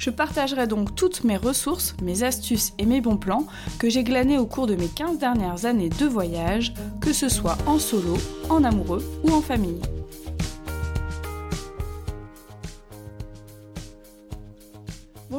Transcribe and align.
Je 0.00 0.08
partagerai 0.08 0.66
donc 0.66 0.94
toutes 0.94 1.24
mes 1.24 1.36
ressources, 1.36 1.94
mes 2.02 2.22
astuces 2.22 2.72
et 2.78 2.86
mes 2.86 3.02
bons 3.02 3.18
plans 3.18 3.46
que 3.78 3.90
j'ai 3.90 4.02
glanés 4.02 4.38
au 4.38 4.46
cours 4.46 4.66
de 4.66 4.74
mes 4.74 4.88
15 4.88 5.18
dernières 5.18 5.66
années 5.66 5.90
de 5.90 6.06
voyage, 6.06 6.72
que 7.02 7.12
ce 7.12 7.28
soit 7.28 7.58
en 7.66 7.78
solo, 7.78 8.16
en 8.48 8.64
amoureux 8.64 9.04
ou 9.24 9.30
en 9.30 9.42
famille. 9.42 9.82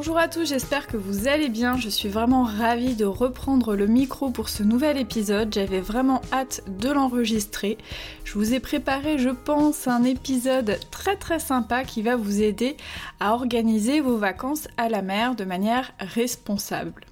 Bonjour 0.04 0.18
à 0.18 0.26
tous, 0.26 0.48
j'espère 0.48 0.88
que 0.88 0.96
vous 0.96 1.28
allez 1.28 1.48
bien. 1.48 1.76
Je 1.76 1.88
suis 1.88 2.08
vraiment 2.08 2.42
ravie 2.42 2.96
de 2.96 3.04
reprendre 3.04 3.76
le 3.76 3.86
micro 3.86 4.30
pour 4.30 4.48
ce 4.48 4.64
nouvel 4.64 4.98
épisode. 4.98 5.54
J'avais 5.54 5.78
vraiment 5.78 6.20
hâte 6.32 6.64
de 6.66 6.90
l'enregistrer. 6.90 7.78
Je 8.24 8.32
vous 8.32 8.52
ai 8.52 8.58
préparé, 8.58 9.18
je 9.18 9.28
pense, 9.28 9.86
un 9.86 10.02
épisode 10.02 10.76
très 10.90 11.14
très 11.14 11.38
sympa 11.38 11.84
qui 11.84 12.02
va 12.02 12.16
vous 12.16 12.42
aider 12.42 12.76
à 13.20 13.32
organiser 13.34 14.00
vos 14.00 14.16
vacances 14.16 14.66
à 14.76 14.88
la 14.88 15.02
mer 15.02 15.36
de 15.36 15.44
manière 15.44 15.92
responsable. 16.00 17.04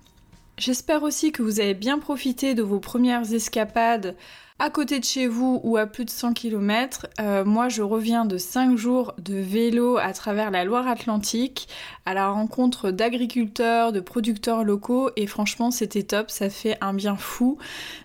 J'espère 0.61 1.05
aussi 1.05 1.33
que 1.33 1.43
vous 1.43 1.59
avez 1.59 1.73
bien 1.73 1.99
profité 1.99 2.55
de 2.55 2.63
vos 2.63 2.81
premières 2.81 3.33
escapades 3.33 4.15
à 4.59 4.69
côté 4.69 5.01
de 5.01 5.05
chez 5.07 5.27
vous 5.27 5.59
ou 5.65 5.79
à 5.79 5.87
plus 5.87 6.05
de 6.05 6.11
100 6.11 6.35
km. 6.35 7.07
Euh, 7.19 7.47
moi, 7.47 7.71
je 7.71 7.81
reviens 7.81 8.27
de 8.27 8.37
5 8.37 8.77
jours 8.77 9.15
de 9.17 9.37
vélo 9.37 9.97
à 9.97 10.13
travers 10.13 10.51
la 10.51 10.67
Loire-Atlantique 10.67 11.67
à 12.05 12.13
la 12.13 12.29
rencontre 12.29 12.91
d'agriculteurs, 12.91 13.93
de 13.93 14.01
producteurs 14.01 14.63
locaux 14.63 15.09
et 15.17 15.27
franchement, 15.27 15.71
c'était 15.71 16.03
top. 16.03 16.31
Ça 16.31 16.51
fait 16.51 16.77
un 16.83 16.93
bien 16.93 17.17
fou 17.17 17.57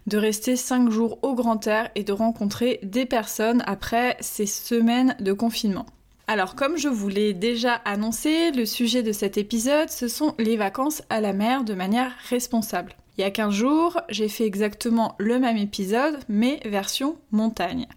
de 0.07 0.17
rester 0.17 0.55
5 0.55 0.89
jours 0.89 1.19
au 1.23 1.35
grand 1.35 1.67
air 1.67 1.89
et 1.95 2.05
de 2.05 2.13
rencontrer 2.13 2.79
des 2.83 3.05
personnes 3.05 3.63
après 3.67 4.15
ces 4.21 4.45
semaines 4.45 5.17
de 5.19 5.33
confinement. 5.33 5.87
Alors 6.27 6.55
comme 6.55 6.75
je 6.75 6.87
vous 6.87 7.07
l'ai 7.07 7.33
déjà 7.33 7.73
annoncé, 7.85 8.51
le 8.51 8.65
sujet 8.65 9.03
de 9.03 9.11
cet 9.11 9.37
épisode, 9.37 9.89
ce 9.89 10.07
sont 10.07 10.33
les 10.39 10.57
vacances 10.57 11.03
à 11.11 11.21
la 11.21 11.33
mer 11.33 11.63
de 11.63 11.75
manière 11.75 12.11
responsable. 12.29 12.95
Il 13.17 13.21
y 13.21 13.23
a 13.23 13.31
15 13.31 13.53
jours, 13.53 14.01
j'ai 14.09 14.27
fait 14.27 14.45
exactement 14.45 15.15
le 15.19 15.37
même 15.37 15.57
épisode, 15.57 16.17
mais 16.27 16.59
version 16.65 17.17
montagne. 17.31 17.87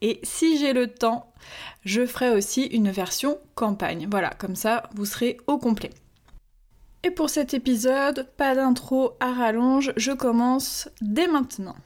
Et 0.00 0.18
si 0.22 0.58
j'ai 0.58 0.72
le 0.72 0.88
temps, 0.88 1.30
je 1.84 2.06
ferai 2.06 2.30
aussi 2.30 2.64
une 2.64 2.90
version 2.90 3.38
campagne. 3.54 4.08
Voilà, 4.10 4.30
comme 4.30 4.56
ça, 4.56 4.88
vous 4.94 5.04
serez 5.04 5.36
au 5.46 5.58
complet. 5.58 5.90
Et 7.04 7.10
pour 7.10 7.28
cet 7.28 7.52
épisode, 7.52 8.26
pas 8.38 8.54
d'intro 8.54 9.12
à 9.20 9.32
rallonge, 9.32 9.92
je 9.96 10.12
commence 10.12 10.88
dès 11.02 11.28
maintenant. 11.28 11.76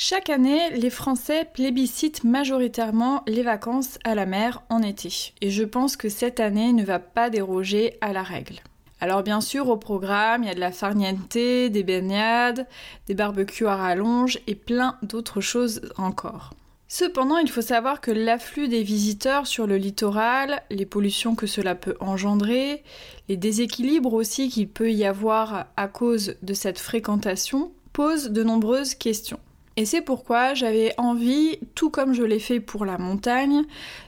Chaque 0.00 0.30
année, 0.30 0.70
les 0.76 0.90
Français 0.90 1.44
plébiscitent 1.52 2.22
majoritairement 2.22 3.24
les 3.26 3.42
vacances 3.42 3.98
à 4.04 4.14
la 4.14 4.26
mer 4.26 4.62
en 4.68 4.80
été. 4.80 5.34
Et 5.40 5.50
je 5.50 5.64
pense 5.64 5.96
que 5.96 6.08
cette 6.08 6.38
année 6.38 6.72
ne 6.72 6.84
va 6.84 7.00
pas 7.00 7.30
déroger 7.30 7.98
à 8.00 8.12
la 8.12 8.22
règle. 8.22 8.60
Alors 9.00 9.24
bien 9.24 9.40
sûr, 9.40 9.68
au 9.68 9.76
programme, 9.76 10.44
il 10.44 10.46
y 10.46 10.52
a 10.52 10.54
de 10.54 10.60
la 10.60 10.70
farniente, 10.70 11.32
des 11.32 11.82
baignades, 11.82 12.68
des 13.08 13.14
barbecues 13.14 13.66
à 13.66 13.74
rallonge 13.74 14.38
et 14.46 14.54
plein 14.54 14.96
d'autres 15.02 15.40
choses 15.40 15.80
encore. 15.96 16.54
Cependant, 16.86 17.38
il 17.38 17.50
faut 17.50 17.60
savoir 17.60 18.00
que 18.00 18.12
l'afflux 18.12 18.68
des 18.68 18.84
visiteurs 18.84 19.48
sur 19.48 19.66
le 19.66 19.78
littoral, 19.78 20.62
les 20.70 20.86
pollutions 20.86 21.34
que 21.34 21.48
cela 21.48 21.74
peut 21.74 21.96
engendrer, 21.98 22.84
les 23.28 23.36
déséquilibres 23.36 24.14
aussi 24.14 24.48
qu'il 24.48 24.68
peut 24.68 24.92
y 24.92 25.04
avoir 25.04 25.66
à 25.76 25.88
cause 25.88 26.36
de 26.42 26.54
cette 26.54 26.78
fréquentation, 26.78 27.72
posent 27.92 28.30
de 28.30 28.44
nombreuses 28.44 28.94
questions. 28.94 29.40
Et 29.78 29.84
c'est 29.84 30.02
pourquoi 30.02 30.54
j'avais 30.54 30.92
envie, 30.98 31.60
tout 31.76 31.88
comme 31.88 32.12
je 32.12 32.24
l'ai 32.24 32.40
fait 32.40 32.58
pour 32.58 32.84
la 32.84 32.98
montagne, 32.98 33.62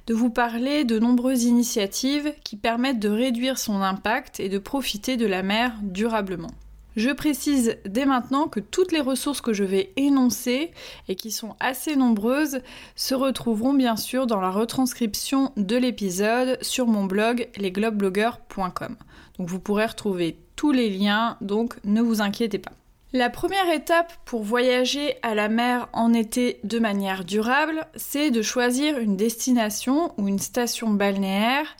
de 0.08 0.14
vous 0.14 0.28
parler 0.28 0.82
de 0.82 0.98
nombreuses 0.98 1.44
initiatives 1.44 2.34
qui 2.42 2.56
permettent 2.56 2.98
de 2.98 3.08
réduire 3.08 3.56
son 3.56 3.80
impact 3.80 4.40
et 4.40 4.48
de 4.48 4.58
profiter 4.58 5.16
de 5.16 5.26
la 5.26 5.44
mer 5.44 5.72
durablement. 5.82 6.50
Je 6.96 7.10
précise 7.10 7.76
dès 7.84 8.04
maintenant 8.04 8.48
que 8.48 8.58
toutes 8.58 8.90
les 8.90 9.00
ressources 9.00 9.40
que 9.40 9.52
je 9.52 9.62
vais 9.62 9.92
énoncer, 9.94 10.72
et 11.06 11.14
qui 11.14 11.30
sont 11.30 11.54
assez 11.60 11.94
nombreuses, 11.94 12.62
se 12.96 13.14
retrouveront 13.14 13.72
bien 13.72 13.94
sûr 13.94 14.26
dans 14.26 14.40
la 14.40 14.50
retranscription 14.50 15.52
de 15.56 15.76
l'épisode 15.76 16.58
sur 16.62 16.88
mon 16.88 17.04
blog 17.04 17.46
lesglobeblogueurs.com. 17.58 18.96
Donc 19.38 19.48
vous 19.48 19.60
pourrez 19.60 19.86
retrouver 19.86 20.36
tous 20.56 20.72
les 20.72 20.90
liens, 20.90 21.36
donc 21.40 21.76
ne 21.84 22.02
vous 22.02 22.22
inquiétez 22.22 22.58
pas. 22.58 22.72
La 23.12 23.28
première 23.28 23.68
étape 23.72 24.12
pour 24.24 24.44
voyager 24.44 25.16
à 25.22 25.34
la 25.34 25.48
mer 25.48 25.88
en 25.92 26.14
été 26.14 26.60
de 26.62 26.78
manière 26.78 27.24
durable, 27.24 27.84
c'est 27.96 28.30
de 28.30 28.40
choisir 28.40 28.98
une 28.98 29.16
destination 29.16 30.14
ou 30.16 30.28
une 30.28 30.38
station 30.38 30.90
balnéaire 30.90 31.76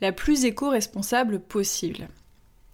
la 0.00 0.10
plus 0.10 0.44
éco-responsable 0.44 1.38
possible. 1.38 2.08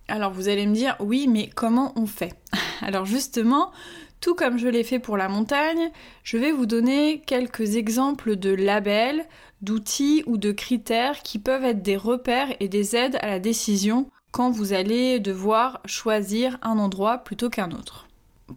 Alors 0.09 0.33
vous 0.33 0.49
allez 0.49 0.67
me 0.67 0.75
dire, 0.75 0.97
oui, 1.01 1.29
mais 1.29 1.51
comment 1.55 1.93
on 1.97 2.07
fait? 2.07 2.33
Alors 2.81 3.05
justement, 3.05 3.73
tout 4.23 4.35
comme 4.35 4.59
je 4.59 4.69
l'ai 4.69 4.85
fait 4.85 4.99
pour 4.99 5.19
la 5.19 5.29
montagne, 5.29 5.91
je 6.23 6.39
vais 6.39 6.51
vous 6.51 6.65
donner 6.65 7.21
quelques 7.27 7.77
exemples 7.77 8.37
de 8.37 8.55
labels, 8.55 9.27
d'outils 9.61 10.23
ou 10.25 10.39
de 10.39 10.51
critères 10.51 11.23
qui 11.23 11.39
peuvent 11.39 11.65
être 11.65 11.83
des 11.83 11.99
repères 11.99 12.55
et 12.59 12.69
des 12.69 12.97
aides 12.97 13.19
à 13.21 13.27
la 13.27 13.39
décision 13.39 14.09
quand 14.31 14.51
vous 14.51 14.73
allez 14.73 15.21
devoir 15.21 15.81
choisir 15.85 16.59
un 16.63 16.79
endroit 16.79 17.19
plutôt 17.19 17.51
qu'un 17.51 17.71
autre. 17.71 18.07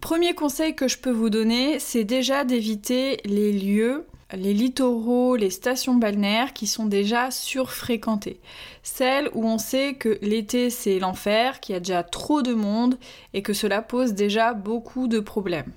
Premier 0.00 0.34
conseil 0.34 0.74
que 0.74 0.88
je 0.88 0.98
peux 0.98 1.10
vous 1.10 1.30
donner, 1.30 1.78
c'est 1.78 2.04
déjà 2.04 2.44
d'éviter 2.44 3.18
les 3.24 3.52
lieux, 3.52 4.06
les 4.34 4.54
littoraux, 4.54 5.36
les 5.36 5.50
stations 5.50 5.94
balnéaires 5.94 6.54
qui 6.54 6.66
sont 6.66 6.86
déjà 6.86 7.30
surfréquentées. 7.30 8.40
Celles 8.82 9.28
où 9.34 9.46
on 9.46 9.58
sait 9.58 9.94
que 9.94 10.18
l'été 10.22 10.70
c'est 10.70 10.98
l'enfer, 10.98 11.60
qu'il 11.60 11.74
y 11.74 11.76
a 11.76 11.80
déjà 11.80 12.02
trop 12.02 12.42
de 12.42 12.54
monde 12.54 12.98
et 13.34 13.42
que 13.42 13.52
cela 13.52 13.82
pose 13.82 14.14
déjà 14.14 14.54
beaucoup 14.54 15.08
de 15.08 15.20
problèmes. 15.20 15.72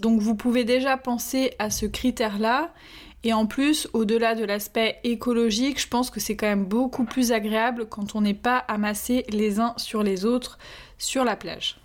Donc 0.00 0.20
vous 0.20 0.34
pouvez 0.34 0.64
déjà 0.64 0.96
penser 0.96 1.52
à 1.58 1.70
ce 1.70 1.86
critère-là 1.86 2.72
et 3.24 3.32
en 3.32 3.46
plus, 3.46 3.88
au-delà 3.94 4.34
de 4.34 4.44
l'aspect 4.44 5.00
écologique, 5.02 5.80
je 5.80 5.88
pense 5.88 6.10
que 6.10 6.20
c'est 6.20 6.36
quand 6.36 6.46
même 6.46 6.66
beaucoup 6.66 7.04
plus 7.04 7.32
agréable 7.32 7.86
quand 7.88 8.14
on 8.14 8.20
n'est 8.20 8.34
pas 8.34 8.58
amassé 8.58 9.24
les 9.30 9.60
uns 9.60 9.72
sur 9.78 10.02
les 10.02 10.26
autres 10.26 10.58
sur 10.98 11.24
la 11.24 11.34
plage. 11.34 11.80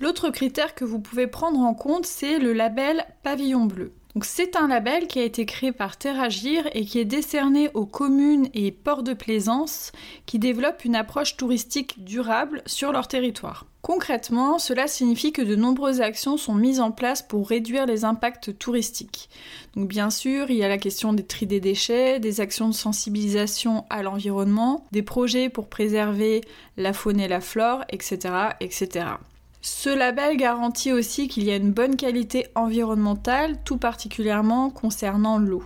L'autre 0.00 0.30
critère 0.30 0.74
que 0.76 0.84
vous 0.84 1.00
pouvez 1.00 1.26
prendre 1.26 1.58
en 1.58 1.74
compte, 1.74 2.06
c'est 2.06 2.38
le 2.38 2.52
label 2.52 3.04
Pavillon 3.24 3.66
Bleu. 3.66 3.92
C'est 4.22 4.54
un 4.54 4.68
label 4.68 5.08
qui 5.08 5.18
a 5.18 5.24
été 5.24 5.44
créé 5.44 5.72
par 5.72 5.96
Terragir 5.96 6.68
et 6.72 6.84
qui 6.84 7.00
est 7.00 7.04
décerné 7.04 7.70
aux 7.74 7.84
communes 7.84 8.48
et 8.54 8.70
ports 8.70 9.02
de 9.02 9.12
plaisance 9.12 9.90
qui 10.24 10.38
développent 10.38 10.84
une 10.84 10.94
approche 10.94 11.36
touristique 11.36 12.04
durable 12.04 12.62
sur 12.64 12.92
leur 12.92 13.08
territoire. 13.08 13.66
Concrètement, 13.82 14.58
cela 14.58 14.86
signifie 14.86 15.32
que 15.32 15.42
de 15.42 15.56
nombreuses 15.56 16.00
actions 16.00 16.36
sont 16.36 16.54
mises 16.54 16.80
en 16.80 16.92
place 16.92 17.22
pour 17.22 17.48
réduire 17.48 17.86
les 17.86 18.04
impacts 18.04 18.56
touristiques. 18.56 19.28
Bien 19.74 20.10
sûr, 20.10 20.48
il 20.48 20.56
y 20.56 20.64
a 20.64 20.68
la 20.68 20.78
question 20.78 21.12
des 21.12 21.26
tri 21.26 21.46
des 21.46 21.60
déchets, 21.60 22.20
des 22.20 22.40
actions 22.40 22.68
de 22.68 22.74
sensibilisation 22.74 23.84
à 23.90 24.02
l'environnement, 24.02 24.86
des 24.92 25.02
projets 25.02 25.48
pour 25.48 25.68
préserver 25.68 26.40
la 26.76 26.92
faune 26.92 27.20
et 27.20 27.28
la 27.28 27.40
flore, 27.40 27.84
etc. 27.90 28.32
etc. 28.60 29.06
Ce 29.66 29.88
label 29.88 30.36
garantit 30.36 30.92
aussi 30.92 31.26
qu'il 31.26 31.44
y 31.44 31.50
a 31.50 31.56
une 31.56 31.72
bonne 31.72 31.96
qualité 31.96 32.48
environnementale, 32.54 33.56
tout 33.64 33.78
particulièrement 33.78 34.68
concernant 34.68 35.38
l'eau. 35.38 35.64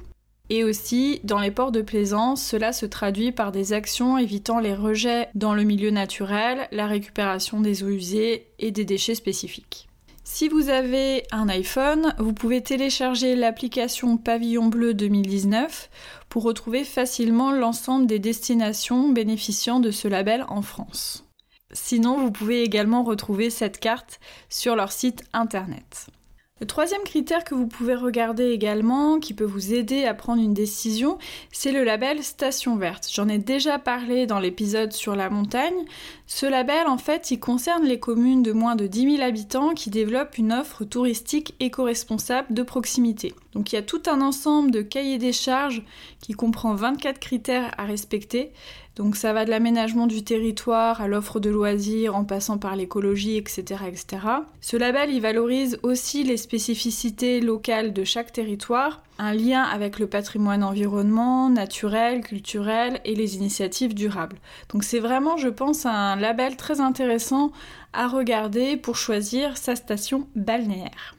Et 0.51 0.63
aussi, 0.63 1.19
dans 1.25 1.41
les 1.41 1.51
ports 1.51 1.73
de 1.73 1.83
plaisance, 1.83 2.41
cela 2.41 2.73
se 2.73 2.87
traduit 2.87 3.33
par 3.33 3.51
des 3.51 3.73
actions 3.73 4.17
évitant 4.17 4.61
les 4.61 4.73
rejets 4.73 5.29
dans 5.35 5.53
le 5.53 5.65
milieu 5.65 5.91
naturel, 5.91 6.69
la 6.71 6.87
récupération 6.87 7.61
des 7.61 7.83
eaux 7.83 7.89
usées 7.89 8.47
et 8.61 8.71
des 8.71 8.85
déchets 8.85 9.17
spécifiques. 9.17 9.89
Si 10.23 10.47
vous 10.47 10.69
avez 10.69 11.25
un 11.33 11.49
iPhone, 11.49 12.15
vous 12.19 12.33
pouvez 12.33 12.63
télécharger 12.63 13.35
l'application 13.35 14.17
Pavillon 14.17 14.67
Bleu 14.67 14.95
2019 14.95 15.91
pour 16.29 16.45
retrouver 16.45 16.85
facilement 16.85 17.51
l'ensemble 17.51 18.07
des 18.07 18.21
destinations 18.21 19.09
bénéficiant 19.09 19.81
de 19.81 19.91
ce 19.91 20.07
label 20.07 20.45
en 20.49 20.63
France. 20.63 21.28
Sinon, 21.73 22.19
vous 22.19 22.31
pouvez 22.31 22.63
également 22.63 23.03
retrouver 23.03 23.51
cette 23.51 23.79
carte 23.79 24.21
sur 24.49 24.75
leur 24.75 24.91
site 24.91 25.25
internet. 25.33 26.09
Le 26.61 26.67
troisième 26.67 27.05
critère 27.05 27.45
que 27.45 27.55
vous 27.55 27.69
pouvez 27.69 27.95
regarder 27.95 28.51
également, 28.51 29.21
qui 29.21 29.33
peut 29.33 29.45
vous 29.45 29.75
aider 29.75 30.05
à 30.07 30.15
prendre 30.15 30.43
une 30.43 30.55
décision, 30.55 31.19
c'est 31.53 31.71
le 31.71 31.85
label 31.85 32.25
Station 32.25 32.77
Verte. 32.77 33.09
J'en 33.13 33.29
ai 33.29 33.39
déjà 33.39 33.79
parlé 33.79 34.27
dans 34.27 34.41
l'épisode 34.41 34.93
sur 34.93 35.15
la 35.15 35.31
montagne. 35.31 35.85
Ce 36.27 36.47
label, 36.47 36.89
en 36.89 36.99
fait, 36.99 37.31
il 37.31 37.39
concerne 37.39 37.85
les 37.85 38.01
communes 38.01 38.43
de 38.43 38.51
moins 38.51 38.75
de 38.75 38.89
10 38.89 39.17
000 39.19 39.23
habitants 39.23 39.73
qui 39.75 39.91
développent 39.91 40.37
une 40.37 40.53
offre 40.53 40.85
touristique 40.85 41.55
éco-responsable 41.61 42.53
de 42.53 42.63
proximité. 42.65 43.35
Donc 43.59 43.73
il 43.73 43.75
y 43.75 43.79
a 43.79 43.83
tout 43.83 44.03
un 44.07 44.21
ensemble 44.21 44.71
de 44.71 44.83
cahiers 44.83 45.19
des 45.19 45.33
charges 45.33 45.83
qui 46.21 46.33
comprend 46.33 46.77
24 46.77 47.19
critères 47.19 47.75
à 47.77 47.87
respecter. 47.87 48.53
Donc 48.95 49.17
ça 49.17 49.33
va 49.33 49.45
de 49.45 49.51
l'aménagement 49.51 50.07
du 50.07 50.23
territoire 50.23 51.01
à 51.01 51.09
l'offre 51.09 51.41
de 51.41 51.51
loisirs 51.51 52.15
en 52.15 52.25
passant 52.25 52.59
par 52.59 52.77
l'écologie, 52.77 53.37
etc., 53.37 53.83
etc. 53.89 54.19
Ce 54.61 54.77
label, 54.77 55.11
il 55.11 55.21
valorise 55.21 55.81
aussi 55.83 56.23
les 56.23 56.37
spécificités 56.37 57.41
locales 57.41 57.93
de 57.93 58.05
chaque 58.05 58.33
territoire, 58.33 59.03
un 59.19 59.35
lien 59.35 59.65
avec 59.65 59.99
le 59.99 60.07
patrimoine 60.07 60.63
environnement, 60.63 61.51
naturel, 61.51 62.21
culturel 62.21 63.01
et 63.05 63.17
les 63.17 63.35
initiatives 63.35 63.93
durables. 63.93 64.39
Donc 64.69 64.85
c'est 64.85 65.01
vraiment, 65.01 65.37
je 65.37 65.49
pense, 65.49 65.85
un 65.85 66.15
label 66.15 66.57
très 66.57 66.81
intéressant 66.81 67.51
à 67.93 68.07
regarder 68.07 68.77
pour 68.77 68.95
choisir 68.95 69.57
sa 69.57 69.75
station 69.75 70.29
balnéaire. 70.37 71.18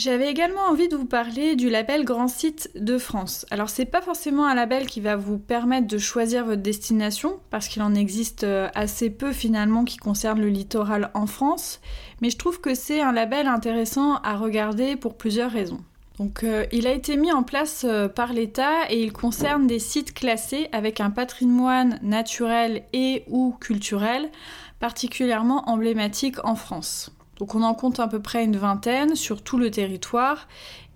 J'avais 0.00 0.30
également 0.30 0.62
envie 0.62 0.88
de 0.88 0.96
vous 0.96 1.04
parler 1.04 1.56
du 1.56 1.68
label 1.68 2.06
Grand 2.06 2.26
Site 2.26 2.70
de 2.74 2.96
France. 2.96 3.44
Alors 3.50 3.68
c'est 3.68 3.84
pas 3.84 4.00
forcément 4.00 4.46
un 4.46 4.54
label 4.54 4.86
qui 4.86 5.02
va 5.02 5.14
vous 5.14 5.36
permettre 5.36 5.88
de 5.88 5.98
choisir 5.98 6.46
votre 6.46 6.62
destination 6.62 7.38
parce 7.50 7.68
qu'il 7.68 7.82
en 7.82 7.94
existe 7.94 8.44
euh, 8.44 8.70
assez 8.74 9.10
peu 9.10 9.30
finalement 9.30 9.84
qui 9.84 9.98
concernent 9.98 10.40
le 10.40 10.48
littoral 10.48 11.10
en 11.12 11.26
France, 11.26 11.82
mais 12.22 12.30
je 12.30 12.38
trouve 12.38 12.62
que 12.62 12.74
c'est 12.74 13.02
un 13.02 13.12
label 13.12 13.46
intéressant 13.46 14.14
à 14.22 14.38
regarder 14.38 14.96
pour 14.96 15.18
plusieurs 15.18 15.50
raisons. 15.50 15.82
Donc 16.16 16.44
euh, 16.44 16.64
il 16.72 16.86
a 16.86 16.92
été 16.92 17.18
mis 17.18 17.30
en 17.30 17.42
place 17.42 17.84
euh, 17.86 18.08
par 18.08 18.32
l'État 18.32 18.90
et 18.90 19.02
il 19.02 19.12
concerne 19.12 19.66
des 19.66 19.78
sites 19.78 20.14
classés 20.14 20.70
avec 20.72 21.02
un 21.02 21.10
patrimoine 21.10 21.98
naturel 22.00 22.84
et 22.94 23.24
ou 23.28 23.54
culturel 23.60 24.30
particulièrement 24.78 25.68
emblématique 25.68 26.42
en 26.42 26.54
France. 26.54 27.12
Donc 27.40 27.54
on 27.54 27.62
en 27.62 27.74
compte 27.74 27.98
à 27.98 28.06
peu 28.06 28.20
près 28.20 28.44
une 28.44 28.58
vingtaine 28.58 29.16
sur 29.16 29.42
tout 29.42 29.58
le 29.58 29.70
territoire. 29.70 30.46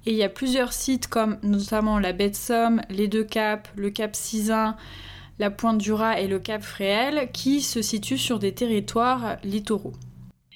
Et 0.05 0.13
il 0.13 0.17
y 0.17 0.23
a 0.23 0.29
plusieurs 0.29 0.75
sites 0.75 1.09
comme 1.09 1.39
notamment 1.43 1.99
la 1.99 2.13
baie 2.13 2.29
de 2.29 2.37
Somme, 2.37 2.83
les 2.91 3.09
deux 3.09 3.25
caps, 3.25 3.71
le 3.77 3.89
cap 3.89 4.15
Cisin, 4.15 4.77
la 5.39 5.51
pointe 5.51 5.79
du 5.79 5.93
Raz 5.93 6.21
et 6.21 6.29
le 6.29 6.39
cap 6.39 6.63
Fréhel 6.63 7.31
qui 7.33 7.63
se 7.63 7.81
situent 7.81 8.19
sur 8.19 8.39
des 8.39 8.53
territoires 8.53 9.39
littoraux. 9.43 9.95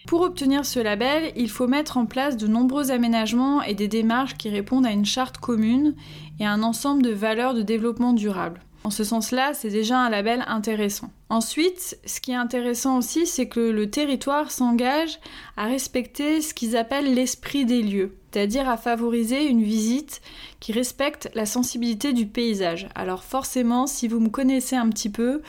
Pour 0.06 0.20
obtenir 0.20 0.66
ce 0.66 0.78
label, 0.78 1.32
il 1.36 1.48
faut 1.48 1.66
mettre 1.66 1.96
en 1.96 2.04
place 2.04 2.36
de 2.36 2.46
nombreux 2.46 2.90
aménagements 2.90 3.62
et 3.62 3.74
des 3.74 3.88
démarches 3.88 4.36
qui 4.36 4.50
répondent 4.50 4.86
à 4.86 4.92
une 4.92 5.06
charte 5.06 5.38
commune 5.38 5.94
et 6.38 6.46
à 6.46 6.52
un 6.52 6.62
ensemble 6.62 7.02
de 7.02 7.10
valeurs 7.10 7.54
de 7.54 7.62
développement 7.62 8.12
durable. 8.12 8.60
En 8.88 8.90
ce 8.90 9.04
sens-là, 9.04 9.52
c'est 9.52 9.68
déjà 9.68 9.98
un 9.98 10.08
label 10.08 10.42
intéressant. 10.46 11.10
Ensuite, 11.28 11.98
ce 12.06 12.22
qui 12.22 12.30
est 12.30 12.36
intéressant 12.36 12.96
aussi, 12.96 13.26
c'est 13.26 13.46
que 13.46 13.60
le 13.60 13.90
territoire 13.90 14.50
s'engage 14.50 15.20
à 15.58 15.66
respecter 15.66 16.40
ce 16.40 16.54
qu'ils 16.54 16.74
appellent 16.74 17.14
l'esprit 17.14 17.66
des 17.66 17.82
lieux, 17.82 18.16
c'est-à-dire 18.32 18.66
à 18.66 18.78
favoriser 18.78 19.46
une 19.46 19.62
visite 19.62 20.22
qui 20.58 20.72
respecte 20.72 21.28
la 21.34 21.44
sensibilité 21.44 22.14
du 22.14 22.24
paysage. 22.24 22.88
Alors 22.94 23.24
forcément, 23.24 23.86
si 23.86 24.08
vous 24.08 24.20
me 24.20 24.30
connaissez 24.30 24.76
un 24.76 24.88
petit 24.88 25.10
peu, 25.10 25.42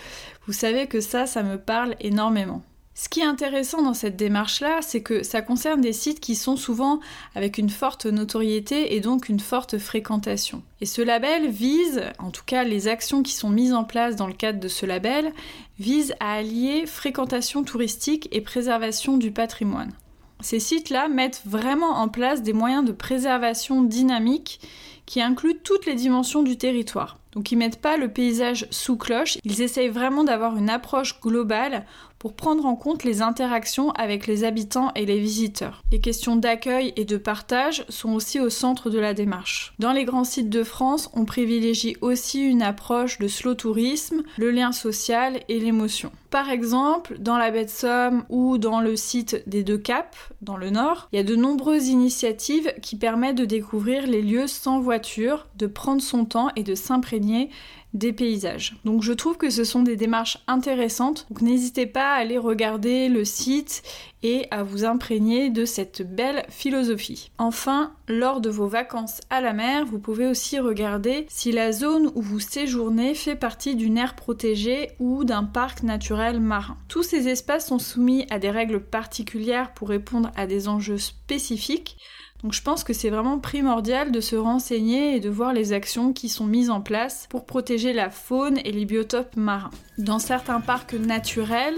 vous 0.46 0.52
savez 0.52 0.88
que 0.88 1.00
ça, 1.00 1.26
ça 1.26 1.42
me 1.42 1.58
parle 1.58 1.96
énormément. 2.02 2.62
Ce 3.02 3.08
qui 3.08 3.22
est 3.22 3.26
intéressant 3.26 3.82
dans 3.82 3.94
cette 3.94 4.18
démarche-là, 4.18 4.80
c'est 4.82 5.02
que 5.02 5.24
ça 5.24 5.42
concerne 5.42 5.80
des 5.80 5.94
sites 5.94 6.20
qui 6.20 6.36
sont 6.36 6.58
souvent 6.58 7.00
avec 7.34 7.58
une 7.58 7.70
forte 7.70 8.08
notoriété 8.08 8.94
et 8.94 9.00
donc 9.00 9.30
une 9.30 9.40
forte 9.40 9.78
fréquentation. 9.78 10.64
Et 10.82 10.86
ce 10.86 11.02
label 11.02 11.48
vise, 11.48 12.02
en 12.20 12.30
tout 12.30 12.44
cas 12.46 12.66
les 12.66 12.90
actions 12.90 13.24
qui 13.24 13.32
sont 13.32 13.52
mises 13.52 13.72
en 13.72 13.86
place 13.86 14.18
dans 14.18 14.28
le 14.28 14.34
cadre 14.34 14.60
de 14.60 14.68
ce 14.68 14.86
label, 14.86 15.32
visent 15.80 16.14
à 16.20 16.34
allier 16.34 16.86
fréquentation 16.86 17.64
touristique 17.64 18.28
et 18.34 18.42
préservation 18.42 19.16
du 19.16 19.32
patrimoine. 19.32 19.94
Ces 20.42 20.60
sites-là 20.60 21.08
mettent 21.08 21.42
vraiment 21.46 22.00
en 22.00 22.10
place 22.10 22.44
des 22.44 22.54
moyens 22.54 22.84
de 22.84 22.92
préservation 22.92 23.82
dynamique 23.82 24.60
qui 25.06 25.22
incluent 25.22 25.60
toutes 25.64 25.86
les 25.86 25.96
dimensions 25.96 26.44
du 26.44 26.58
territoire. 26.58 27.18
Donc 27.32 27.52
ils 27.52 27.58
mettent 27.58 27.82
pas 27.82 27.98
le 27.98 28.10
paysage 28.10 28.68
sous 28.72 28.98
cloche, 28.98 29.38
ils 29.44 29.62
essayent 29.62 29.90
vraiment 29.90 30.24
d'avoir 30.24 30.58
une 30.58 30.70
approche 30.70 31.20
globale 31.22 31.86
pour 32.20 32.34
prendre 32.34 32.66
en 32.66 32.76
compte 32.76 33.04
les 33.04 33.22
interactions 33.22 33.92
avec 33.92 34.28
les 34.28 34.44
habitants 34.44 34.92
et 34.96 35.06
les 35.06 35.20
visiteurs. 35.20 35.84
Les 35.92 36.02
questions 36.02 36.36
d'accueil 36.36 36.94
et 36.98 37.06
de 37.06 37.18
partage 37.18 37.86
sont 37.90 38.14
aussi 38.14 38.40
au 38.40 38.50
centre 38.50 38.90
de 38.90 39.00
la 39.00 39.14
démarche. 39.14 39.74
Dans 39.80 39.94
les 39.94 40.06
grands 40.06 40.26
sites 40.26 40.50
de 40.50 40.64
France, 40.64 41.10
on 41.14 41.26
privilégie 41.26 41.96
aussi 42.02 42.42
une 42.42 42.62
approche 42.62 43.18
de 43.20 43.28
slow 43.28 43.56
tourisme, 43.56 44.24
le 44.38 44.52
lien 44.52 44.72
social 44.72 45.40
et 45.48 45.60
l'émotion. 45.60 46.12
Par 46.30 46.52
exemple, 46.52 47.18
dans 47.18 47.40
la 47.40 47.50
baie 47.50 47.66
de 47.66 47.70
Somme 47.70 48.24
ou 48.30 48.60
dans 48.60 48.82
le 48.82 48.96
site 48.96 49.42
des 49.48 49.64
Deux 49.64 49.80
Caps, 49.80 50.16
dans 50.44 50.58
le 50.58 50.70
nord, 50.70 51.10
il 51.12 51.16
y 51.16 51.20
a 51.20 51.24
de 51.24 51.36
nombreuses 51.36 51.88
initiatives 51.88 52.72
qui 52.84 52.98
permettent 52.98 53.38
de 53.38 53.46
découvrir 53.46 54.06
les 54.06 54.22
lieux 54.22 54.46
sans 54.46 54.80
voiture, 54.80 55.48
de 55.56 55.66
prendre 55.66 56.04
son 56.04 56.26
temps 56.26 56.50
et 56.56 56.62
de 56.62 56.76
s'imprégner 56.76 57.50
des 57.94 58.14
paysages. 58.14 58.76
Donc 58.86 59.04
je 59.04 59.14
trouve 59.14 59.38
que 59.38 59.50
ce 59.50 59.64
sont 59.64 59.82
des 59.82 59.96
démarches 59.96 60.40
intéressantes. 60.48 61.26
Donc 61.30 61.42
n'hésitez 61.42 61.86
pas 61.86 62.14
à 62.14 62.20
aller 62.20 62.38
regarder 62.38 63.10
le 63.10 63.26
site 63.26 63.84
et 64.22 64.48
à 64.52 64.64
vous 64.64 64.86
imprégner 64.86 65.50
de 65.50 65.66
cette 65.66 66.02
belle 66.02 66.46
philosophie. 66.50 67.32
Enfin, 67.38 67.94
lors 68.08 68.42
de 68.42 68.50
vos 68.50 68.68
vacances 68.68 69.22
à 69.30 69.42
la 69.42 69.54
mer, 69.54 69.86
vous 69.86 70.00
pouvez 70.00 70.28
aussi 70.28 70.60
regarder 70.60 71.26
si 71.30 71.52
la 71.52 71.72
zone 71.72 72.12
où 72.16 72.22
vous 72.22 72.40
séjournez 72.40 73.14
fait 73.16 73.36
partie 73.36 73.76
d'une 73.76 73.98
aire 73.98 74.16
protégée 74.16 74.92
ou 75.00 75.24
d'un 75.24 75.44
parc 75.44 75.84
naturel 75.84 76.40
marin. 76.40 76.78
Tous 76.90 77.04
ces 77.04 77.28
espaces 77.28 77.68
sont 77.68 77.80
soumis 77.80 78.28
à 78.30 78.40
des 78.40 78.52
règles 78.52 78.82
particulières 78.82 79.74
pour 79.74 79.90
répondre 79.90 80.32
à 80.36 80.48
des 80.48 80.68
enjeux 80.68 80.98
spécifiques. 80.98 81.98
Donc 82.44 82.54
je 82.54 82.62
pense 82.62 82.86
que 82.86 82.94
c'est 82.94 83.10
vraiment 83.10 83.38
primordial 83.38 84.12
de 84.12 84.22
se 84.22 84.38
renseigner 84.38 85.16
et 85.16 85.20
de 85.20 85.30
voir 85.30 85.52
les 85.52 85.74
actions 85.74 86.14
qui 86.14 86.30
sont 86.30 86.46
mises 86.46 86.70
en 86.70 86.80
place 86.80 87.28
pour 87.30 87.46
protéger 87.46 87.92
la 87.92 88.10
faune 88.10 88.60
et 88.64 88.72
les 88.72 88.86
biotopes 88.86 89.36
marins. 89.36 89.72
Dans 89.98 90.20
certains 90.20 90.62
parcs 90.62 90.94
naturels 90.94 91.78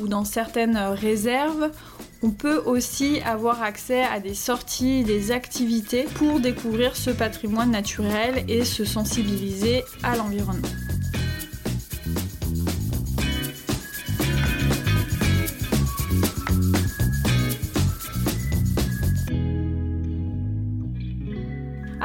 ou 0.00 0.08
dans 0.08 0.24
certaines 0.24 0.78
réserves, 0.78 1.70
on 2.22 2.30
peut 2.30 2.62
aussi 2.64 3.20
avoir 3.20 3.62
accès 3.62 4.02
à 4.02 4.18
des 4.18 4.34
sorties, 4.34 5.04
des 5.04 5.30
activités 5.30 6.04
pour 6.14 6.40
découvrir 6.40 6.96
ce 6.96 7.10
patrimoine 7.10 7.70
naturel 7.70 8.44
et 8.48 8.64
se 8.64 8.86
sensibiliser 8.86 9.84
à 10.02 10.16
l'environnement. 10.16 10.68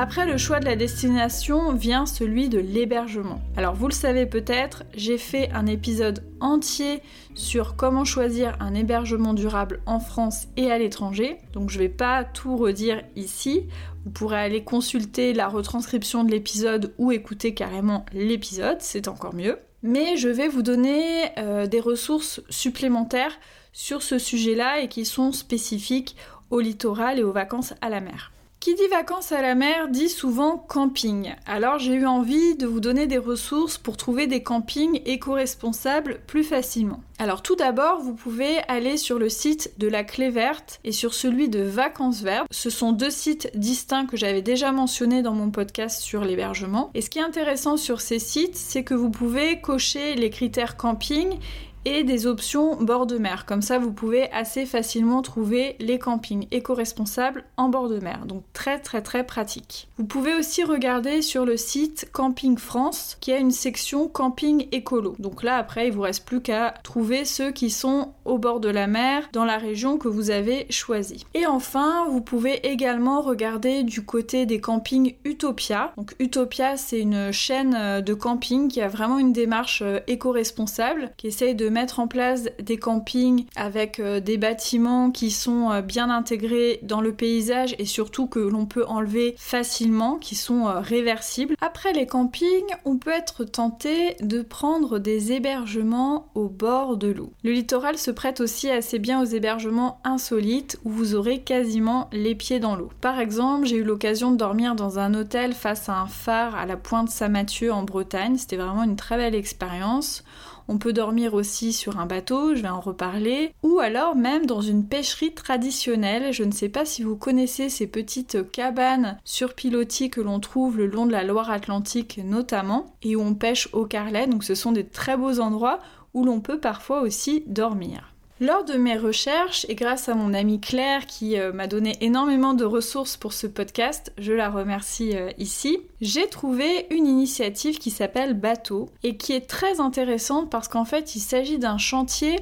Après 0.03 0.25
le 0.25 0.38
choix 0.38 0.60
de 0.60 0.65
la 0.65 0.75
destination 0.75 1.72
vient 1.72 2.05
celui 2.05 2.50
de 2.50 2.60
l'hébergement. 2.60 3.39
Alors 3.55 3.74
vous 3.74 3.88
le 3.88 3.93
savez 3.93 4.25
peut-être, 4.25 4.83
j'ai 4.93 5.17
fait 5.17 5.50
un 5.53 5.65
épisode 5.65 6.25
entier 6.41 7.01
sur 7.36 7.77
comment 7.77 8.03
choisir 8.03 8.57
un 8.60 8.75
hébergement 8.75 9.33
durable 9.33 9.79
en 9.86 10.01
France 10.01 10.48
et 10.57 10.69
à 10.69 10.77
l'étranger. 10.77 11.38
Donc 11.53 11.69
je 11.69 11.79
vais 11.79 11.88
pas 11.88 12.25
tout 12.25 12.57
redire 12.57 13.01
ici. 13.15 13.69
Vous 14.03 14.12
pourrez 14.12 14.41
aller 14.41 14.65
consulter 14.65 15.31
la 15.31 15.48
retranscription 15.48 16.25
de 16.25 16.31
l'épisode 16.31 16.93
ou 16.98 17.13
écouter 17.13 17.53
carrément 17.53 18.05
l'épisode, 18.12 18.81
c'est 18.81 19.07
encore 19.07 19.33
mieux. 19.33 19.57
Mais 19.83 20.17
je 20.17 20.27
vais 20.27 20.50
vous 20.50 20.63
donner 20.63 21.29
euh, 21.38 21.65
des 21.65 21.79
ressources 21.79 22.41
supplémentaires 22.50 23.39
sur 23.72 24.01
ce 24.01 24.19
sujet-là 24.19 24.81
et 24.81 24.89
qui 24.89 25.05
sont 25.05 25.31
spécifiques 25.31 26.17
au 26.50 26.60
littoral 26.60 27.19
et 27.19 27.24
aux 27.24 27.31
vacances 27.31 27.74
à 27.79 27.88
la 27.88 28.01
mer. 28.01 28.33
Qui 28.63 28.75
dit 28.75 28.88
vacances 28.89 29.34
à 29.34 29.41
la 29.41 29.55
mer 29.55 29.89
dit 29.89 30.08
souvent 30.08 30.58
camping. 30.58 31.36
Alors 31.46 31.79
j'ai 31.79 31.96
eu 31.96 32.05
envie 32.05 32.55
de 32.55 32.65
vous 32.65 32.79
donner 32.79 33.08
des 33.08 33.17
ressources 33.17 33.77
pour 33.77 33.98
trouver 33.98 34.25
des 34.25 34.41
campings 34.41 35.01
éco-responsables 35.03 36.22
plus 36.27 36.46
facilement. 36.46 37.03
Alors 37.20 37.41
tout 37.41 37.58
d'abord, 37.58 38.00
vous 38.00 38.13
pouvez 38.13 38.60
aller 38.70 38.96
sur 38.96 39.20
le 39.20 39.27
site 39.27 39.74
de 39.79 39.89
la 39.89 40.05
Clé 40.05 40.29
Verte 40.29 40.79
et 40.86 40.93
sur 40.93 41.13
celui 41.13 41.50
de 41.50 41.62
Vacances 41.62 42.22
Vertes. 42.22 42.48
Ce 42.51 42.70
sont 42.70 42.93
deux 42.93 43.10
sites 43.10 43.51
distincts 43.53 44.05
que 44.05 44.15
j'avais 44.15 44.41
déjà 44.41 44.72
mentionnés 44.72 45.24
dans 45.24 45.34
mon 45.34 45.51
podcast 45.51 46.01
sur 46.01 46.24
l'hébergement. 46.24 46.89
Et 46.93 47.01
ce 47.01 47.10
qui 47.10 47.20
est 47.20 47.24
intéressant 47.24 47.75
sur 47.75 48.00
ces 48.00 48.20
sites, 48.20 48.55
c'est 48.55 48.86
que 48.86 48.93
vous 48.93 49.10
pouvez 49.10 49.60
cocher 49.60 50.15
les 50.15 50.29
critères 50.29 50.77
camping 50.77 51.38
et 51.86 52.04
des 52.04 52.28
options 52.28 52.75
bord 52.84 53.06
de 53.06 53.18
mer. 53.18 53.46
Comme 53.46 53.62
ça, 53.62 53.80
vous 53.80 53.92
pouvez 53.92 54.32
assez 54.32 54.66
facilement 54.66 55.22
trouver 55.22 55.75
les 55.80 56.00
campings 56.00 56.48
éco-responsables 56.52 57.44
en 57.58 57.70
bord 57.70 57.90
de 57.90 58.00
mer. 58.00 58.25
Donc 58.25 58.44
très 58.54 58.80
très 58.80 59.02
très 59.02 59.25
pratique. 59.25 59.88
Vous 59.98 60.06
pouvez 60.06 60.36
aussi 60.36 60.63
regarder 60.63 61.22
sur 61.22 61.46
le 61.46 61.58
site 61.58 62.10
Camping 62.12 62.58
France 62.58 63.18
qui 63.20 63.32
a 63.32 63.38
une 63.38 63.52
section 63.52 64.08
camping 64.08 64.68
écolo. 64.72 65.16
Donc 65.20 65.44
là 65.44 65.58
après, 65.58 65.88
il 65.88 65.94
vous 65.94 66.02
reste 66.02 66.25
plus 66.25 66.42
qu'à 66.42 66.74
trouver 66.84 67.25
ceux 67.25 67.52
qui 67.52 67.70
sont 67.70 68.13
au 68.25 68.38
bord 68.38 68.60
de 68.60 68.70
la 68.70 68.88
mer 68.88 69.30
dans 69.34 69.46
la 69.46 69.58
région 69.58 69.98
que 69.98 70.08
vous 70.08 70.30
avez 70.30 70.66
choisie. 70.70 71.25
Et 71.34 71.46
enfin, 71.46 72.06
vous 72.10 72.22
pouvez 72.22 72.68
également 72.68 73.22
regarder 73.22 73.84
du 73.84 74.04
côté 74.06 74.46
des 74.46 74.60
campings 74.60 75.16
Utopia. 75.25 75.94
Donc 75.98 76.16
Utopia, 76.20 76.78
c'est 76.78 77.00
une 77.00 77.32
chaîne 77.32 77.75
euh, 77.78 78.02
de 78.02 78.13
camping 78.13 78.68
qui 78.68 78.82
a 78.82 78.88
vraiment 78.88 79.20
une 79.20 79.34
démarche 79.34 79.82
euh, 79.82 80.00
éco-responsable, 80.08 81.12
qui 81.18 81.28
essaye 81.28 81.56
de 81.56 81.70
mettre 81.74 82.00
en 82.00 82.08
place 82.08 82.46
des 82.62 82.77
campings 82.77 83.46
avec 83.56 84.00
euh, 84.00 84.20
des 84.20 84.38
bâtiments 84.38 85.12
qui 85.12 85.32
sont 85.32 85.82
bien 85.82 86.10
intégrés 86.10 86.80
dans 86.84 87.01
le 87.01 87.13
paysage 87.13 87.75
et 87.80 87.86
surtout 87.86 88.27
que 88.27 88.39
l'on 88.39 88.65
peut 88.65 88.86
enlever 88.86 89.36
facilement, 89.38 90.18
qui 90.18 90.36
sont 90.36 90.65
réversibles. 90.65 91.56
Après 91.62 91.94
les 91.94 92.06
campings, 92.06 92.48
on 92.86 92.98
peut 92.98 93.12
être 93.12 93.44
tenté 93.44 94.15
de 94.22 94.42
prendre 94.42 95.00
des 95.00 95.32
hébergements 95.32 96.27
au 96.36 96.48
bord 96.48 96.98
de 96.98 97.08
l'eau. 97.08 97.32
Le 97.44 97.51
littoral 97.51 97.98
se 97.98 98.12
prête 98.12 98.39
aussi 98.39 98.70
assez 98.70 99.00
bien 99.00 99.22
aux 99.22 99.25
hébergements 99.25 100.00
insolites 100.03 100.80
où 100.84 100.89
vous 100.89 101.15
aurez 101.15 101.42
quasiment 101.42 102.10
les 102.12 102.36
pieds 102.36 102.60
dans 102.60 102.75
l'eau. 102.75 102.89
Par 103.01 103.20
exemple, 103.20 103.65
j'ai 103.65 103.77
eu 103.77 103.84
l'occasion 103.84 104.32
de 104.32 104.38
dormir 104.38 104.75
dans 104.75 105.00
un 105.00 105.13
hôtel 105.13 105.53
face 105.53 105.89
à 105.89 106.00
un 106.00 106.08
phare 106.08 106.56
à 106.56 106.65
la 106.65 106.77
pointe 106.77 107.10
Saint-Mathieu 107.10 107.72
en 107.72 107.84
Bretagne. 107.84 108.38
C'était 108.38 108.58
vraiment 108.58 108.84
une 108.84 108.96
très 108.96 109.18
belle 109.18 109.36
expérience. 109.36 110.24
On 110.67 110.77
peut 110.77 110.93
dormir 110.93 111.34
aussi 111.34 111.74
sur 111.74 112.00
un 112.00 112.05
bateau, 112.05 112.55
je 112.55 112.62
vais 112.62 112.70
en 112.70 112.79
reparler, 112.79 113.53
ou 113.63 113.79
alors 113.79 114.15
même 114.15 114.46
dans 114.46 114.62
une 114.62 114.88
pêcherie 114.88 115.34
traditionnelle. 115.34 116.32
Je 116.32 116.43
ne 116.43 116.51
sais 116.51 116.70
pas 116.70 116.86
si 116.86 117.03
vous 117.03 117.15
connaissez 117.15 117.70
ces 117.70 117.88
petites 117.88 118.51
cabanes 118.51 119.17
sur 119.24 119.53
pilotis 119.53 120.10
que 120.10 120.22
l'on 120.22 120.39
trouve 120.39 120.77
le 120.77 120.88
long 120.88 121.05
de 121.05 121.12
la 121.12 121.24
Loire-Atlantique 121.24 122.20
notamment, 122.24 122.96
et 123.01 123.15
où 123.15 123.22
on 123.22 123.36
pêche 123.36 123.70
au 123.74 123.86
carlet. 123.86 124.27
Donc 124.27 124.43
ce 124.43 124.55
sont 124.55 124.72
des 124.72 124.86
très 124.86 125.17
beaux 125.17 125.39
endroits 125.39 125.79
où 126.13 126.24
l'on 126.24 126.39
peut 126.39 126.60
parfois 126.60 127.01
aussi 127.01 127.43
dormir. 127.48 128.12
Lors 128.44 128.66
de 128.66 128.74
mes 128.74 128.98
recherches, 128.98 129.66
et 129.70 129.76
grâce 129.76 130.10
à 130.10 130.16
mon 130.16 130.34
amie 130.34 130.60
Claire 130.60 131.06
qui 131.06 131.40
euh, 131.40 131.54
m'a 131.54 131.66
donné 131.66 131.96
énormément 132.02 132.54
de 132.54 132.66
ressources 132.66 133.16
pour 133.16 133.32
ce 133.32 133.48
podcast, 133.48 134.12
je 134.18 134.34
la 134.34 134.50
remercie 134.50 135.16
euh, 135.16 135.32
ici, 135.38 135.80
j'ai 136.02 136.28
trouvé 136.28 136.88
une 136.92 137.08
initiative 137.08 137.80
qui 137.80 137.90
s'appelle 137.90 138.34
Bateau 138.34 138.90
et 139.02 139.16
qui 139.16 139.32
est 139.32 139.48
très 139.48 139.80
intéressante 139.80 140.50
parce 140.50 140.68
qu'en 140.68 140.84
fait 140.84 141.16
il 141.16 141.22
s'agit 141.22 141.58
d'un 141.58 141.78
chantier 141.78 142.36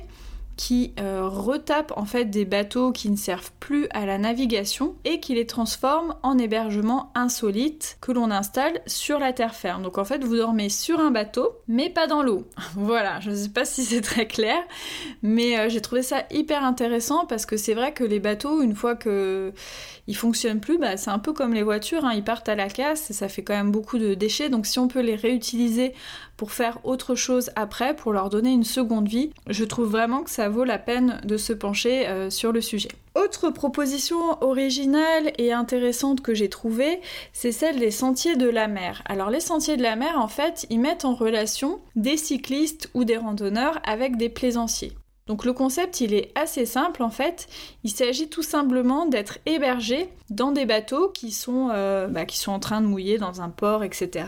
qui 0.62 0.94
euh, 1.00 1.28
retape 1.28 1.92
en 1.96 2.06
fait 2.06 2.26
des 2.26 2.46
bateaux 2.46 2.92
qui 2.92 3.10
ne 3.10 3.16
servent 3.16 3.52
plus 3.60 3.88
à 3.90 4.06
la 4.06 4.20
navigation 4.20 4.94
et 5.06 5.20
qui 5.20 5.34
les 5.34 5.48
transforme 5.48 6.14
en 6.22 6.38
hébergements 6.38 7.12
insolites 7.16 7.98
que 8.00 8.12
l'on 8.12 8.30
installe 8.30 8.80
sur 8.86 9.18
la 9.18 9.34
terre 9.34 9.56
ferme. 9.56 9.82
Donc 9.82 9.98
en 9.98 10.06
fait, 10.06 10.24
vous 10.24 10.36
dormez 10.36 10.70
sur 10.70 11.00
un 11.00 11.10
bateau, 11.10 11.50
mais 11.68 11.90
pas 11.90 12.06
dans 12.06 12.22
l'eau. 12.22 12.46
voilà, 12.76 13.20
je 13.22 13.32
ne 13.32 13.36
sais 13.36 13.50
pas 13.50 13.66
si 13.66 13.84
c'est 13.84 14.02
très 14.02 14.28
clair, 14.28 14.60
mais 15.24 15.58
euh, 15.58 15.68
j'ai 15.68 15.82
trouvé 15.82 16.04
ça 16.04 16.26
hyper 16.30 16.64
intéressant 16.64 17.26
parce 17.26 17.48
que 17.48 17.58
c'est 17.58 17.74
vrai 17.74 17.92
que 17.92 18.04
les 18.04 18.20
bateaux, 18.20 18.62
une 18.62 18.76
fois 18.76 18.94
que 18.94 19.54
ils 20.06 20.16
fonctionnent 20.16 20.60
plus, 20.60 20.78
bah, 20.78 20.96
c'est 20.96 21.10
un 21.10 21.20
peu 21.20 21.34
comme 21.34 21.56
les 21.56 21.64
voitures, 21.64 22.06
hein, 22.06 22.14
ils 22.14 22.24
partent 22.24 22.50
à 22.50 22.56
la 22.56 22.70
casse 22.70 23.10
et 23.10 23.14
ça 23.14 23.30
fait 23.30 23.44
quand 23.44 23.56
même 23.56 23.72
beaucoup 23.72 23.98
de 23.98 24.14
déchets. 24.14 24.50
Donc 24.50 24.68
si 24.68 24.78
on 24.78 24.88
peut 24.88 25.02
les 25.02 25.16
réutiliser 25.16 25.94
pour 26.42 26.54
faire 26.54 26.80
autre 26.86 27.14
chose 27.14 27.52
après, 27.56 27.96
pour 27.96 28.14
leur 28.14 28.32
donner 28.32 28.50
une 28.50 28.64
seconde 28.64 29.08
vie, 29.08 29.30
je 29.46 29.64
trouve 29.64 29.92
vraiment 29.92 30.24
que 30.24 30.32
ça 30.32 30.50
vaut 30.50 30.64
la 30.64 30.80
peine 30.80 31.22
de 31.24 31.38
se 31.38 31.54
pencher 31.54 32.08
euh, 32.08 32.32
sur 32.32 32.52
le 32.52 32.62
sujet. 32.62 32.90
Autre 33.14 33.52
proposition 33.52 34.42
originale 34.42 35.34
et 35.38 35.54
intéressante 35.54 36.22
que 36.22 36.34
j'ai 36.34 36.50
trouvée, 36.50 37.00
c'est 37.32 37.52
celle 37.52 37.78
des 37.78 37.92
sentiers 37.92 38.38
de 38.38 38.50
la 38.50 38.68
mer. 38.68 39.04
Alors 39.06 39.30
les 39.30 39.40
sentiers 39.40 39.78
de 39.78 39.84
la 39.84 39.96
mer, 39.96 40.18
en 40.18 40.28
fait, 40.28 40.66
ils 40.72 40.80
mettent 40.80 41.06
en 41.06 41.14
relation 41.14 41.80
des 41.96 42.18
cyclistes 42.18 42.90
ou 42.96 43.04
des 43.04 43.18
randonneurs 43.18 43.80
avec 43.86 44.18
des 44.18 44.30
plaisanciers. 44.30 44.94
Donc 45.28 45.46
le 45.46 45.54
concept, 45.54 46.02
il 46.02 46.16
est 46.16 46.32
assez 46.34 46.66
simple 46.66 47.04
en 47.04 47.12
fait. 47.12 47.48
Il 47.84 47.92
s'agit 47.92 48.30
tout 48.30 48.42
simplement 48.42 49.06
d'être 49.06 49.38
hébergé 49.46 50.10
dans 50.32 50.52
des 50.52 50.66
bateaux 50.66 51.10
qui 51.10 51.32
sont, 51.32 51.70
euh, 51.72 52.08
bah, 52.08 52.26
qui 52.26 52.40
sont 52.40 52.52
en 52.52 52.60
train 52.60 52.82
de 52.82 52.88
mouiller 52.88 53.20
dans 53.20 53.42
un 53.42 53.50
port, 53.50 53.84
etc. 53.84 54.26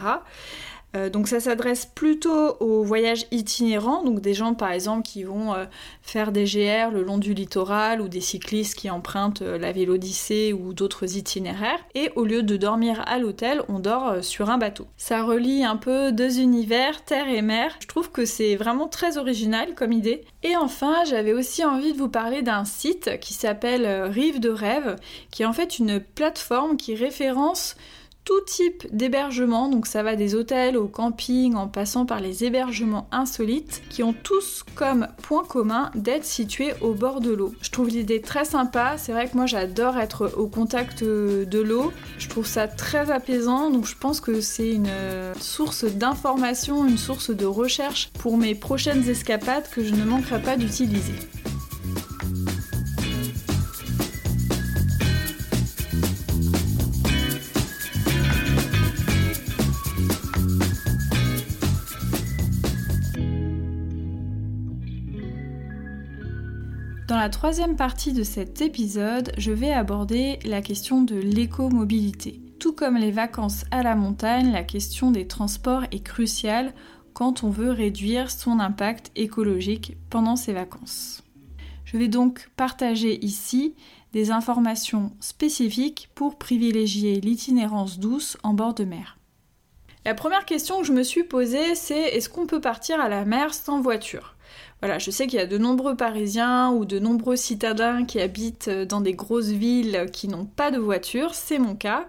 Euh, 0.96 1.10
donc 1.10 1.28
ça 1.28 1.40
s'adresse 1.40 1.86
plutôt 1.86 2.56
aux 2.60 2.84
voyages 2.84 3.26
itinérants, 3.32 4.04
donc 4.04 4.22
des 4.22 4.34
gens 4.34 4.54
par 4.54 4.72
exemple 4.72 5.04
qui 5.04 5.24
vont 5.24 5.54
euh, 5.54 5.66
faire 6.02 6.32
des 6.32 6.46
GR 6.46 6.92
le 6.92 7.04
long 7.04 7.18
du 7.18 7.34
littoral 7.34 8.00
ou 8.00 8.08
des 8.08 8.22
cyclistes 8.22 8.76
qui 8.76 8.90
empruntent 8.90 9.42
euh, 9.42 9.58
la 9.58 9.72
Vélodyssée 9.72 10.54
ou 10.54 10.74
d'autres 10.74 11.18
itinéraires. 11.18 11.80
Et 11.96 12.12
au 12.16 12.26
lieu 12.26 12.44
de 12.44 12.58
dormir 12.58 13.04
à 13.08 13.18
l'hôtel, 13.18 13.64
on 13.70 13.80
dort 13.80 14.24
sur 14.24 14.50
un 14.50 14.58
bateau. 14.58 14.86
Ça 14.98 15.24
relie 15.24 15.64
un 15.64 15.78
peu 15.78 16.12
deux 16.12 16.40
univers, 16.40 17.04
terre 17.04 17.28
et 17.28 17.42
mer. 17.42 17.76
Je 17.80 17.88
trouve 17.88 18.12
que 18.12 18.26
c'est 18.26 18.56
vraiment 18.56 18.88
très 18.88 19.18
original 19.18 19.74
comme 19.76 19.92
idée. 19.92 20.24
Et 20.44 20.56
enfin, 20.56 21.04
j'avais 21.06 21.34
aussi 21.34 21.66
envie 21.66 21.94
de 21.94 21.98
vous 21.98 22.10
parler 22.10 22.42
d'un 22.42 22.66
site 22.66 23.20
qui 23.20 23.34
s'appelle 23.34 23.86
Rive 24.12 24.40
de 24.40 24.50
Rêve, 24.50 24.96
qui 25.32 25.44
est 25.44 25.46
en 25.46 25.54
fait 25.54 25.80
une 25.80 26.00
plateforme 26.00 26.78
qui 26.78 26.96
référence 26.96 27.76
tout 28.26 28.42
type 28.46 28.88
d'hébergement, 28.92 29.70
donc 29.70 29.86
ça 29.86 30.04
va 30.04 30.16
des 30.16 30.36
hôtels 30.36 30.78
au 30.78 30.88
camping 30.88 31.56
en 31.56 31.68
passant 31.68 32.06
par 32.06 32.20
les 32.20 32.44
hébergements 32.44 33.08
insolites, 33.12 33.82
qui 33.90 34.04
ont 34.04 34.14
tous 34.14 34.64
comme 34.76 35.08
point 35.22 35.44
commun 35.44 35.92
d'être 35.96 36.26
situés 36.26 36.74
au 36.82 36.94
bord 36.94 37.22
de 37.22 37.32
l'eau. 37.32 37.54
Je 37.62 37.70
trouve 37.70 37.90
l'idée 37.90 38.22
très 38.22 38.46
sympa, 38.46 38.96
c'est 38.98 39.12
vrai 39.12 39.28
que 39.28 39.36
moi 39.36 39.46
j'adore 39.46 39.98
être 39.98 40.32
au 40.38 40.48
contact 40.48 41.04
de 41.04 41.62
l'eau, 41.62 41.92
je 42.18 42.30
trouve 42.30 42.46
ça 42.46 42.68
très 42.68 43.12
apaisant, 43.12 43.70
donc 43.70 43.86
je 43.86 43.96
pense 43.96 44.22
que 44.22 44.42
c'est 44.42 44.72
une 44.72 44.90
source 45.40 45.86
d'information, 45.86 46.88
une 46.88 46.98
source 46.98 47.30
de 47.30 47.46
recherche 47.46 48.10
pour 48.20 48.38
mes 48.38 48.56
prochaines 48.56 49.08
escapades 49.10 49.70
que 49.70 49.84
je 49.84 49.94
ne 49.94 50.04
manquerai 50.04 50.42
pas 50.42 50.56
d'utiliser. 50.56 51.14
La 67.24 67.30
troisième 67.30 67.78
partie 67.78 68.12
de 68.12 68.24
cet 68.24 68.60
épisode, 68.60 69.32
je 69.38 69.54
vais 69.54 69.72
aborder 69.72 70.40
la 70.44 70.62
question 70.62 71.04
de 71.04 71.16
l'écomobilité. 71.16 72.42
Tout 72.60 72.74
comme 72.74 72.98
les 72.98 73.12
vacances 73.12 73.64
à 73.72 73.82
la 73.82 73.96
montagne, 73.96 74.52
la 74.52 74.66
question 74.66 75.10
des 75.10 75.26
transports 75.26 75.86
est 75.94 76.04
cruciale 76.04 76.74
quand 77.14 77.46
on 77.46 77.50
veut 77.50 77.72
réduire 77.72 78.30
son 78.30 78.60
impact 78.60 79.10
écologique 79.16 79.96
pendant 80.10 80.36
ses 80.36 80.52
vacances. 80.52 81.24
Je 81.86 81.96
vais 81.96 82.10
donc 82.10 82.50
partager 82.58 83.24
ici 83.24 83.74
des 84.12 84.30
informations 84.30 85.14
spécifiques 85.22 86.10
pour 86.16 86.38
privilégier 86.38 87.22
l'itinérance 87.22 88.00
douce 88.00 88.36
en 88.44 88.54
bord 88.54 88.74
de 88.74 88.84
mer. 88.84 89.18
La 90.04 90.14
première 90.14 90.44
question 90.44 90.82
que 90.82 90.88
je 90.88 90.92
me 90.92 91.04
suis 91.04 91.24
posée, 91.24 91.76
c'est 91.76 92.02
est-ce 92.02 92.28
qu'on 92.28 92.48
peut 92.48 92.60
partir 92.60 93.00
à 93.00 93.08
la 93.08 93.24
mer 93.24 93.54
sans 93.54 93.80
voiture? 93.80 94.33
Voilà, 94.84 95.00
je 95.00 95.12
sais 95.12 95.28
qu'il 95.28 95.40
y 95.40 95.42
a 95.42 95.46
de 95.46 95.58
nombreux 95.58 95.96
Parisiens 95.96 96.72
ou 96.72 96.84
de 96.84 97.00
nombreux 97.00 97.38
citadins 97.38 98.04
qui 98.04 98.20
habitent 98.20 98.70
dans 98.70 99.00
des 99.00 99.14
grosses 99.14 99.48
villes 99.48 100.08
qui 100.12 100.28
n'ont 100.28 100.44
pas 100.44 100.72
de 100.72 100.78
voiture, 100.78 101.36
c'est 101.36 101.58
mon 101.58 101.74
cas. 101.74 102.06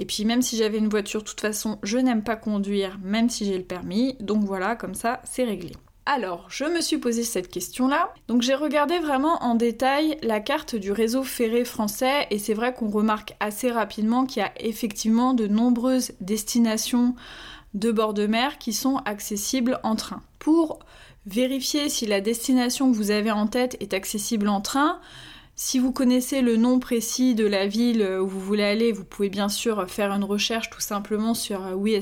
Et 0.00 0.06
puis 0.06 0.24
même 0.24 0.42
si 0.42 0.56
j'avais 0.56 0.78
une 0.78 0.88
voiture, 0.88 1.22
de 1.22 1.28
toute 1.28 1.40
façon, 1.40 1.78
je 1.84 1.98
n'aime 1.98 2.24
pas 2.24 2.34
conduire, 2.34 2.98
même 3.00 3.30
si 3.30 3.44
j'ai 3.44 3.56
le 3.56 3.62
permis. 3.62 4.16
Donc 4.18 4.42
voilà, 4.42 4.74
comme 4.74 4.96
ça, 4.96 5.20
c'est 5.22 5.44
réglé. 5.44 5.70
Alors, 6.04 6.46
je 6.48 6.64
me 6.64 6.80
suis 6.80 6.98
posé 6.98 7.22
cette 7.22 7.46
question-là. 7.46 8.12
Donc 8.26 8.42
j'ai 8.42 8.56
regardé 8.56 8.98
vraiment 8.98 9.40
en 9.44 9.54
détail 9.54 10.18
la 10.24 10.40
carte 10.40 10.74
du 10.74 10.90
réseau 10.90 11.22
ferré 11.22 11.64
français 11.64 12.26
et 12.32 12.40
c'est 12.40 12.54
vrai 12.54 12.74
qu'on 12.74 12.90
remarque 12.90 13.36
assez 13.38 13.70
rapidement 13.70 14.26
qu'il 14.26 14.42
y 14.42 14.44
a 14.44 14.50
effectivement 14.58 15.32
de 15.32 15.46
nombreuses 15.46 16.10
destinations 16.20 17.14
de 17.74 17.92
bord 17.92 18.14
de 18.14 18.26
mer 18.26 18.58
qui 18.58 18.72
sont 18.72 18.96
accessibles 19.04 19.78
en 19.84 19.94
train. 19.94 20.22
Pour 20.40 20.80
Vérifiez 21.26 21.88
si 21.88 22.06
la 22.06 22.20
destination 22.20 22.90
que 22.90 22.96
vous 22.96 23.10
avez 23.10 23.30
en 23.30 23.46
tête 23.46 23.76
est 23.80 23.94
accessible 23.94 24.48
en 24.48 24.60
train. 24.60 24.98
Si 25.56 25.78
vous 25.78 25.90
connaissez 25.90 26.42
le 26.42 26.56
nom 26.56 26.78
précis 26.78 27.34
de 27.34 27.46
la 27.46 27.66
ville 27.66 28.06
où 28.20 28.26
vous 28.26 28.40
voulez 28.40 28.62
aller, 28.62 28.92
vous 28.92 29.04
pouvez 29.04 29.28
bien 29.28 29.48
sûr 29.48 29.88
faire 29.88 30.12
une 30.12 30.24
recherche 30.24 30.70
tout 30.70 30.80
simplement 30.80 31.34
sur 31.34 31.66
euh, 31.66 31.72
Oui. 31.74 31.98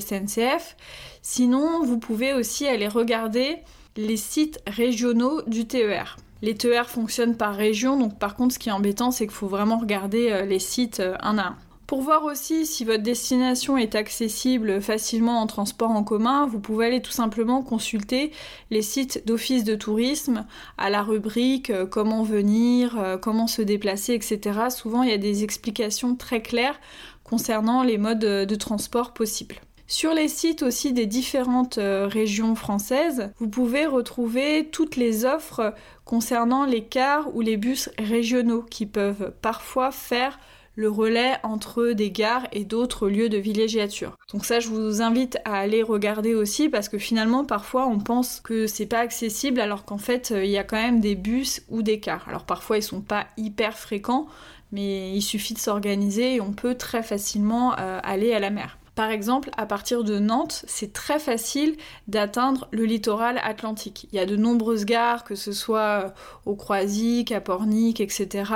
Sinon, 1.21 1.83
vous 1.83 1.97
pouvez 1.97 2.33
aussi 2.33 2.67
aller 2.67 2.87
regarder 2.87 3.57
les 3.97 4.17
sites 4.17 4.59
régionaux 4.67 5.41
du 5.47 5.65
TER. 5.65 6.17
Les 6.41 6.53
TER 6.53 6.89
fonctionnent 6.89 7.37
par 7.37 7.55
région, 7.55 7.97
donc 7.97 8.19
par 8.19 8.35
contre 8.35 8.53
ce 8.53 8.59
qui 8.59 8.69
est 8.69 8.73
embêtant 8.73 9.11
c'est 9.11 9.25
qu'il 9.25 9.35
faut 9.35 9.47
vraiment 9.47 9.77
regarder 9.77 10.31
euh, 10.31 10.45
les 10.45 10.59
sites 10.59 10.99
euh, 10.99 11.15
un 11.21 11.37
à 11.37 11.47
un. 11.47 11.57
Pour 11.87 12.01
voir 12.01 12.23
aussi 12.23 12.65
si 12.65 12.83
votre 12.83 13.03
destination 13.03 13.77
est 13.77 13.93
accessible 13.93 14.81
facilement 14.81 15.39
en 15.39 15.45
transport 15.45 15.91
en 15.91 16.03
commun, 16.03 16.47
vous 16.47 16.59
pouvez 16.59 16.87
aller 16.87 17.01
tout 17.01 17.11
simplement 17.11 17.61
consulter 17.61 18.31
les 18.71 18.81
sites 18.81 19.27
d'office 19.27 19.63
de 19.63 19.75
tourisme 19.75 20.47
à 20.79 20.89
la 20.89 21.03
rubrique 21.03 21.69
euh, 21.69 21.85
comment 21.85 22.23
venir, 22.23 22.97
euh, 22.97 23.17
comment 23.17 23.45
se 23.45 23.61
déplacer, 23.61 24.13
etc. 24.15 24.61
Souvent 24.71 25.03
il 25.03 25.11
y 25.11 25.13
a 25.13 25.19
des 25.19 25.43
explications 25.43 26.15
très 26.15 26.41
claires 26.41 26.79
concernant 27.23 27.83
les 27.83 27.99
modes 27.99 28.19
de 28.19 28.55
transport 28.55 29.13
possibles. 29.13 29.61
Sur 29.87 30.15
les 30.15 30.27
sites 30.27 30.63
aussi 30.63 30.93
des 30.93 31.05
différentes 31.05 31.77
euh, 31.77 32.07
régions 32.07 32.55
françaises, 32.55 33.31
vous 33.37 33.47
pouvez 33.47 33.85
retrouver 33.85 34.69
toutes 34.71 34.95
les 34.95 35.25
offres 35.25 35.75
concernant 36.03 36.65
les 36.65 36.83
cars 36.83 37.35
ou 37.35 37.41
les 37.41 37.57
bus 37.57 37.91
régionaux 37.99 38.63
qui 38.63 38.87
peuvent 38.87 39.31
parfois 39.43 39.91
faire 39.91 40.39
le 40.75 40.89
relais 40.89 41.37
entre 41.43 41.91
des 41.91 42.11
gares 42.11 42.47
et 42.51 42.65
d'autres 42.65 43.09
lieux 43.09 43.29
de 43.29 43.37
villégiature. 43.37 44.17
Donc 44.31 44.45
ça, 44.45 44.59
je 44.59 44.69
vous 44.69 45.01
invite 45.01 45.37
à 45.45 45.55
aller 45.55 45.83
regarder 45.83 46.35
aussi 46.35 46.69
parce 46.69 46.89
que 46.89 46.97
finalement, 46.97 47.45
parfois, 47.45 47.87
on 47.87 47.99
pense 47.99 48.41
que 48.41 48.67
c'est 48.67 48.85
pas 48.85 48.99
accessible 48.99 49.59
alors 49.59 49.85
qu'en 49.85 49.97
fait, 49.97 50.33
il 50.35 50.49
y 50.49 50.57
a 50.57 50.63
quand 50.63 50.81
même 50.81 50.99
des 50.99 51.15
bus 51.15 51.63
ou 51.69 51.81
des 51.81 51.99
cars. 51.99 52.25
Alors 52.27 52.45
parfois, 52.45 52.77
ils 52.77 52.83
sont 52.83 53.01
pas 53.01 53.27
hyper 53.37 53.77
fréquents, 53.77 54.27
mais 54.71 55.11
il 55.15 55.21
suffit 55.21 55.53
de 55.53 55.59
s'organiser 55.59 56.35
et 56.35 56.41
on 56.41 56.51
peut 56.51 56.75
très 56.75 57.03
facilement 57.03 57.73
euh, 57.79 57.99
aller 58.03 58.33
à 58.33 58.39
la 58.39 58.49
mer. 58.49 58.77
Par 58.95 59.11
exemple, 59.11 59.49
à 59.57 59.65
partir 59.65 60.05
de 60.05 60.19
Nantes, 60.19 60.63
c'est 60.67 60.93
très 60.93 61.19
facile 61.19 61.75
d'atteindre 62.07 62.69
le 62.71 62.85
littoral 62.85 63.39
atlantique. 63.43 64.07
Il 64.11 64.15
y 64.15 64.19
a 64.19 64.25
de 64.25 64.37
nombreuses 64.37 64.85
gares, 64.85 65.25
que 65.25 65.35
ce 65.35 65.51
soit 65.51 66.05
euh, 66.05 66.09
au 66.45 66.55
Croisic, 66.55 67.33
à 67.33 67.41
Pornic, 67.41 67.99
etc. 67.99 68.51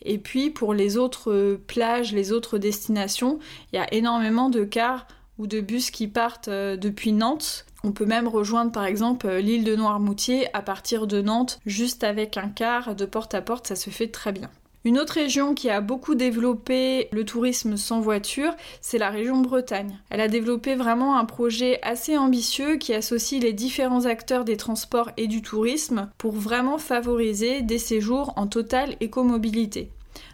Et 0.00 0.16
puis 0.16 0.48
pour 0.48 0.72
les 0.72 0.96
autres 0.96 1.30
euh, 1.30 1.62
plages, 1.66 2.12
les 2.14 2.32
autres 2.32 2.56
destinations, 2.56 3.38
il 3.72 3.76
y 3.76 3.78
a 3.78 3.92
énormément 3.92 4.48
de 4.48 4.64
cars 4.64 5.06
ou 5.36 5.46
de 5.46 5.60
bus 5.60 5.90
qui 5.90 6.08
partent 6.08 6.48
euh, 6.48 6.78
depuis 6.78 7.12
Nantes. 7.12 7.66
On 7.82 7.92
peut 7.92 8.06
même 8.06 8.26
rejoindre 8.26 8.72
par 8.72 8.86
exemple 8.86 9.28
l'île 9.28 9.64
de 9.64 9.76
Noirmoutier 9.76 10.48
à 10.56 10.62
partir 10.62 11.06
de 11.06 11.20
Nantes, 11.20 11.60
juste 11.66 12.04
avec 12.04 12.38
un 12.38 12.48
car 12.48 12.94
de 12.94 13.04
porte 13.04 13.34
à 13.34 13.42
porte, 13.42 13.66
ça 13.66 13.76
se 13.76 13.90
fait 13.90 14.08
très 14.08 14.32
bien. 14.32 14.48
Une 14.86 14.98
autre 14.98 15.14
région 15.14 15.54
qui 15.54 15.70
a 15.70 15.80
beaucoup 15.80 16.14
développé 16.14 17.08
le 17.10 17.24
tourisme 17.24 17.78
sans 17.78 18.00
voiture, 18.00 18.54
c'est 18.82 18.98
la 18.98 19.08
région 19.08 19.40
Bretagne. 19.40 19.98
Elle 20.10 20.20
a 20.20 20.28
développé 20.28 20.74
vraiment 20.74 21.16
un 21.16 21.24
projet 21.24 21.80
assez 21.82 22.18
ambitieux 22.18 22.76
qui 22.76 22.92
associe 22.92 23.42
les 23.42 23.54
différents 23.54 24.04
acteurs 24.04 24.44
des 24.44 24.58
transports 24.58 25.10
et 25.16 25.26
du 25.26 25.40
tourisme 25.40 26.10
pour 26.18 26.32
vraiment 26.32 26.76
favoriser 26.76 27.62
des 27.62 27.78
séjours 27.78 28.34
en 28.36 28.46
totale 28.46 28.96
écomobilité. 29.00 29.90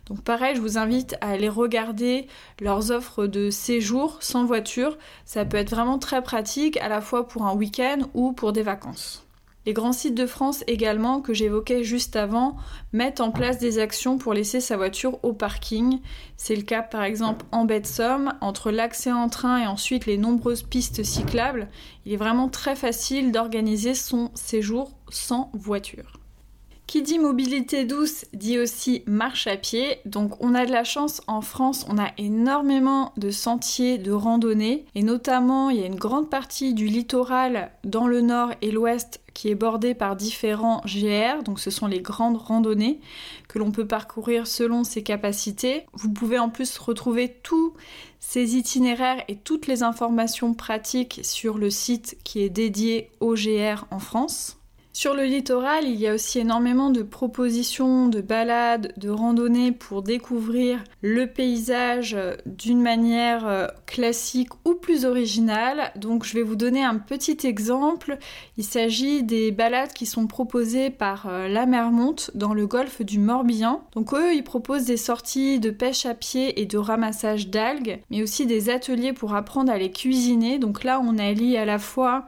Donc 0.06 0.22
pareil, 0.22 0.56
je 0.56 0.60
vous 0.60 0.78
invite 0.78 1.14
à 1.20 1.28
aller 1.28 1.48
regarder 1.48 2.26
leurs 2.60 2.90
offres 2.90 3.28
de 3.28 3.50
séjour 3.50 4.16
sans 4.18 4.46
voiture. 4.46 4.98
Ça 5.26 5.44
peut 5.44 5.58
être 5.58 5.70
vraiment 5.70 6.00
très 6.00 6.22
pratique 6.22 6.76
à 6.78 6.88
la 6.88 7.00
fois 7.00 7.28
pour 7.28 7.46
un 7.46 7.54
week-end 7.54 8.00
ou 8.14 8.32
pour 8.32 8.52
des 8.52 8.62
vacances. 8.62 9.24
Les 9.66 9.74
grands 9.74 9.92
sites 9.92 10.14
de 10.14 10.26
France 10.26 10.64
également, 10.66 11.20
que 11.20 11.34
j'évoquais 11.34 11.84
juste 11.84 12.16
avant, 12.16 12.56
mettent 12.92 13.20
en 13.20 13.30
place 13.30 13.58
des 13.58 13.78
actions 13.78 14.16
pour 14.16 14.32
laisser 14.32 14.60
sa 14.60 14.76
voiture 14.76 15.22
au 15.22 15.34
parking. 15.34 16.00
C'est 16.36 16.56
le 16.56 16.62
cas 16.62 16.82
par 16.82 17.02
exemple 17.02 17.44
en 17.52 17.66
baie 17.66 17.80
de 17.80 17.86
Somme, 17.86 18.34
entre 18.40 18.70
l'accès 18.70 19.12
en 19.12 19.28
train 19.28 19.58
et 19.58 19.66
ensuite 19.66 20.06
les 20.06 20.16
nombreuses 20.16 20.62
pistes 20.62 21.02
cyclables. 21.02 21.68
Il 22.06 22.12
est 22.12 22.16
vraiment 22.16 22.48
très 22.48 22.74
facile 22.74 23.32
d'organiser 23.32 23.94
son 23.94 24.30
séjour 24.34 24.92
sans 25.10 25.50
voiture. 25.52 26.19
Qui 26.90 27.02
dit 27.02 27.20
mobilité 27.20 27.84
douce 27.84 28.24
dit 28.32 28.58
aussi 28.58 29.04
marche 29.06 29.46
à 29.46 29.56
pied. 29.56 29.98
Donc 30.06 30.42
on 30.42 30.56
a 30.56 30.66
de 30.66 30.72
la 30.72 30.82
chance 30.82 31.22
en 31.28 31.40
France, 31.40 31.86
on 31.88 31.98
a 31.98 32.10
énormément 32.18 33.12
de 33.16 33.30
sentiers 33.30 33.96
de 33.96 34.10
randonnée 34.10 34.86
et 34.96 35.04
notamment 35.04 35.70
il 35.70 35.78
y 35.78 35.84
a 35.84 35.86
une 35.86 35.94
grande 35.94 36.28
partie 36.28 36.74
du 36.74 36.86
littoral 36.86 37.70
dans 37.84 38.08
le 38.08 38.22
nord 38.22 38.50
et 38.60 38.72
l'ouest 38.72 39.20
qui 39.34 39.50
est 39.50 39.54
bordé 39.54 39.94
par 39.94 40.16
différents 40.16 40.82
GR, 40.84 41.44
donc 41.44 41.60
ce 41.60 41.70
sont 41.70 41.86
les 41.86 42.00
grandes 42.00 42.38
randonnées 42.38 42.98
que 43.46 43.60
l'on 43.60 43.70
peut 43.70 43.86
parcourir 43.86 44.48
selon 44.48 44.82
ses 44.82 45.04
capacités. 45.04 45.86
Vous 45.92 46.10
pouvez 46.10 46.40
en 46.40 46.48
plus 46.48 46.76
retrouver 46.76 47.36
tous 47.44 47.72
ces 48.18 48.56
itinéraires 48.56 49.22
et 49.28 49.36
toutes 49.36 49.68
les 49.68 49.84
informations 49.84 50.54
pratiques 50.54 51.20
sur 51.22 51.56
le 51.56 51.70
site 51.70 52.18
qui 52.24 52.42
est 52.42 52.50
dédié 52.50 53.12
au 53.20 53.34
GR 53.34 53.84
en 53.92 54.00
France. 54.00 54.59
Sur 54.92 55.14
le 55.14 55.22
littoral, 55.22 55.84
il 55.84 55.94
y 55.94 56.08
a 56.08 56.14
aussi 56.14 56.40
énormément 56.40 56.90
de 56.90 57.02
propositions, 57.02 58.08
de 58.08 58.20
balades, 58.20 58.92
de 58.96 59.08
randonnées 59.08 59.70
pour 59.70 60.02
découvrir 60.02 60.82
le 61.00 61.28
paysage 61.28 62.18
d'une 62.44 62.82
manière 62.82 63.46
euh, 63.46 63.68
classique 63.86 64.50
ou 64.64 64.74
plus 64.74 65.04
originale. 65.04 65.92
Donc 65.94 66.24
je 66.24 66.34
vais 66.34 66.42
vous 66.42 66.56
donner 66.56 66.82
un 66.82 66.96
petit 66.96 67.46
exemple. 67.46 68.18
Il 68.58 68.64
s'agit 68.64 69.22
des 69.22 69.52
balades 69.52 69.92
qui 69.92 70.06
sont 70.06 70.26
proposées 70.26 70.90
par 70.90 71.28
euh, 71.28 71.46
la 71.46 71.66
Mermonte 71.66 72.32
dans 72.34 72.52
le 72.52 72.66
golfe 72.66 73.00
du 73.00 73.20
Morbihan. 73.20 73.84
Donc 73.92 74.12
eux, 74.12 74.34
ils 74.34 74.44
proposent 74.44 74.86
des 74.86 74.96
sorties 74.96 75.60
de 75.60 75.70
pêche 75.70 76.04
à 76.04 76.14
pied 76.14 76.60
et 76.60 76.66
de 76.66 76.78
ramassage 76.78 77.48
d'algues, 77.48 78.00
mais 78.10 78.24
aussi 78.24 78.44
des 78.44 78.70
ateliers 78.70 79.12
pour 79.12 79.36
apprendre 79.36 79.70
à 79.70 79.78
les 79.78 79.92
cuisiner. 79.92 80.58
Donc 80.58 80.82
là, 80.82 81.00
on 81.00 81.16
allie 81.16 81.56
à 81.56 81.64
la 81.64 81.78
fois 81.78 82.26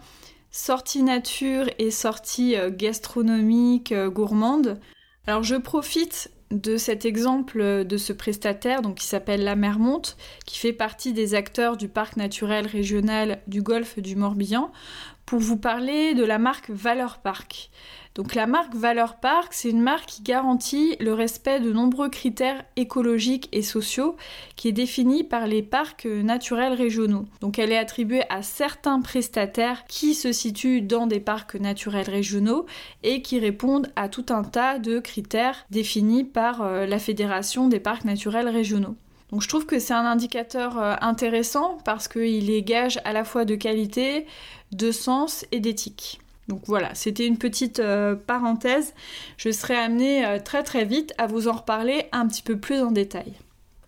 sortie 0.52 1.02
nature 1.02 1.66
et 1.78 1.90
sortie 1.90 2.56
euh, 2.56 2.70
gastronomique 2.70 3.90
euh, 3.90 4.10
gourmande. 4.10 4.78
Alors 5.26 5.42
je 5.42 5.56
profite 5.56 6.30
de 6.50 6.76
cet 6.76 7.06
exemple 7.06 7.84
de 7.86 7.96
ce 7.96 8.12
prestataire 8.12 8.82
donc 8.82 8.96
qui 8.96 9.06
s'appelle 9.06 9.42
La 9.42 9.56
Mermonte, 9.56 10.18
qui 10.44 10.58
fait 10.58 10.74
partie 10.74 11.14
des 11.14 11.34
acteurs 11.34 11.78
du 11.78 11.88
parc 11.88 12.16
naturel 12.16 12.66
régional 12.66 13.40
du 13.46 13.62
golfe 13.62 13.98
du 13.98 14.16
Morbihan, 14.16 14.70
pour 15.26 15.40
vous 15.40 15.56
parler 15.56 16.14
de 16.14 16.24
la 16.24 16.38
marque 16.38 16.70
Valeur 16.70 17.18
Park. 17.18 17.70
Donc 18.14 18.34
la 18.34 18.46
marque 18.46 18.74
Valeur 18.74 19.16
Park, 19.16 19.48
c'est 19.52 19.70
une 19.70 19.80
marque 19.80 20.06
qui 20.06 20.22
garantit 20.22 20.96
le 21.00 21.14
respect 21.14 21.60
de 21.60 21.72
nombreux 21.72 22.10
critères 22.10 22.62
écologiques 22.76 23.48
et 23.52 23.62
sociaux 23.62 24.16
qui 24.54 24.68
est 24.68 24.72
défini 24.72 25.24
par 25.24 25.46
les 25.46 25.62
parcs 25.62 26.04
naturels 26.04 26.74
régionaux. 26.74 27.24
Donc 27.40 27.58
elle 27.58 27.72
est 27.72 27.78
attribuée 27.78 28.24
à 28.28 28.42
certains 28.42 29.00
prestataires 29.00 29.86
qui 29.86 30.14
se 30.14 30.30
situent 30.32 30.82
dans 30.82 31.06
des 31.06 31.20
parcs 31.20 31.54
naturels 31.54 32.10
régionaux 32.10 32.66
et 33.02 33.22
qui 33.22 33.38
répondent 33.38 33.90
à 33.96 34.10
tout 34.10 34.26
un 34.28 34.44
tas 34.44 34.78
de 34.78 34.98
critères 34.98 35.64
définis 35.70 36.24
par 36.24 36.60
euh, 36.60 36.84
la 36.84 36.98
Fédération 36.98 37.68
des 37.68 37.80
parcs 37.80 38.04
naturels 38.04 38.48
régionaux. 38.48 38.96
Donc 39.32 39.40
je 39.40 39.48
trouve 39.48 39.64
que 39.64 39.78
c'est 39.78 39.94
un 39.94 40.04
indicateur 40.04 40.78
euh, 40.78 40.94
intéressant 41.00 41.78
parce 41.86 42.06
qu'il 42.06 42.50
est 42.50 42.62
gage 42.62 43.00
à 43.04 43.14
la 43.14 43.24
fois 43.24 43.46
de 43.46 43.54
qualité, 43.54 44.26
de 44.72 44.92
sens 44.92 45.46
et 45.52 45.58
d'éthique. 45.58 46.20
Donc 46.48 46.60
voilà, 46.66 46.94
c'était 46.94 47.26
une 47.26 47.38
petite 47.38 47.80
euh, 47.80 48.14
parenthèse. 48.14 48.92
Je 49.38 49.50
serai 49.50 49.74
amenée 49.74 50.26
euh, 50.26 50.38
très 50.38 50.62
très 50.62 50.84
vite 50.84 51.14
à 51.16 51.26
vous 51.26 51.48
en 51.48 51.52
reparler 51.52 52.04
un 52.12 52.28
petit 52.28 52.42
peu 52.42 52.58
plus 52.58 52.80
en 52.82 52.90
détail. 52.90 53.32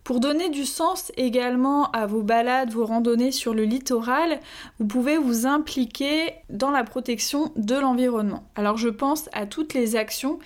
Pour 0.02 0.20
donner 0.20 0.50
du 0.50 0.66
sens 0.66 1.12
également 1.16 1.90
à 1.92 2.04
vos 2.04 2.22
balades, 2.22 2.72
vos 2.72 2.85
randonnées 2.85 3.33
sur 3.33 3.54
le 3.54 3.64
littoral, 3.64 4.38
vous 4.78 4.87
pouvez 4.87 5.16
vous 5.16 5.46
impliquer 5.46 6.35
dans 6.50 6.70
la 6.70 6.85
protection 6.85 7.52
de 7.57 7.74
l'environnement. 7.74 8.44
Alors 8.54 8.76
je 8.76 8.90
pense 8.90 9.30
à 9.33 9.46
toutes 9.46 9.72
les 9.72 9.96
actions 9.96 10.38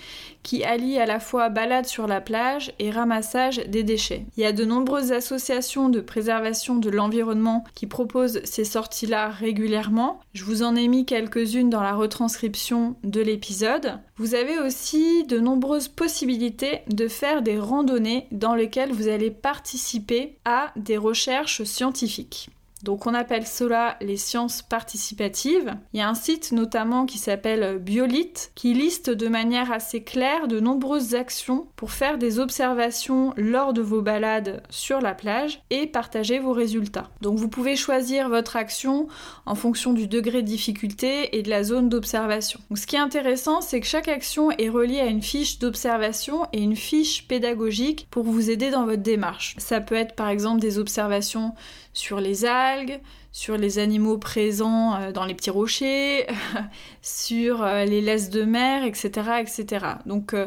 qui 0.42 0.64
allient 0.64 0.98
à 0.98 1.06
la 1.06 1.20
fois 1.20 1.48
balade 1.48 1.86
sur 1.86 2.06
la 2.06 2.20
plage 2.20 2.72
et 2.78 2.90
ramassage 2.90 3.58
des 3.68 3.82
déchets. 3.82 4.26
Il 4.36 4.42
y 4.42 4.46
a 4.46 4.52
de 4.52 4.64
nombreuses 4.64 5.12
associations 5.12 5.88
de 5.88 6.00
préservation 6.00 6.76
de 6.76 6.90
l'environnement 6.90 7.64
qui 7.74 7.86
proposent 7.86 8.40
ces 8.44 8.64
sorties-là 8.64 9.28
régulièrement. 9.28 10.20
Je 10.32 10.44
vous 10.44 10.62
en 10.62 10.76
ai 10.76 10.88
mis 10.88 11.04
quelques-unes 11.04 11.70
dans 11.70 11.82
la 11.82 11.94
retranscription 11.94 12.96
de 13.04 13.20
l'épisode. 13.20 13.98
Vous 14.16 14.34
avez 14.34 14.58
aussi 14.58 15.24
de 15.24 15.38
nombreuses 15.38 15.88
possibilités 15.88 16.80
de 16.88 17.08
faire 17.08 17.42
des 17.42 17.58
randonnées 17.58 18.26
dans 18.32 18.54
lesquelles 18.54 18.92
vous 18.92 19.08
allez 19.08 19.30
participer 19.30 20.38
à 20.44 20.72
des 20.76 20.96
recherches 20.96 21.62
scientifiques. 21.64 22.50
Donc 22.82 23.06
on 23.06 23.14
appelle 23.14 23.46
cela 23.46 23.96
les 24.00 24.16
sciences 24.16 24.62
participatives. 24.62 25.74
Il 25.92 25.98
y 25.98 26.02
a 26.02 26.08
un 26.08 26.14
site 26.14 26.52
notamment 26.52 27.06
qui 27.06 27.18
s'appelle 27.18 27.78
Biolite 27.78 28.52
qui 28.54 28.74
liste 28.74 29.10
de 29.10 29.28
manière 29.28 29.72
assez 29.72 30.02
claire 30.02 30.48
de 30.48 30.60
nombreuses 30.60 31.14
actions 31.14 31.66
pour 31.76 31.90
faire 31.90 32.18
des 32.18 32.38
observations 32.38 33.32
lors 33.36 33.72
de 33.72 33.82
vos 33.82 34.02
balades 34.02 34.62
sur 34.70 35.00
la 35.00 35.14
plage 35.14 35.62
et 35.70 35.86
partager 35.86 36.38
vos 36.38 36.52
résultats. 36.52 37.10
Donc 37.20 37.38
vous 37.38 37.48
pouvez 37.48 37.76
choisir 37.76 38.28
votre 38.28 38.56
action 38.56 39.08
en 39.46 39.54
fonction 39.54 39.92
du 39.92 40.06
degré 40.06 40.42
de 40.42 40.46
difficulté 40.46 41.36
et 41.36 41.42
de 41.42 41.50
la 41.50 41.64
zone 41.64 41.88
d'observation. 41.88 42.60
ce 42.74 42.86
qui 42.86 42.96
est 42.96 43.00
intéressant, 43.00 43.60
c'est 43.60 43.80
que 43.80 43.86
chaque 43.86 44.08
action 44.08 44.50
est 44.52 44.68
reliée 44.68 45.00
à 45.00 45.06
une 45.06 45.22
fiche 45.22 45.58
d'observation 45.58 46.46
et 46.52 46.60
une 46.60 46.76
fiche 46.76 47.26
pédagogique 47.26 48.06
pour 48.10 48.24
vous 48.24 48.50
aider 48.50 48.70
dans 48.70 48.84
votre 48.84 49.02
démarche. 49.02 49.54
Ça 49.58 49.80
peut 49.80 49.94
être 49.94 50.14
par 50.14 50.28
exemple 50.28 50.60
des 50.60 50.78
observations 50.78 51.54
sur 51.98 52.20
les 52.20 52.44
algues, 52.44 53.00
sur 53.32 53.58
les 53.58 53.80
animaux 53.80 54.18
présents 54.18 54.94
euh, 54.94 55.10
dans 55.10 55.24
les 55.24 55.34
petits 55.34 55.50
rochers, 55.50 56.28
sur 57.02 57.64
euh, 57.64 57.84
les 57.84 58.00
laisses 58.00 58.30
de 58.30 58.44
mer, 58.44 58.84
etc. 58.84 59.40
etc. 59.40 59.84
Donc 60.06 60.32
euh, 60.32 60.46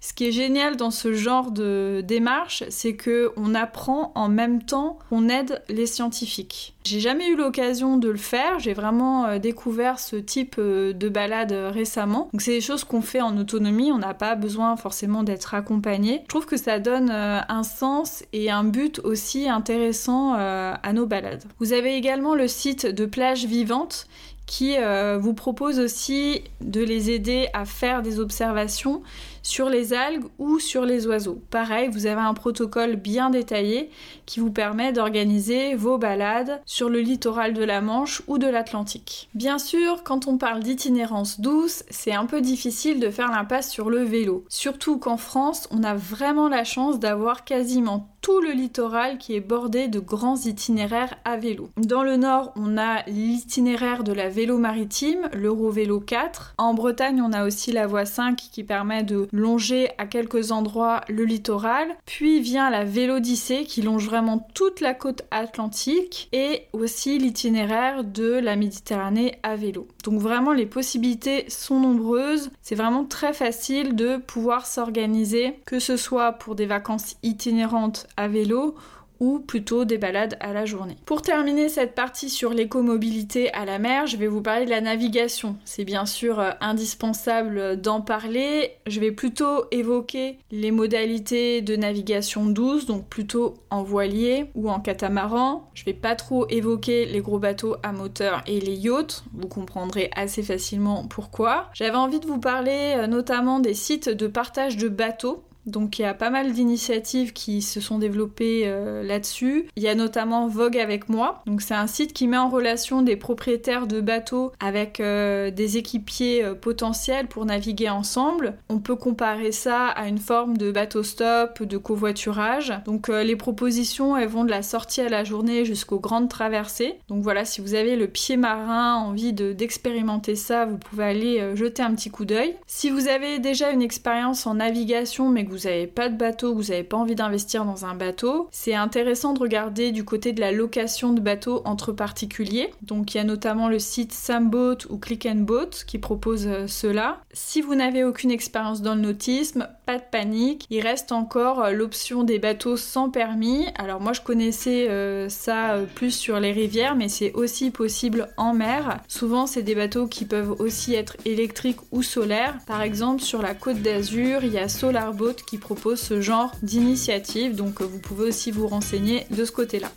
Ce 0.00 0.12
qui 0.12 0.28
est 0.28 0.32
génial 0.32 0.76
dans 0.76 0.90
ce 0.90 1.12
genre 1.12 1.50
de 1.50 2.02
démarche, 2.06 2.62
c'est 2.68 2.94
que 2.94 3.32
on 3.36 3.54
apprend 3.54 4.12
en 4.14 4.28
même 4.28 4.62
temps 4.62 4.98
qu'on 5.08 5.28
aide 5.28 5.62
les 5.68 5.86
scientifiques. 5.86 6.74
J'ai 6.84 7.00
jamais 7.00 7.28
eu 7.28 7.36
l'occasion 7.36 7.98
de 7.98 8.08
le 8.08 8.16
faire, 8.16 8.58
j'ai 8.60 8.72
vraiment 8.72 9.26
euh, 9.26 9.38
découvert 9.38 9.98
ce 9.98 10.16
type 10.16 10.56
euh, 10.58 10.92
de 10.92 11.08
balade 11.08 11.52
euh, 11.52 11.70
récemment. 11.70 12.30
Donc 12.32 12.40
c'est 12.40 12.52
des 12.52 12.60
choses 12.60 12.84
qu'on 12.84 13.02
fait 13.02 13.20
en 13.20 13.36
autonomie, 13.36 13.92
on 13.92 13.98
n'a 13.98 14.14
pas 14.14 14.36
besoin 14.36 14.76
forcément 14.76 15.22
d'être 15.22 15.52
accompagné. 15.54 16.20
Je 16.22 16.28
trouve 16.28 16.46
que 16.46 16.56
ça 16.56 16.78
donne 16.78 17.10
un 17.10 17.62
sens 17.62 18.24
et 18.32 18.50
un 18.50 18.64
but 18.64 19.00
aussi 19.00 19.48
intéressant 19.48 20.34
à 20.34 20.92
nos 20.92 21.06
balades. 21.06 21.44
Vous 21.58 21.72
avez 21.72 21.94
également 21.94 22.34
le 22.34 22.48
site 22.48 22.86
de 22.86 23.06
plage 23.06 23.44
vivante 23.44 24.06
qui 24.46 24.76
vous 25.18 25.34
propose 25.34 25.78
aussi 25.78 26.42
de 26.60 26.80
les 26.80 27.10
aider 27.10 27.48
à 27.52 27.64
faire 27.64 28.02
des 28.02 28.20
observations 28.20 29.02
sur 29.48 29.70
les 29.70 29.94
algues 29.94 30.26
ou 30.38 30.58
sur 30.58 30.84
les 30.84 31.06
oiseaux. 31.06 31.40
Pareil, 31.50 31.88
vous 31.88 32.06
avez 32.06 32.20
un 32.20 32.34
protocole 32.34 32.96
bien 32.96 33.30
détaillé 33.30 33.90
qui 34.26 34.40
vous 34.40 34.50
permet 34.50 34.92
d'organiser 34.92 35.74
vos 35.74 35.96
balades 35.96 36.60
sur 36.66 36.90
le 36.90 37.00
littoral 37.00 37.54
de 37.54 37.64
la 37.64 37.80
Manche 37.80 38.22
ou 38.26 38.36
de 38.38 38.46
l'Atlantique. 38.46 39.30
Bien 39.34 39.58
sûr, 39.58 40.04
quand 40.04 40.28
on 40.28 40.36
parle 40.36 40.62
d'itinérance 40.62 41.40
douce, 41.40 41.82
c'est 41.88 42.12
un 42.12 42.26
peu 42.26 42.42
difficile 42.42 43.00
de 43.00 43.10
faire 43.10 43.30
l'impasse 43.30 43.70
sur 43.70 43.88
le 43.88 44.02
vélo. 44.02 44.44
Surtout 44.48 44.98
qu'en 44.98 45.16
France, 45.16 45.66
on 45.70 45.82
a 45.82 45.94
vraiment 45.94 46.48
la 46.48 46.64
chance 46.64 46.98
d'avoir 46.98 47.44
quasiment 47.44 48.08
tout 48.20 48.40
le 48.40 48.50
littoral 48.50 49.16
qui 49.18 49.34
est 49.34 49.40
bordé 49.40 49.88
de 49.88 50.00
grands 50.00 50.36
itinéraires 50.36 51.14
à 51.24 51.36
vélo. 51.36 51.70
Dans 51.76 52.02
le 52.02 52.16
nord, 52.16 52.52
on 52.56 52.76
a 52.76 53.02
l'itinéraire 53.06 54.04
de 54.04 54.12
la 54.12 54.28
vélo 54.28 54.58
maritime, 54.58 55.28
l'Eurovélo 55.32 56.00
4. 56.00 56.54
En 56.58 56.74
Bretagne, 56.74 57.22
on 57.22 57.32
a 57.32 57.46
aussi 57.46 57.72
la 57.72 57.86
voie 57.86 58.04
5 58.04 58.36
qui 58.36 58.64
permet 58.64 59.02
de 59.02 59.28
longer 59.38 59.90
à 59.98 60.06
quelques 60.06 60.52
endroits 60.52 61.00
le 61.08 61.24
littoral. 61.24 61.88
Puis 62.04 62.40
vient 62.40 62.70
la 62.70 62.84
Vélodyssée 62.84 63.64
qui 63.64 63.82
longe 63.82 64.06
vraiment 64.06 64.46
toute 64.54 64.80
la 64.80 64.94
côte 64.94 65.22
atlantique 65.30 66.28
et 66.32 66.66
aussi 66.72 67.18
l'itinéraire 67.18 68.04
de 68.04 68.32
la 68.32 68.56
Méditerranée 68.56 69.38
à 69.42 69.56
vélo. 69.56 69.88
Donc 70.04 70.20
vraiment 70.20 70.52
les 70.52 70.66
possibilités 70.66 71.44
sont 71.48 71.80
nombreuses. 71.80 72.50
C'est 72.62 72.74
vraiment 72.74 73.04
très 73.04 73.32
facile 73.32 73.94
de 73.94 74.16
pouvoir 74.16 74.66
s'organiser, 74.66 75.60
que 75.64 75.78
ce 75.78 75.96
soit 75.96 76.32
pour 76.32 76.54
des 76.54 76.66
vacances 76.66 77.16
itinérantes 77.22 78.06
à 78.16 78.28
vélo 78.28 78.74
ou 79.20 79.38
plutôt 79.40 79.84
des 79.84 79.98
balades 79.98 80.36
à 80.40 80.52
la 80.52 80.64
journée. 80.64 80.96
Pour 81.06 81.22
terminer 81.22 81.68
cette 81.68 81.94
partie 81.94 82.30
sur 82.30 82.50
l'écomobilité 82.50 83.52
à 83.52 83.64
la 83.64 83.78
mer, 83.78 84.06
je 84.06 84.16
vais 84.16 84.26
vous 84.26 84.42
parler 84.42 84.64
de 84.64 84.70
la 84.70 84.80
navigation. 84.80 85.56
C'est 85.64 85.84
bien 85.84 86.06
sûr 86.06 86.40
euh, 86.40 86.50
indispensable 86.60 87.80
d'en 87.80 88.00
parler. 88.00 88.72
Je 88.86 89.00
vais 89.00 89.12
plutôt 89.12 89.64
évoquer 89.70 90.38
les 90.50 90.70
modalités 90.70 91.62
de 91.62 91.76
navigation 91.76 92.46
douce, 92.46 92.86
donc 92.86 93.06
plutôt 93.08 93.54
en 93.70 93.82
voilier 93.82 94.50
ou 94.54 94.70
en 94.70 94.80
catamaran. 94.80 95.68
Je 95.74 95.84
vais 95.84 95.94
pas 95.94 96.14
trop 96.14 96.46
évoquer 96.48 97.06
les 97.06 97.20
gros 97.20 97.38
bateaux 97.38 97.76
à 97.82 97.92
moteur 97.92 98.42
et 98.46 98.60
les 98.60 98.74
yachts, 98.74 99.24
vous 99.32 99.48
comprendrez 99.48 100.10
assez 100.14 100.42
facilement 100.42 101.06
pourquoi. 101.08 101.70
J'avais 101.74 101.96
envie 101.96 102.20
de 102.20 102.26
vous 102.26 102.38
parler 102.38 102.94
euh, 102.96 103.06
notamment 103.06 103.60
des 103.60 103.74
sites 103.74 104.08
de 104.08 104.26
partage 104.26 104.76
de 104.76 104.88
bateaux 104.88 105.44
donc 105.66 105.98
il 105.98 106.02
y 106.02 106.04
a 106.04 106.14
pas 106.14 106.30
mal 106.30 106.52
d'initiatives 106.52 107.32
qui 107.32 107.62
se 107.62 107.80
sont 107.80 107.98
développées 107.98 108.62
euh, 108.64 109.02
là-dessus. 109.02 109.68
Il 109.76 109.82
y 109.82 109.88
a 109.88 109.94
notamment 109.94 110.48
Vogue 110.48 110.78
avec 110.78 111.08
moi. 111.08 111.42
Donc 111.46 111.62
c'est 111.62 111.74
un 111.74 111.86
site 111.86 112.12
qui 112.12 112.26
met 112.26 112.38
en 112.38 112.48
relation 112.48 113.02
des 113.02 113.16
propriétaires 113.16 113.86
de 113.86 114.00
bateaux 114.00 114.52
avec 114.60 115.00
euh, 115.00 115.50
des 115.50 115.76
équipiers 115.76 116.44
euh, 116.44 116.54
potentiels 116.54 117.28
pour 117.28 117.44
naviguer 117.44 117.90
ensemble. 117.90 118.54
On 118.68 118.78
peut 118.78 118.96
comparer 118.96 119.52
ça 119.52 119.88
à 119.88 120.08
une 120.08 120.18
forme 120.18 120.56
de 120.56 120.72
bateau 120.72 121.02
stop, 121.02 121.62
de 121.62 121.76
covoiturage. 121.76 122.72
Donc 122.86 123.08
les 123.08 123.36
propositions 123.36 124.16
elles 124.16 124.28
vont 124.28 124.44
de 124.44 124.50
la 124.50 124.62
sortie 124.62 125.00
à 125.00 125.08
la 125.08 125.24
journée 125.24 125.64
jusqu'aux 125.64 126.00
grandes 126.00 126.28
traversées. 126.28 126.98
Donc 127.08 127.22
voilà, 127.22 127.44
si 127.44 127.60
vous 127.60 127.74
avez 127.74 127.96
le 127.96 128.08
pied 128.08 128.36
marin, 128.36 128.96
envie 128.96 129.32
d'expérimenter 129.32 130.36
ça, 130.36 130.64
vous 130.64 130.78
pouvez 130.78 131.04
aller 131.04 131.56
jeter 131.56 131.82
un 131.82 131.94
petit 131.94 132.10
coup 132.10 132.24
d'œil. 132.24 132.56
Si 132.66 132.90
vous 132.90 133.08
avez 133.08 133.38
déjà 133.38 133.70
une 133.70 133.82
expérience 133.82 134.46
en 134.46 134.54
navigation 134.54 135.28
mais 135.28 135.44
vous 135.48 135.68
n'avez 135.68 135.86
pas 135.86 136.08
de 136.08 136.16
bateau, 136.16 136.54
vous 136.54 136.64
n'avez 136.64 136.84
pas 136.84 136.96
envie 136.96 137.14
d'investir 137.14 137.64
dans 137.64 137.84
un 137.84 137.94
bateau, 137.94 138.48
c'est 138.50 138.74
intéressant 138.74 139.32
de 139.32 139.38
regarder 139.38 139.92
du 139.92 140.04
côté 140.04 140.32
de 140.32 140.40
la 140.40 140.52
location 140.52 141.12
de 141.12 141.20
bateaux 141.20 141.62
entre 141.64 141.92
particuliers. 141.92 142.70
Donc 142.82 143.14
il 143.14 143.18
y 143.18 143.20
a 143.20 143.24
notamment 143.24 143.68
le 143.68 143.78
site 143.78 144.12
Samboat 144.12 144.78
ou 144.90 144.98
Click 144.98 145.26
and 145.26 145.42
Boat 145.42 145.70
qui 145.86 145.98
propose 145.98 146.46
euh, 146.46 146.66
cela. 146.66 147.20
Si 147.32 147.60
vous 147.60 147.74
n'avez 147.74 148.04
aucune 148.04 148.30
expérience 148.30 148.82
dans 148.82 148.94
le 148.94 149.00
nautisme, 149.00 149.68
pas 149.86 149.98
de 149.98 150.04
panique, 150.10 150.66
il 150.70 150.80
reste 150.80 151.12
encore 151.12 151.62
euh, 151.62 151.70
l'option 151.72 152.24
des 152.24 152.38
bateaux 152.38 152.76
sans 152.76 153.10
permis. 153.10 153.66
Alors 153.76 154.00
moi 154.00 154.12
je 154.12 154.20
connaissais 154.20 154.88
euh, 154.88 155.28
ça 155.28 155.76
plus 155.94 156.10
sur 156.10 156.40
les 156.40 156.52
rivières, 156.52 156.94
mais 156.94 157.08
c'est 157.08 157.32
aussi 157.32 157.70
possible 157.70 158.28
en 158.36 158.54
mer. 158.54 159.00
Souvent 159.08 159.46
c'est 159.46 159.62
des 159.62 159.74
bateaux 159.74 160.06
qui 160.06 160.24
peuvent 160.24 160.56
aussi 160.58 160.94
être 160.94 161.16
électriques 161.24 161.80
ou 161.90 162.02
solaires. 162.02 162.58
Par 162.66 162.82
exemple 162.82 163.22
sur 163.22 163.42
la 163.42 163.54
côte 163.54 163.80
d'Azur, 163.82 164.44
il 164.44 164.52
y 164.52 164.58
a 164.58 164.68
Solarboat 164.68 165.34
qui 165.44 165.58
propose 165.58 166.00
ce 166.00 166.20
genre 166.20 166.52
d'initiative, 166.62 167.54
donc 167.56 167.80
euh, 167.80 167.84
vous 167.84 167.98
pouvez 167.98 168.28
aussi 168.28 168.50
vous 168.50 168.66
renseigner 168.66 169.26
de 169.30 169.44
ce 169.44 169.52
côté-là. 169.52 169.90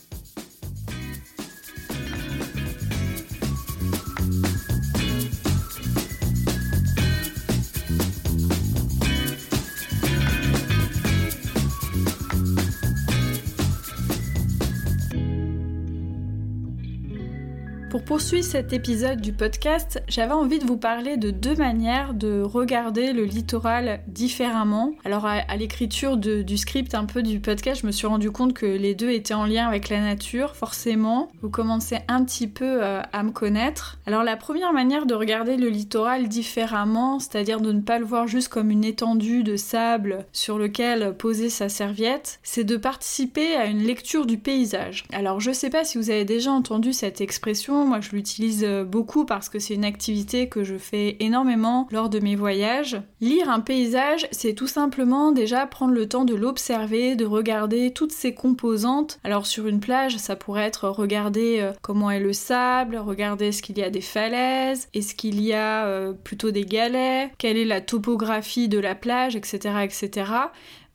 Pour 18.21 18.27
poursuivre 18.27 18.51
cet 18.51 18.71
épisode 18.71 19.19
du 19.19 19.33
podcast, 19.33 20.03
j'avais 20.07 20.33
envie 20.33 20.59
de 20.59 20.65
vous 20.65 20.77
parler 20.77 21.17
de 21.17 21.31
deux 21.31 21.55
manières 21.55 22.13
de 22.13 22.43
regarder 22.43 23.13
le 23.13 23.23
littoral 23.23 24.01
différemment. 24.07 24.93
Alors 25.03 25.25
à, 25.25 25.57
l'écriture 25.57 26.17
du 26.17 26.57
script 26.57 26.93
un 26.93 27.05
peu 27.05 27.23
du 27.23 27.39
podcast, 27.39 27.81
je 27.81 27.87
me 27.87 27.91
suis 27.91 28.05
rendu 28.05 28.29
compte 28.29 28.53
que 28.53 28.67
les 28.67 28.93
deux 28.93 29.09
étaient 29.09 29.33
en 29.33 29.45
lien 29.45 29.67
avec 29.67 29.89
la 29.89 29.99
nature, 29.99 30.55
forcément. 30.55 31.29
Vous 31.41 31.49
commencez 31.49 31.97
un 32.07 32.23
petit 32.23 32.47
peu 32.47 32.83
euh, 32.83 33.01
à 33.11 33.23
me 33.23 33.31
connaître. 33.31 33.97
Alors 34.05 34.23
la 34.23 34.37
première 34.37 34.71
manière 34.71 35.07
de 35.07 35.15
regarder 35.15 35.57
le 35.57 35.69
littoral 35.69 36.29
différemment, 36.29 37.19
c'est-à-dire 37.19 37.59
de 37.59 37.71
ne 37.71 37.81
pas 37.81 37.97
le 37.97 38.05
voir 38.05 38.27
juste 38.27 38.49
comme 38.49 38.69
une 38.69 38.85
étendue 38.85 39.41
de 39.41 39.57
sable 39.57 40.25
sur 40.31 40.59
lequel 40.59 41.15
poser 41.17 41.49
sa 41.49 41.69
serviette, 41.69 42.39
c'est 42.43 42.65
de 42.65 42.77
participer 42.77 43.55
à 43.55 43.65
une 43.65 43.81
lecture 43.81 44.27
du 44.27 44.37
paysage. 44.37 45.05
Alors 45.11 45.39
je 45.39 45.51
sais 45.51 45.71
pas 45.71 45.83
si 45.83 45.97
vous 45.97 46.11
avez 46.11 46.23
déjà 46.23 46.51
entendu 46.51 46.93
cette 46.93 47.19
expression 47.19 47.83
moi, 47.83 47.99
je 47.99 48.10
l'utilise 48.13 48.63
euh, 48.63 48.83
beaucoup 48.83 49.25
parce 49.25 49.49
que 49.49 49.59
c'est 49.59 49.73
une 49.73 49.85
activité 49.85 50.49
que 50.49 50.63
je 50.63 50.77
fais 50.77 51.17
énormément 51.19 51.87
lors 51.91 52.09
de 52.09 52.19
mes 52.19 52.35
voyages. 52.35 53.01
Lire 53.19 53.49
un 53.49 53.59
paysage, 53.59 54.27
c'est 54.31 54.53
tout 54.53 54.67
simplement 54.67 55.31
déjà 55.31 55.65
prendre 55.65 55.93
le 55.93 56.07
temps 56.07 56.25
de 56.25 56.35
l'observer, 56.35 57.15
de 57.15 57.25
regarder 57.25 57.91
toutes 57.91 58.11
ses 58.11 58.33
composantes. 58.33 59.19
Alors 59.23 59.45
sur 59.45 59.67
une 59.67 59.79
plage, 59.79 60.17
ça 60.17 60.35
pourrait 60.35 60.65
être 60.65 60.89
regarder 60.89 61.59
euh, 61.59 61.73
comment 61.81 62.11
est 62.11 62.19
le 62.19 62.33
sable, 62.33 62.97
regarder 62.97 63.47
est-ce 63.47 63.61
qu'il 63.61 63.77
y 63.77 63.83
a 63.83 63.89
des 63.89 64.01
falaises, 64.01 64.87
est-ce 64.93 65.15
qu'il 65.15 65.41
y 65.41 65.53
a 65.53 65.85
euh, 65.85 66.13
plutôt 66.13 66.51
des 66.51 66.65
galets, 66.65 67.31
quelle 67.37 67.57
est 67.57 67.65
la 67.65 67.81
topographie 67.81 68.67
de 68.67 68.79
la 68.79 68.95
plage, 68.95 69.35
etc., 69.35 69.75
etc. 69.83 70.31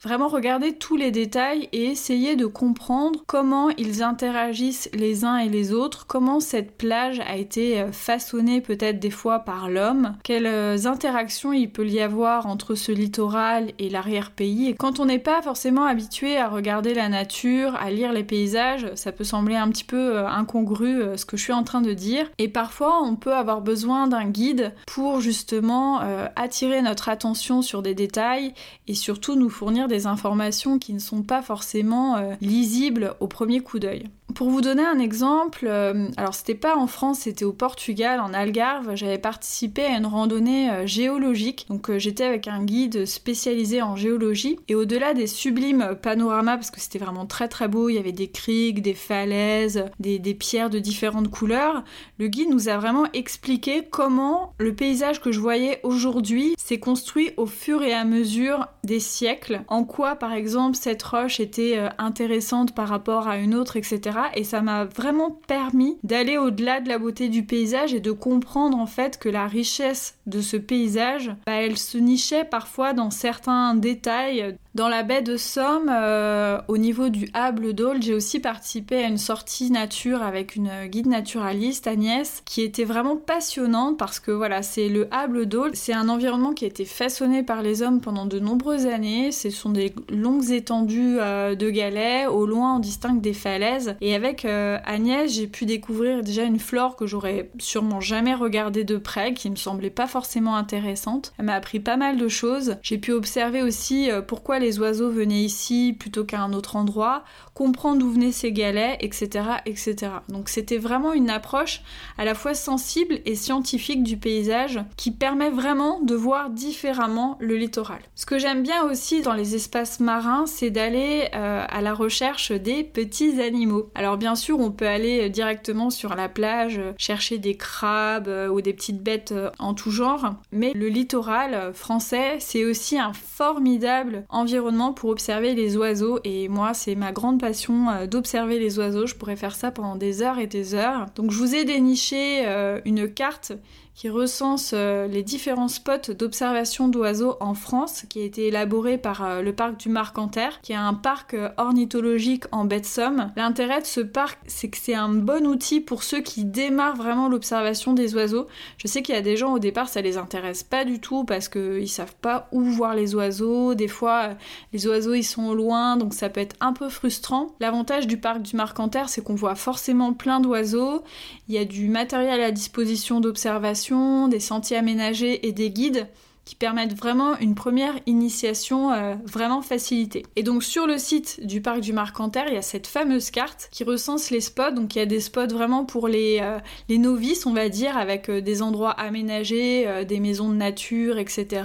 Vraiment 0.03 0.29
regarder 0.29 0.75
tous 0.75 0.97
les 0.97 1.11
détails 1.11 1.69
et 1.73 1.85
essayer 1.87 2.37
de 2.37 2.45
comprendre 2.45 3.25
comment 3.27 3.71
ils 3.71 4.03
interagissent 4.03 4.91
les 4.93 5.25
uns 5.25 5.39
et 5.39 5.49
les 5.49 5.73
autres, 5.73 6.07
comment 6.07 6.39
cette 6.39 6.77
plage 6.77 7.21
a 7.21 7.37
été 7.37 7.81
euh, 7.81 7.93
façonnée 7.93 8.61
peut-être 8.61 9.01
des 9.01 9.11
fois 9.11 9.41
par 9.41 9.71
l'homme, 9.71 10.15
quelles 10.23 10.47
euh, 10.47 10.77
interactions 10.85 11.55
il 11.55 11.71
peut 11.71 11.89
y 11.89 12.01
avoir 12.01 12.47
entre 12.47 12.75
ce 12.75 12.93
littoral 12.93 13.73
et 13.79 13.89
l'arrière-pays. 13.89 14.75
Quand 14.79 15.01
on 15.01 15.07
n'est 15.07 15.19
pas 15.19 15.41
forcément 15.41 15.87
habitué 15.87 16.37
à 16.37 16.49
regarder 16.49 16.93
la 16.93 17.09
nature, 17.09 17.75
à 17.77 17.91
lire 17.91 18.13
les 18.13 18.25
paysages, 18.25 18.87
ça 18.97 19.13
peut 19.13 19.25
sembler 19.25 19.57
un 19.57 19.71
petit 19.71 19.85
peu 19.85 20.19
euh, 20.19 20.29
incongru 20.29 21.17
ce 21.17 21.25
que 21.25 21.39
je 21.39 21.43
suis 21.43 21.53
en 21.55 21.65
train 21.65 21.81
de 21.81 21.95
dire. 21.95 22.31
Et 22.37 22.49
parfois 22.49 23.03
on 23.03 23.17
peut 23.17 23.35
avoir 23.35 23.63
besoin 23.63 24.09
d'un 24.09 24.27
guide 24.27 24.75
pour 24.87 25.21
justement 25.21 26.01
attirer 26.37 26.83
notre 26.83 27.09
attention 27.09 27.63
sur 27.63 27.83
des 27.83 27.95
détails 27.95 28.53
et 28.89 28.95
surtout 28.95 29.37
nous 29.37 29.51
fournir 29.51 29.86
des 29.89 30.07
informations 30.07 30.79
qui 30.79 30.93
ne 30.93 30.99
sont 30.99 31.23
pas 31.23 31.43
forcément 31.43 32.17
euh, 32.17 32.35
lisibles 32.41 33.15
au 33.21 33.27
premier 33.27 33.61
coup 33.61 33.79
d'œil. 33.79 34.09
Pour 34.35 34.51
vous 34.51 34.61
donner 34.61 34.85
un 34.85 34.99
exemple, 34.99 35.67
euh, 35.69 36.09
alors 36.17 36.35
c'était 36.35 36.57
pas 36.57 36.77
en 36.77 36.89
France, 36.89 37.21
c'était 37.21 37.45
au 37.45 37.53
Portugal, 37.53 38.21
en 38.21 38.35
Algarve, 38.35 38.97
j'avais 38.97 39.19
participé 39.19 39.85
à 39.85 39.97
une 39.97 40.05
randonnée 40.05 40.69
euh, 40.71 40.87
géologique. 40.87 41.65
Donc 41.71 41.89
euh, 41.89 41.99
j'étais 41.99 42.25
avec 42.25 42.49
un 42.49 42.65
guide 42.65 43.07
spécialisé 43.07 43.83
en 43.83 43.95
géologie 43.95 44.59
et 44.69 44.75
au-delà 44.75 45.15
des 45.15 45.29
sublimes 45.29 45.97
panoramas, 46.03 46.57
parce 46.57 46.73
que 46.73 46.81
c'était 46.81 46.99
vraiment 46.99 47.25
très 47.25 47.47
très 47.49 47.69
beau, 47.69 47.89
il 47.89 47.95
y 47.95 47.99
avait 47.99 48.13
des 48.13 48.29
criques, 48.29 48.83
des 48.83 48.95
falaises, 48.95 49.85
des, 50.01 50.19
des 50.19 50.35
pierres 50.35 50.71
de 50.71 50.81
différentes 50.81 51.31
couleurs, 51.31 51.85
le 52.19 52.27
guide 52.27 52.51
nous 52.51 52.69
a 52.69 52.77
vraiment 52.77 53.07
expliqué 53.13 53.87
comment 53.89 54.55
le 54.59 54.75
paysage 54.75 55.21
que 55.21 55.31
je 55.31 55.41
voyais 55.41 55.81
aujourd'hui 55.85 56.57
s'est 56.59 56.81
construit 56.81 57.31
au 57.37 57.47
fur 57.47 57.83
et 57.85 57.95
à 57.95 58.05
mesure 58.05 58.67
des 58.83 59.01
siècles, 59.01 59.63
en 59.69 59.85
quoi 59.85 60.17
par 60.17 60.33
exemple 60.33 60.77
cette 60.77 61.03
roche 61.03 61.39
était 61.39 61.89
intéressante 61.99 62.75
par 62.75 62.89
rapport 62.89 63.29
à 63.29 63.39
une 63.39 63.55
autre, 63.55 63.77
etc. 63.77 64.16
Et 64.35 64.45
ça 64.45 64.63
m'a 64.63 64.85
vraiment 64.85 65.31
permis 65.31 65.99
d'aller 66.03 66.39
au-delà 66.39 66.81
de 66.81 66.89
la 66.89 66.99
beauté 66.99 67.29
du 67.29 67.45
paysage 67.45 67.95
et 67.95 68.01
de 68.01 68.13
comprendre 68.13 68.79
en 68.79 68.87
fait 68.87 69.19
que 69.19 69.29
la 69.29 69.47
richesse 69.47 70.19
de 70.27 70.41
ce 70.41 70.57
paysage, 70.57 71.35
bah, 71.47 71.53
elle 71.53 71.79
se 71.79 71.99
nichait 71.99 72.45
parfois 72.45 72.93
dans 72.93 73.11
certains 73.11 73.75
détails 73.75 74.57
dans 74.77 74.89
la 74.89 75.03
baie 75.03 75.23
de 75.23 75.39
Somme, 75.39 75.91
euh, 75.91 76.61
au 76.69 76.77
niveau 76.77 77.09
du 77.09 77.31
Hable 77.33 77.73
d'Aule, 77.73 78.03
j'ai 78.03 78.13
aussi 78.13 78.41
participé 78.41 79.03
à 79.03 79.09
une 79.09 79.17
sortie 79.17 79.71
nature 79.71 80.23
avec 80.23 80.55
une 80.55 80.71
guide 80.85 81.07
naturaliste, 81.07 81.87
Agnès, 81.87 82.43
qui 82.45 82.61
était 82.61 82.85
vraiment 82.85 83.17
passionnante 83.17 83.97
parce 83.97 84.21
que 84.21 84.31
voilà, 84.31 84.63
c'est 84.63 84.91
le 84.91 85.09
Hable 85.11 85.47
d'Aule, 85.47 85.71
c'est 85.73 85.95
un 85.95 86.11
environnement 86.11 86.53
qui 86.53 86.67
a 86.67 86.69
été 86.69 86.85
façonné 86.85 87.43
par 87.43 87.63
les 87.63 87.81
hommes 87.81 88.03
pendant 88.03 88.27
de 88.27 88.39
nombreuses 88.39 88.85
années. 88.85 89.33
Ce 89.33 89.49
sont 89.49 89.71
des 89.71 89.95
longues 90.11 90.51
étendues 90.51 91.17
euh, 91.21 91.55
de 91.55 91.71
galets, 91.71 92.29
au 92.29 92.45
loin 92.45 92.77
on 92.77 92.79
distingue 92.79 93.23
des 93.23 93.33
falaises. 93.33 93.97
Et 94.03 94.15
avec 94.15 94.45
euh, 94.45 94.79
Agnès, 94.85 95.33
j'ai 95.33 95.47
pu 95.47 95.65
découvrir 95.65 96.23
déjà 96.23 96.43
une 96.43 96.59
flore 96.59 96.97
que 96.97 97.07
j'aurais 97.07 97.51
sûrement 97.59 98.03
jamais 98.03 98.35
regardée 98.35 98.85
de 98.85 98.99
près, 98.99 99.33
qui 99.33 99.49
me 99.49 99.57
semblait 99.57 99.89
pas 99.89 100.07
forcément 100.07 100.55
intéressante. 100.55 101.33
Elle 101.39 101.47
m'a 101.47 101.55
appris 101.55 101.81
pas 101.81 101.97
mal 101.97 102.19
de 102.19 102.29
choses. 102.29 102.77
J'ai 102.83 102.99
pu 102.99 103.13
observer 103.13 103.63
aussi 103.63 104.11
pourquoi 104.29 104.59
les 104.59 104.66
les 104.67 104.81
oiseaux 104.81 105.11
venaient 105.11 105.45
ici 105.45 105.95
plutôt 105.97 106.25
qu'à 106.25 106.41
un 106.41 106.53
autre 106.53 106.75
endroit, 106.75 107.23
comprendre 107.55 108.01
d'où 108.01 108.11
venaient 108.11 108.33
ces 108.33 108.51
galets, 108.51 108.99
etc. 109.01 109.45
etc. 109.65 109.95
Donc 110.29 110.49
c'était 110.49 110.77
vraiment 110.77 111.13
une 111.13 111.31
approche 111.31 111.83
à 112.19 112.25
la 112.25 112.35
fois 112.35 112.53
sensible 112.55 113.21
et 113.25 113.37
scientifique 113.37 114.03
du 114.03 114.17
paysage 114.17 114.81
qui 114.97 115.13
permet 115.13 115.51
vraiment 115.51 116.01
de 116.01 116.17
voir 116.17 116.51
différemment 116.51 117.37
le 117.39 117.57
littoral. 117.57 118.01
Ce 118.17 118.27
que 118.27 118.39
j'aime 118.39 118.65
bien 118.65 118.83
aussi 118.83 119.23
dans 119.23 119.35
les 119.35 119.55
espaces 119.55 120.01
marins, 120.01 120.47
c'est 120.47 120.71
d'aller 120.71 121.29
euh, 121.35 121.65
à 121.69 121.81
la 121.81 121.95
recherche 121.95 122.51
des 122.51 122.83
petits 122.83 123.41
animaux. 123.41 123.91
Alors 123.95 124.17
bien 124.17 124.35
sûr, 124.35 124.59
on 124.59 124.73
peut 124.73 124.89
aller 124.89 125.31
directement 125.31 125.91
sur 125.91 126.17
la 126.17 126.29
plage 126.29 126.81
chercher 126.99 127.39
des 127.39 127.57
crabes 127.57 128.27
euh, 128.27 128.49
ou 128.49 128.61
des 128.61 128.73
petites 128.73 129.03
bêtes 129.03 129.31
euh, 129.31 129.51
en 129.61 129.75
tout 129.75 129.93
genre, 129.93 130.35
mais 130.51 130.73
le 130.75 130.89
littoral 130.89 131.73
français, 131.73 132.39
c'est 132.41 132.65
aussi 132.65 132.99
un 132.99 133.13
formidable 133.13 134.25
environnement 134.29 134.56
pour 134.95 135.11
observer 135.11 135.55
les 135.55 135.77
oiseaux 135.77 136.19
et 136.25 136.49
moi 136.49 136.75
c'est 136.75 136.95
ma 136.95 137.13
grande 137.13 137.41
passion 137.41 137.91
euh, 137.91 138.07
d'observer 138.07 138.59
les 138.59 138.79
oiseaux. 138.79 139.07
Je 139.07 139.15
pourrais 139.15 139.37
faire 139.37 139.55
ça 139.55 139.71
pendant 139.71 139.97
des 139.97 140.23
heures 140.23 140.39
et 140.39 140.47
des 140.47 140.75
heures. 140.75 141.07
Donc 141.15 141.31
je 141.31 141.39
vous 141.39 141.55
ai 141.55 141.65
déniché 141.65 142.47
euh, 142.47 142.81
une 142.85 143.09
carte 143.09 143.53
qui 143.97 144.11
recense 144.11 144.73
euh, 144.75 145.07
les 145.07 145.23
différents 145.23 145.69
spots 145.69 146.13
d'observation 146.13 146.89
d'oiseaux 146.89 147.37
en 147.41 147.55
France, 147.55 148.05
qui 148.11 148.21
a 148.21 148.25
été 148.25 148.49
élaboré 148.49 148.99
par 148.99 149.25
euh, 149.25 149.41
le 149.41 149.55
parc 149.55 149.79
du 149.79 149.89
Marcanterre, 149.89 150.61
qui 150.61 150.73
est 150.73 150.77
un 150.77 150.93
parc 150.93 151.33
euh, 151.33 151.49
ornithologique 151.57 152.45
en 152.53 152.67
baie 152.67 152.81
de 152.81 152.85
Somme. 152.85 153.33
L'intérêt 153.37 153.81
de 153.81 153.87
ce 153.87 154.03
parc, 154.03 154.39
c'est 154.47 154.69
que 154.69 154.77
c'est 154.77 154.95
un 154.95 155.09
bon 155.09 155.47
outil 155.47 155.81
pour 155.81 156.03
ceux 156.03 156.21
qui 156.21 156.45
démarrent 156.45 156.97
vraiment 156.97 157.31
l'observation 157.31 157.95
des 157.95 158.15
oiseaux. 158.15 158.47
Je 158.77 158.87
sais 158.87 159.01
qu'il 159.01 159.15
y 159.15 159.19
a 159.19 159.23
des 159.23 159.39
gens 159.39 159.55
au 159.55 159.59
départ, 159.59 159.89
ça 159.89 160.03
les 160.03 160.19
intéresse 160.19 160.63
pas 160.63 160.85
du 160.85 161.01
tout 161.01 161.25
parce 161.25 161.49
qu'ils 161.49 161.89
savent 161.89 162.17
pas 162.21 162.49
où 162.53 162.61
voir 162.65 162.95
les 162.95 163.15
oiseaux. 163.15 163.75
Des 163.75 163.89
fois, 163.89 164.35
les 164.75 164.87
oiseaux 164.87 165.15
ils 165.15 165.25
sont 165.25 165.55
loin, 165.55 165.97
donc 165.97 166.13
ça 166.13 166.29
peut 166.29 166.43
être 166.43 166.57
un 166.61 166.75
peu 166.75 166.91
frustrant. 166.91 167.57
L'avantage 167.61 168.07
du 168.07 168.19
parc 168.19 168.43
du 168.43 168.57
Marcanterre, 168.57 169.09
c'est 169.09 169.25
qu'on 169.25 169.35
voit 169.35 169.55
forcément 169.55 170.13
plein 170.13 170.41
d'oiseaux. 170.41 171.03
Il 171.49 171.55
y 171.55 171.59
a 171.59 171.65
du 171.65 171.89
matériel 171.89 172.43
à 172.43 172.51
disposition 172.51 173.21
d'observation 173.21 173.86
des 174.29 174.41
sentiers 174.41 174.77
aménagés 174.77 175.47
et 175.47 175.53
des 175.53 175.71
guides 175.71 176.09
qui 176.47 176.55
permettent 176.55 176.95
vraiment 176.95 177.37
une 177.39 177.57
première 177.57 177.95
initiation 178.07 178.93
euh, 178.93 179.17
vraiment 179.25 179.63
facilitée. 179.63 180.25
Et 180.37 180.45
donc 180.45 180.63
sur 180.63 180.87
le 180.87 180.97
site 180.97 181.45
du 181.45 181.61
parc 181.61 181.81
du 181.81 181.93
Marcanterre, 181.93 182.47
il 182.47 182.55
y 182.55 182.57
a 182.57 182.63
cette 182.63 182.87
fameuse 182.87 183.33
carte 183.33 183.69
qui 183.73 183.83
recense 183.83 184.31
les 184.31 184.41
spots. 184.41 184.71
Donc 184.71 184.95
il 184.95 185.01
y 185.01 185.03
a 185.03 185.07
des 185.07 185.19
spots 185.19 185.49
vraiment 185.49 185.85
pour 185.85 186.07
les, 186.07 186.39
euh, 186.41 186.61
novices, 186.89 187.47
on 187.47 187.53
va 187.53 187.69
dire, 187.69 187.99
avec 187.99 188.29
euh, 188.29 188.41
des 188.41 188.63
endroits 188.63 188.93
aménagés, 188.93 190.05
des 190.07 190.21
maisons 190.21 190.49
de 190.49 190.55
nature, 190.55 191.19
etc. 191.19 191.65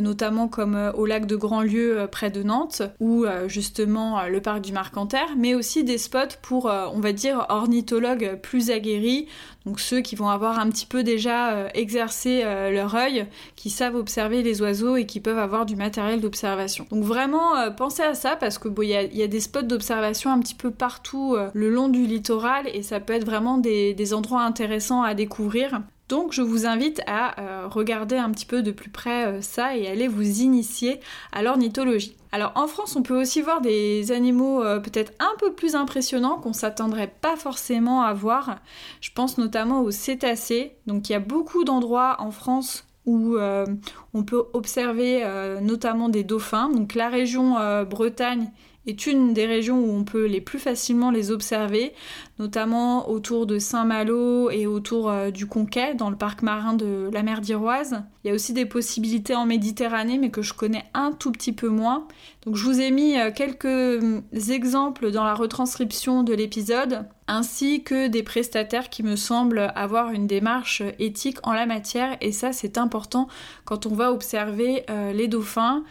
notamment 0.00 0.48
comme 0.48 0.92
au 0.94 1.06
lac 1.06 1.26
de 1.26 1.36
Grandlieu 1.36 2.06
près 2.10 2.30
de 2.30 2.42
Nantes, 2.42 2.82
ou 3.00 3.24
justement 3.46 4.26
le 4.26 4.40
parc 4.40 4.60
du 4.60 4.72
Marcanterre, 4.72 5.34
mais 5.36 5.54
aussi 5.54 5.84
des 5.84 5.98
spots 5.98 6.38
pour, 6.42 6.66
on 6.66 7.00
va 7.00 7.12
dire, 7.12 7.46
ornithologues 7.48 8.38
plus 8.42 8.70
aguerris, 8.70 9.26
donc 9.66 9.80
ceux 9.80 10.00
qui 10.00 10.16
vont 10.16 10.28
avoir 10.28 10.58
un 10.58 10.68
petit 10.70 10.86
peu 10.86 11.02
déjà 11.02 11.68
exercé 11.74 12.42
leur 12.42 12.94
œil, 12.94 13.26
qui 13.56 13.70
savent 13.70 13.96
observer 13.96 14.42
les 14.42 14.60
oiseaux 14.62 14.96
et 14.96 15.06
qui 15.06 15.20
peuvent 15.20 15.38
avoir 15.38 15.66
du 15.66 15.76
matériel 15.76 16.20
d'observation. 16.20 16.86
Donc 16.90 17.04
vraiment, 17.04 17.56
euh, 17.56 17.70
pensez 17.70 18.02
à 18.02 18.14
ça 18.14 18.36
parce 18.36 18.58
que 18.58 18.68
il 18.82 18.88
y, 18.88 19.22
a 19.22 19.26
des 19.26 19.40
spots 19.40 19.62
d'observation 19.62 20.30
un 20.30 20.40
petit 20.40 20.54
peu 20.54 20.70
partout 20.70 21.34
euh, 21.34 21.48
le 21.54 21.70
long 21.70 21.88
du 21.88 22.06
littoral 22.06 22.68
et 22.72 22.82
ça 22.82 23.00
peut 23.00 23.12
être 23.12 23.24
vraiment 23.24 23.58
des, 23.58 24.14
endroits 24.14 24.42
intéressants 24.42 25.02
à 25.02 25.14
découvrir. 25.14 25.80
Donc 26.08 26.32
je 26.32 26.42
vous 26.42 26.66
invite 26.66 27.00
à 27.06 27.40
euh, 27.40 27.66
regarder 27.66 28.16
un 28.16 28.30
petit 28.30 28.46
peu 28.46 28.62
de 28.62 28.70
plus 28.70 28.90
près 28.90 29.40
ça 29.42 29.76
et 29.76 29.88
aller 29.88 30.06
vous 30.06 30.40
initier 30.40 31.00
à 31.32 31.42
l'ornithologie. 31.42 32.16
Alors 32.32 32.52
en 32.56 32.66
France, 32.66 32.96
on 32.96 33.02
peut 33.02 33.18
aussi 33.18 33.40
voir 33.40 33.60
des 33.60 34.12
animaux 34.12 34.60
peut-être 34.82 35.12
un 35.20 35.32
peu 35.38 35.52
plus 35.52 35.74
impressionnants 35.76 36.38
qu'on 36.38 36.52
s'attendrait 36.52 37.12
pas 37.20 37.36
forcément 37.36 38.02
à 38.02 38.12
voir. 38.12 38.58
Je 39.00 39.10
pense 39.14 39.38
notamment 39.38 39.82
aux 39.82 39.92
cétacés. 39.92 40.76
Donc 40.86 41.08
il 41.08 41.12
y 41.12 41.16
a 41.16 41.20
beaucoup 41.20 41.64
d'endroits 41.64 42.16
en 42.18 42.32
France 42.32 42.84
où 43.06 43.36
euh, 43.36 43.66
on 44.14 44.22
peut 44.22 44.44
observer 44.52 45.22
euh, 45.24 45.60
notamment 45.60 46.08
des 46.08 46.24
dauphins. 46.24 46.70
Donc 46.70 46.94
la 46.94 47.08
région 47.08 47.58
euh, 47.58 47.84
Bretagne 47.84 48.50
est 48.86 49.06
une 49.06 49.32
des 49.32 49.46
régions 49.46 49.78
où 49.78 49.90
on 49.90 50.04
peut 50.04 50.26
les 50.26 50.40
plus 50.40 50.58
facilement 50.58 51.10
les 51.10 51.30
observer, 51.30 51.92
notamment 52.38 53.08
autour 53.08 53.46
de 53.46 53.58
Saint-Malo 53.58 54.50
et 54.50 54.66
autour 54.66 55.10
euh, 55.10 55.30
du 55.30 55.46
Conquet, 55.46 55.94
dans 55.94 56.10
le 56.10 56.16
parc 56.16 56.42
marin 56.42 56.74
de 56.74 57.08
la 57.12 57.22
mer 57.22 57.40
d'Iroise. 57.40 58.02
Il 58.22 58.28
y 58.28 58.30
a 58.30 58.34
aussi 58.34 58.52
des 58.52 58.66
possibilités 58.66 59.34
en 59.34 59.46
Méditerranée, 59.46 60.18
mais 60.18 60.30
que 60.30 60.42
je 60.42 60.52
connais 60.52 60.84
un 60.92 61.12
tout 61.12 61.32
petit 61.32 61.52
peu 61.52 61.68
moins. 61.68 62.06
Donc 62.44 62.56
je 62.56 62.64
vous 62.64 62.80
ai 62.80 62.90
mis 62.90 63.18
euh, 63.18 63.30
quelques 63.34 63.64
euh, 63.64 64.20
exemples 64.50 65.10
dans 65.10 65.24
la 65.24 65.34
retranscription 65.34 66.22
de 66.22 66.34
l'épisode, 66.34 67.06
ainsi 67.26 67.82
que 67.82 68.08
des 68.08 68.22
prestataires 68.22 68.90
qui 68.90 69.02
me 69.02 69.16
semblent 69.16 69.72
avoir 69.74 70.10
une 70.10 70.26
démarche 70.26 70.82
éthique 70.98 71.38
en 71.42 71.54
la 71.54 71.64
matière, 71.64 72.18
et 72.20 72.32
ça 72.32 72.52
c'est 72.52 72.76
important 72.76 73.28
quand 73.64 73.86
on 73.86 73.94
va 73.94 74.12
observer 74.12 74.84
les 75.14 75.26
dauphins. 75.26 75.84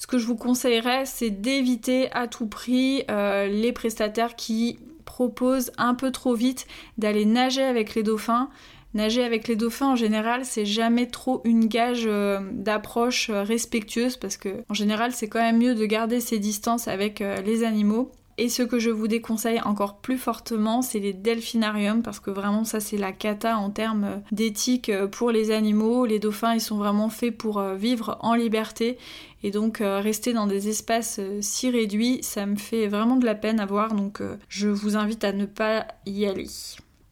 Ce 0.00 0.06
que 0.06 0.16
je 0.16 0.26
vous 0.26 0.34
conseillerais, 0.34 1.04
c'est 1.04 1.28
d'éviter 1.28 2.10
à 2.12 2.26
tout 2.26 2.46
prix 2.46 3.04
euh, 3.10 3.48
les 3.48 3.70
prestataires 3.70 4.34
qui 4.34 4.78
proposent 5.04 5.72
un 5.76 5.94
peu 5.94 6.10
trop 6.10 6.32
vite 6.32 6.66
d'aller 6.96 7.26
nager 7.26 7.62
avec 7.62 7.94
les 7.94 8.02
dauphins. 8.02 8.48
Nager 8.94 9.22
avec 9.22 9.46
les 9.46 9.56
dauphins 9.56 9.88
en 9.88 9.96
général, 9.96 10.46
c'est 10.46 10.64
jamais 10.64 11.06
trop 11.06 11.42
une 11.44 11.66
gage 11.66 12.04
euh, 12.06 12.40
d'approche 12.50 13.28
euh, 13.28 13.42
respectueuse 13.42 14.16
parce 14.16 14.38
que 14.38 14.64
en 14.70 14.74
général, 14.74 15.12
c'est 15.12 15.28
quand 15.28 15.38
même 15.38 15.58
mieux 15.58 15.74
de 15.74 15.84
garder 15.84 16.20
ses 16.20 16.38
distances 16.38 16.88
avec 16.88 17.22
les 17.44 17.62
animaux. 17.62 18.10
Et 18.40 18.48
ce 18.48 18.62
que 18.62 18.78
je 18.78 18.90
vous 18.90 19.06
déconseille 19.06 19.60
encore 19.64 19.98
plus 19.98 20.18
fortement, 20.18 20.82
c'est 20.82 20.98
les 20.98 21.12
delphinariums, 21.12 22.02
parce 22.02 22.20
que 22.20 22.30
vraiment 22.30 22.64
ça 22.64 22.80
c'est 22.80 22.96
la 22.96 23.12
cata 23.12 23.58
en 23.58 23.70
termes 23.70 24.22
d'éthique 24.32 24.90
pour 25.12 25.30
les 25.30 25.50
animaux. 25.50 26.06
Les 26.06 26.18
dauphins 26.18 26.54
ils 26.54 26.60
sont 26.60 26.78
vraiment 26.78 27.10
faits 27.10 27.36
pour 27.36 27.60
vivre 27.60 28.18
en 28.20 28.34
liberté. 28.34 28.98
Et 29.42 29.50
donc 29.50 29.80
euh, 29.80 30.00
rester 30.00 30.32
dans 30.32 30.46
des 30.46 30.68
espaces 30.68 31.18
euh, 31.18 31.38
si 31.40 31.70
réduits, 31.70 32.22
ça 32.22 32.44
me 32.46 32.56
fait 32.56 32.88
vraiment 32.88 33.16
de 33.16 33.24
la 33.24 33.34
peine 33.34 33.60
à 33.60 33.66
voir, 33.66 33.94
donc 33.94 34.20
euh, 34.20 34.36
je 34.48 34.68
vous 34.68 34.96
invite 34.96 35.24
à 35.24 35.32
ne 35.32 35.46
pas 35.46 35.86
y 36.04 36.26
aller. 36.26 36.48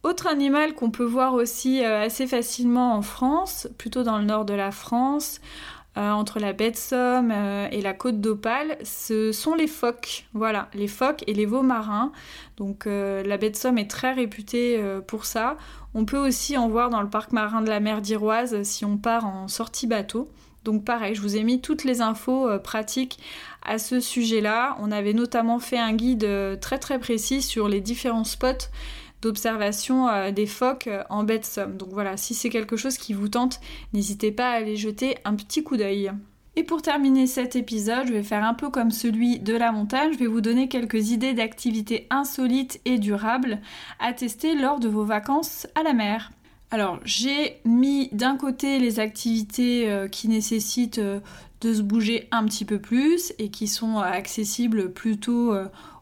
Autre 0.03 0.27
animal 0.27 0.75
qu'on 0.75 0.91
peut 0.91 1.03
voir 1.03 1.33
aussi 1.33 1.83
assez 1.83 2.25
facilement 2.25 2.95
en 2.95 3.01
France, 3.01 3.67
plutôt 3.77 4.03
dans 4.03 4.17
le 4.17 4.23
nord 4.23 4.45
de 4.45 4.53
la 4.53 4.71
France, 4.71 5.41
euh, 5.97 6.11
entre 6.11 6.39
la 6.39 6.53
baie 6.53 6.69
de 6.69 6.77
Somme 6.77 7.31
euh, 7.31 7.67
et 7.71 7.81
la 7.81 7.93
côte 7.93 8.21
d'Opale, 8.21 8.77
ce 8.83 9.31
sont 9.31 9.55
les 9.55 9.67
phoques. 9.67 10.27
Voilà, 10.33 10.69
les 10.75 10.87
phoques 10.87 11.23
et 11.25 11.33
les 11.33 11.47
veaux 11.47 11.63
marins. 11.63 12.11
Donc 12.57 12.85
euh, 12.85 13.23
la 13.23 13.37
baie 13.37 13.49
de 13.49 13.55
Somme 13.55 13.79
est 13.79 13.89
très 13.89 14.13
réputée 14.13 14.81
pour 15.07 15.25
ça. 15.25 15.57
On 15.95 16.05
peut 16.05 16.17
aussi 16.17 16.57
en 16.57 16.69
voir 16.69 16.89
dans 16.89 17.01
le 17.01 17.09
parc 17.09 17.31
marin 17.31 17.61
de 17.61 17.69
la 17.69 17.79
mer 17.79 18.01
d'Iroise 18.01 18.61
si 18.63 18.85
on 18.85 18.97
part 18.97 19.25
en 19.25 19.47
sortie 19.47 19.87
bateau. 19.87 20.29
Donc 20.63 20.85
pareil, 20.85 21.15
je 21.15 21.21
vous 21.21 21.37
ai 21.37 21.43
mis 21.43 21.59
toutes 21.59 21.83
les 21.83 22.01
infos 22.01 22.47
pratiques 22.59 23.17
à 23.65 23.79
ce 23.79 23.99
sujet-là. 23.99 24.77
On 24.79 24.91
avait 24.91 25.13
notamment 25.13 25.57
fait 25.59 25.79
un 25.79 25.93
guide 25.93 26.27
très 26.61 26.77
très 26.77 26.99
précis 26.99 27.41
sur 27.41 27.67
les 27.67 27.81
différents 27.81 28.25
spots 28.25 28.69
d'observation 29.21 30.07
euh, 30.07 30.31
des 30.31 30.45
phoques 30.45 30.89
en 31.09 31.23
baie 31.23 31.39
de 31.39 31.45
Somme. 31.45 31.77
Donc 31.77 31.89
voilà, 31.91 32.17
si 32.17 32.33
c'est 32.33 32.49
quelque 32.49 32.77
chose 32.77 32.97
qui 32.97 33.13
vous 33.13 33.29
tente, 33.29 33.59
n'hésitez 33.93 34.31
pas 34.31 34.49
à 34.49 34.55
aller 34.55 34.75
jeter 34.75 35.17
un 35.25 35.35
petit 35.35 35.63
coup 35.63 35.77
d'œil. 35.77 36.11
Et 36.55 36.63
pour 36.63 36.81
terminer 36.81 37.27
cet 37.27 37.55
épisode, 37.55 38.07
je 38.07 38.13
vais 38.13 38.23
faire 38.23 38.43
un 38.43 38.53
peu 38.53 38.69
comme 38.69 38.91
celui 38.91 39.39
de 39.39 39.55
la 39.55 39.71
montagne, 39.71 40.11
je 40.11 40.17
vais 40.17 40.27
vous 40.27 40.41
donner 40.41 40.67
quelques 40.67 41.11
idées 41.11 41.33
d'activités 41.33 42.07
insolites 42.09 42.81
et 42.85 42.97
durables 42.97 43.59
à 43.99 44.11
tester 44.13 44.55
lors 44.55 44.79
de 44.79 44.89
vos 44.89 45.05
vacances 45.05 45.67
à 45.75 45.83
la 45.83 45.93
mer. 45.93 46.31
Alors 46.71 46.99
j'ai 47.03 47.61
mis 47.65 48.09
d'un 48.11 48.37
côté 48.37 48.79
les 48.79 48.99
activités 48.99 49.89
euh, 49.89 50.07
qui 50.07 50.27
nécessitent 50.27 50.99
euh, 50.99 51.19
de 51.61 51.73
se 51.73 51.81
bouger 51.81 52.27
un 52.31 52.45
petit 52.45 52.65
peu 52.65 52.79
plus 52.79 53.33
et 53.39 53.49
qui 53.49 53.67
sont 53.67 53.97
euh, 53.97 54.03
accessibles 54.03 54.93
plutôt 54.93 55.53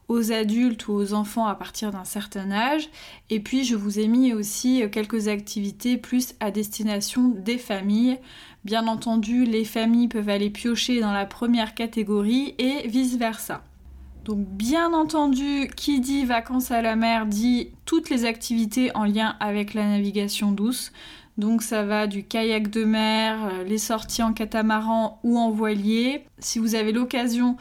aux 0.07 0.31
adultes 0.31 0.87
ou 0.87 0.93
aux 0.93 1.13
enfants 1.13 1.47
à 1.47 1.55
partir 1.55 1.91
d'un 1.91 2.05
certain 2.05 2.51
âge. 2.51 2.89
Et 3.29 3.39
puis 3.39 3.63
je 3.63 3.75
vous 3.75 3.99
ai 3.99 4.07
mis 4.07 4.33
aussi 4.33 4.83
quelques 4.91 5.27
activités 5.27 5.97
plus 5.97 6.33
à 6.39 6.51
destination 6.51 7.29
des 7.29 7.57
familles. 7.57 8.17
Bien 8.63 8.87
entendu, 8.87 9.45
les 9.45 9.65
familles 9.65 10.07
peuvent 10.07 10.29
aller 10.29 10.49
piocher 10.49 10.99
dans 10.99 11.13
la 11.13 11.25
première 11.25 11.73
catégorie 11.73 12.55
et 12.57 12.87
vice-versa. 12.87 13.63
Donc 14.25 14.39
bien 14.39 14.91
entendu, 14.93 15.69
qui 15.77 16.01
dit 16.01 16.25
vacances 16.25 16.71
à 16.71 16.81
la 16.81 16.97
mer 16.97 17.27
dit 17.27 17.71
toutes 17.85 18.09
les 18.09 18.25
activités 18.25 18.91
en 18.93 19.05
lien 19.05 19.37
avec 19.39 19.73
la 19.73 19.87
navigation 19.87 20.51
douce. 20.51 20.91
Donc 21.37 21.61
ça 21.61 21.83
va 21.83 22.07
du 22.07 22.23
kayak 22.23 22.69
de 22.69 22.83
mer, 22.83 23.37
les 23.65 23.77
sorties 23.77 24.23
en 24.23 24.33
catamaran 24.33 25.19
ou 25.23 25.37
en 25.37 25.51
voilier. 25.51 26.25
Si 26.39 26.59
vous 26.59 26.75
avez 26.75 26.91
l'occasion 26.91 27.55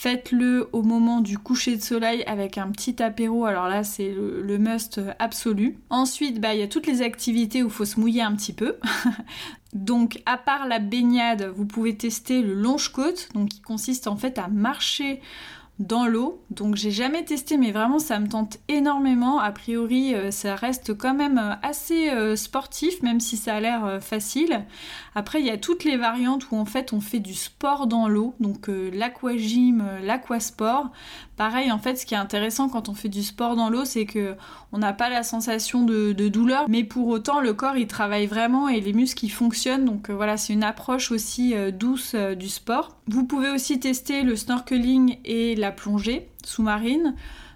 Faites-le 0.00 0.68
au 0.70 0.82
moment 0.82 1.20
du 1.20 1.38
coucher 1.38 1.74
de 1.74 1.82
soleil 1.82 2.22
avec 2.28 2.56
un 2.56 2.70
petit 2.70 3.02
apéro. 3.02 3.46
Alors 3.46 3.66
là, 3.66 3.82
c'est 3.82 4.14
le, 4.14 4.56
must 4.56 5.00
absolu. 5.18 5.76
Ensuite, 5.90 6.40
bah, 6.40 6.54
il 6.54 6.60
y 6.60 6.62
a 6.62 6.68
toutes 6.68 6.86
les 6.86 7.02
activités 7.02 7.64
où 7.64 7.66
il 7.66 7.72
faut 7.72 7.84
se 7.84 7.98
mouiller 7.98 8.22
un 8.22 8.36
petit 8.36 8.52
peu. 8.52 8.76
donc, 9.72 10.22
à 10.24 10.36
part 10.38 10.68
la 10.68 10.78
baignade, 10.78 11.52
vous 11.52 11.66
pouvez 11.66 11.96
tester 11.96 12.42
le 12.42 12.54
longe-côte, 12.54 13.28
qui 13.50 13.60
consiste 13.60 14.06
en 14.06 14.16
fait 14.16 14.38
à 14.38 14.46
marcher 14.46 15.20
dans 15.78 16.06
l'eau. 16.06 16.42
Donc 16.50 16.74
j'ai 16.74 16.90
jamais 16.90 17.24
testé 17.24 17.56
mais 17.56 17.70
vraiment 17.70 17.98
ça 17.98 18.18
me 18.18 18.28
tente 18.28 18.58
énormément. 18.68 19.38
A 19.38 19.52
priori 19.52 20.14
euh, 20.14 20.30
ça 20.30 20.56
reste 20.56 20.96
quand 20.96 21.14
même 21.14 21.38
euh, 21.38 21.54
assez 21.62 22.10
euh, 22.10 22.34
sportif 22.34 23.00
même 23.02 23.20
si 23.20 23.36
ça 23.36 23.54
a 23.54 23.60
l'air 23.60 23.98
facile. 24.00 24.64
Après 25.14 25.40
il 25.40 25.46
y 25.46 25.50
a 25.50 25.56
toutes 25.56 25.84
les 25.84 25.96
variantes 25.96 26.50
où 26.50 26.56
en 26.56 26.64
fait 26.64 26.92
on 26.92 27.00
fait 27.00 27.20
du 27.20 27.34
sport 27.34 27.86
dans 27.86 28.08
l'eau. 28.08 28.34
Donc 28.40 28.68
l'aquagym, 28.68 29.84
l'aquasport. 30.02 30.90
Pareil 31.36 31.70
en 31.70 31.78
fait 31.78 31.96
ce 31.96 32.06
qui 32.06 32.14
est 32.14 32.18
intéressant 32.18 32.68
quand 32.68 32.88
on 32.88 32.94
fait 32.94 33.08
du 33.08 33.22
sport 33.22 33.54
dans 33.54 33.70
l'eau 33.70 33.84
c'est 33.84 34.06
que 34.06 34.34
on 34.72 34.78
n'a 34.78 34.92
pas 34.92 35.08
la 35.08 35.22
sensation 35.22 35.84
de, 35.84 36.12
douleur 36.12 36.66
mais 36.68 36.82
pour 36.84 37.06
autant 37.08 37.40
le 37.40 37.54
corps 37.54 37.76
il 37.76 37.86
travaille 37.86 38.26
vraiment 38.26 38.68
et 38.68 38.80
les 38.80 38.92
muscles 38.92 39.24
ils 39.24 39.30
fonctionnent. 39.30 39.84
Donc 39.84 40.10
voilà 40.10 40.36
c'est 40.36 40.52
une 40.52 40.64
approche 40.64 41.12
aussi 41.12 41.54
douce 41.72 42.16
du 42.16 42.48
sport. 42.48 42.96
Vous 43.06 43.24
pouvez 43.24 43.50
aussi 43.50 43.78
tester 43.80 44.22
le 44.22 44.36
snorkeling 44.36 45.18
et 45.24 45.54
la 45.54 45.67
plongée 45.72 46.28
sous-marine. 46.44 47.14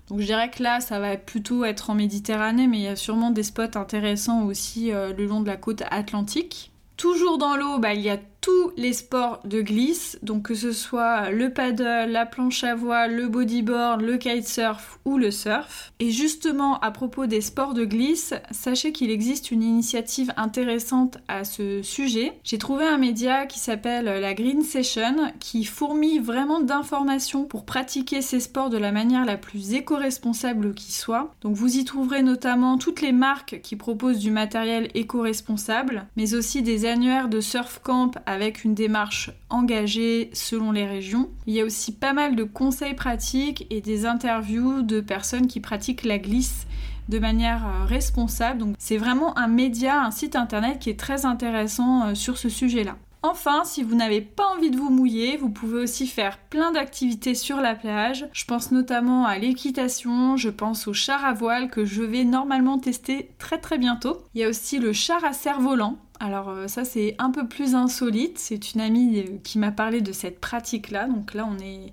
Donc 0.09 0.21
je 0.21 0.27
dirais 0.27 0.51
que 0.51 0.63
là, 0.63 0.81
ça 0.81 1.01
va 1.01 1.17
plutôt 1.17 1.65
être 1.65 1.91
en 1.91 1.95
Méditerranée, 1.95 2.67
mais 2.67 2.79
il 2.79 2.83
y 2.83 2.89
a 2.89 2.97
sûrement 2.97 3.31
des 3.31 3.43
spots 3.43 3.77
intéressants 3.77 4.45
aussi 4.45 4.93
euh, 4.93 5.13
le 5.13 5.27
long 5.27 5.41
de 5.41 5.47
la 5.47 5.57
côte 5.57 5.83
atlantique. 5.91 6.71
Toujours 6.97 7.39
dans 7.39 7.57
l'eau, 7.57 7.79
bah, 7.79 7.95
il 7.95 8.03
y 8.03 8.11
a 8.11 8.19
tous 8.43 8.73
les 8.77 8.93
sports 8.93 9.41
de 9.45 9.63
glisse, 9.63 10.19
donc 10.23 10.43
que 10.43 10.55
ce 10.55 10.73
soit 10.73 11.31
le 11.31 11.51
paddle, 11.51 12.11
la 12.11 12.27
planche 12.27 12.65
à 12.65 12.75
voile, 12.75 13.15
le 13.15 13.29
bodyboard, 13.29 14.03
le 14.03 14.19
kitesurf 14.19 14.99
ou 15.05 15.17
le 15.17 15.31
surf. 15.31 15.93
Et 16.01 16.11
justement, 16.11 16.79
à 16.81 16.91
propos 16.91 17.27
des 17.27 17.41
sports 17.41 17.73
de 17.73 17.85
glisse, 17.85 18.35
sachez 18.51 18.91
qu'il 18.91 19.11
existe 19.11 19.53
une 19.53 19.63
initiative 19.63 20.35
intéressante 20.37 21.19
à 21.29 21.45
ce 21.45 21.83
sujet. 21.83 22.33
J'ai 22.43 22.59
trouvé 22.59 22.85
un 22.85 22.99
média 22.99 23.47
qui 23.47 23.61
s'appelle 23.61 24.07
la 24.07 24.35
Green 24.35 24.63
Session 24.63 25.33
qui 25.39 25.65
fourmille 25.65 26.19
vraiment 26.19 26.61
d'informations 26.61 27.45
pour 27.45 27.65
pratiquer 27.65 28.23
ces 28.23 28.41
sports 28.41 28.71
de 28.71 28.79
la 28.79 28.91
manière 28.91 29.25
la 29.25 29.37
plus 29.37 29.75
éco-responsable 29.75 30.75
qui 30.75 30.91
soit. 30.91 31.33
Donc 31.43 31.55
vous 31.55 31.77
y 31.77 31.85
trouverez 31.85 32.23
notamment 32.23 32.77
toutes 32.77 33.03
les 33.03 33.13
marques 33.13 33.61
qui 33.63 33.77
proposent 33.77 34.19
du 34.19 34.33
matériel 34.33 34.91
éco-responsable, 34.95 36.07
mais 36.17 36.35
aussi 36.35 36.63
des 36.63 36.87
annuaires 36.87 37.29
de 37.29 37.41
surf 37.41 37.81
camp 37.85 38.19
avec 38.33 38.65
une 38.65 38.75
démarche 38.75 39.31
engagée 39.51 40.31
selon 40.33 40.73
les 40.73 40.87
régions. 40.87 41.31
Il 41.47 41.55
y 41.55 41.61
a 41.61 41.65
aussi 41.65 41.93
pas 41.93 42.13
mal 42.13 42.35
de 42.35 42.45
conseils 42.45 42.95
pratiques 42.95 43.67
et 43.71 43.81
des 43.81 44.07
interviews 44.07 44.83
de 44.83 45.01
personnes 45.01 45.47
qui 45.47 45.61
pratiquent 45.61 46.05
la 46.05 46.19
glisse 46.19 46.67
de 47.09 47.19
manière 47.19 47.67
euh, 47.67 47.85
responsable. 47.85 48.59
Donc 48.59 48.75
c'est 48.79 48.97
vraiment 48.97 49.37
un 49.39 49.49
média, 49.49 50.03
un 50.03 50.11
site 50.11 50.37
internet 50.37 50.79
qui 50.79 50.91
est 50.91 50.99
très 50.99 51.27
intéressant 51.27 52.07
euh, 52.07 52.15
sur 52.15 52.39
ce 52.39 52.49
sujet-là. 52.49 52.97
Enfin, 53.25 53.63
si 53.65 53.85
vous 53.85 53.95
n'avez 53.95 54.21
pas 54.21 54.47
envie 54.57 54.73
de 54.73 54.77
vous 54.77 54.91
mouiller, 54.91 55.37
vous 55.37 55.49
pouvez 55.49 55.81
aussi 55.81 56.09
faire 56.09 56.39
plein 56.39 56.73
d'activités 56.73 57.37
sur 57.37 57.59
la 57.59 57.77
plage. 57.77 58.27
Je 58.33 58.45
pense 58.45 58.73
notamment 58.73 59.25
à 59.25 59.39
l'équitation, 59.39 60.37
je 60.37 60.49
pense 60.49 60.89
au 60.89 60.93
char 60.93 61.25
à 61.25 61.33
voile 61.33 61.71
que 61.71 61.85
je 61.85 62.03
vais 62.03 62.25
normalement 62.25 62.79
tester 62.79 63.31
très 63.39 63.59
très 63.59 63.79
bientôt. 63.79 64.19
Il 64.35 64.41
y 64.41 64.45
a 64.45 64.49
aussi 64.49 64.81
le 64.81 64.93
char 64.93 65.25
à 65.25 65.33
cerf-volant. 65.33 65.99
Alors 66.23 66.51
euh, 66.51 66.69
ça 66.69 66.85
c'est 66.85 67.17
un 67.19 67.31
peu 67.33 67.49
plus 67.49 67.75
insolite, 67.75 68.39
c'est 68.39 68.75
une 68.75 68.81
amie 68.81 69.19
euh, 69.19 69.39
qui 69.43 69.59
m'a 69.59 69.73
parlé 69.73 70.01
de 70.01 70.13
cette 70.13 70.41
pratique-là. 70.41 71.09
Donc 71.09 71.35
là 71.35 71.49
on 71.51 71.59
est, 71.59 71.93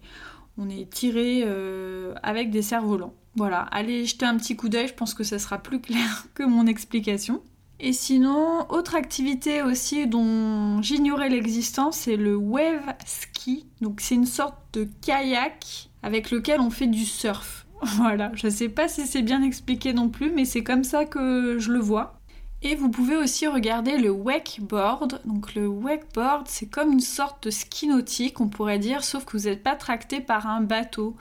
on 0.60 0.70
est 0.70 0.88
tiré 0.88 1.42
euh, 1.44 2.14
avec 2.22 2.52
des 2.52 2.62
cerfs-volants. 2.62 3.16
Voilà, 3.36 3.62
allez 3.72 4.06
jeter 4.06 4.28
un 4.28 4.38
petit 4.38 4.56
coup 4.56 4.70
d'œil, 4.70 4.88
je 4.88 4.94
pense 4.94 5.16
que 5.16 5.24
ça 5.24 5.40
sera 5.40 5.58
plus 5.58 5.82
clair 5.82 6.28
que 6.36 6.44
mon 6.44 6.68
explication. 6.68 7.42
Et 7.80 7.92
sinon, 7.92 8.68
autre 8.70 8.94
activité 8.94 9.64
aussi 9.64 10.06
dont 10.06 10.80
j'ignorais 10.84 11.30
l'existence, 11.30 11.98
c'est 11.98 12.18
le 12.18 12.36
wave 12.36 12.94
ski. 13.08 13.66
Donc 13.82 14.00
c'est 14.00 14.14
une 14.16 14.28
sorte 14.28 14.58
de 14.74 14.88
kayak 15.02 15.90
avec 16.04 16.30
lequel 16.30 16.60
on 16.60 16.70
fait 16.70 16.88
du 16.88 17.06
surf. 17.06 17.66
Voilà, 17.96 18.30
je 18.36 18.48
sais 18.48 18.70
pas 18.70 18.88
si 18.88 19.08
c'est 19.08 19.22
bien 19.24 19.42
expliqué 19.42 19.94
non 19.94 20.10
plus, 20.10 20.32
mais 20.32 20.46
c'est 20.46 20.64
comme 20.64 20.84
ça 20.84 21.06
que 21.06 21.58
je 21.58 21.72
le 21.72 21.80
vois. 21.80 22.19
Et 22.62 22.76
vous 22.76 22.90
pouvez 22.90 23.16
aussi 23.16 23.48
regarder 23.48 23.98
le 23.98 24.10
wakeboard. 24.10 25.22
Donc 25.26 25.56
le 25.56 25.68
wakeboard, 25.68 26.48
c'est 26.48 26.66
comme 26.66 26.92
une 26.92 27.00
sorte 27.00 27.44
de 27.46 27.50
ski 27.52 27.88
nautique, 27.88 28.42
on 28.42 28.50
pourrait 28.50 28.80
dire, 28.80 29.04
sauf 29.04 29.24
que 29.24 29.38
vous 29.38 29.46
n'êtes 29.46 29.64
pas 29.64 29.76
tracté 29.76 30.20
par 30.20 30.48
un 30.48 30.62
bateau. 30.62 31.16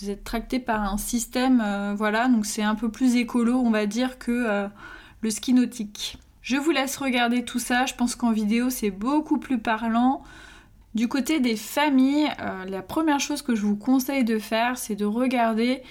Vous 0.00 0.10
êtes 0.10 0.24
tracté 0.24 0.58
par 0.58 0.82
un 0.82 0.96
système, 0.96 1.62
euh, 1.64 1.94
voilà, 1.94 2.26
donc 2.26 2.46
c'est 2.46 2.62
un 2.62 2.74
peu 2.74 2.90
plus 2.90 3.16
écolo, 3.16 3.58
on 3.58 3.70
va 3.70 3.86
dire, 3.86 4.18
que 4.18 4.32
euh, 4.32 4.68
le 5.20 5.30
ski 5.30 5.52
nautique. 5.52 6.18
Je 6.40 6.56
vous 6.56 6.70
laisse 6.70 6.96
regarder 6.96 7.44
tout 7.44 7.58
ça, 7.60 7.86
je 7.86 7.94
pense 7.94 8.16
qu'en 8.16 8.32
vidéo 8.32 8.70
c'est 8.70 8.90
beaucoup 8.90 9.38
plus 9.38 9.58
parlant. 9.58 10.22
Du 10.94 11.08
côté 11.08 11.40
des 11.40 11.56
familles, 11.56 12.28
euh, 12.40 12.64
la 12.64 12.82
première 12.82 13.20
chose 13.20 13.42
que 13.42 13.54
je 13.54 13.62
vous 13.62 13.76
conseille 13.76 14.24
de 14.24 14.38
faire, 14.38 14.76
c'est 14.76 14.96
de 14.96 15.04
regarder 15.04 15.82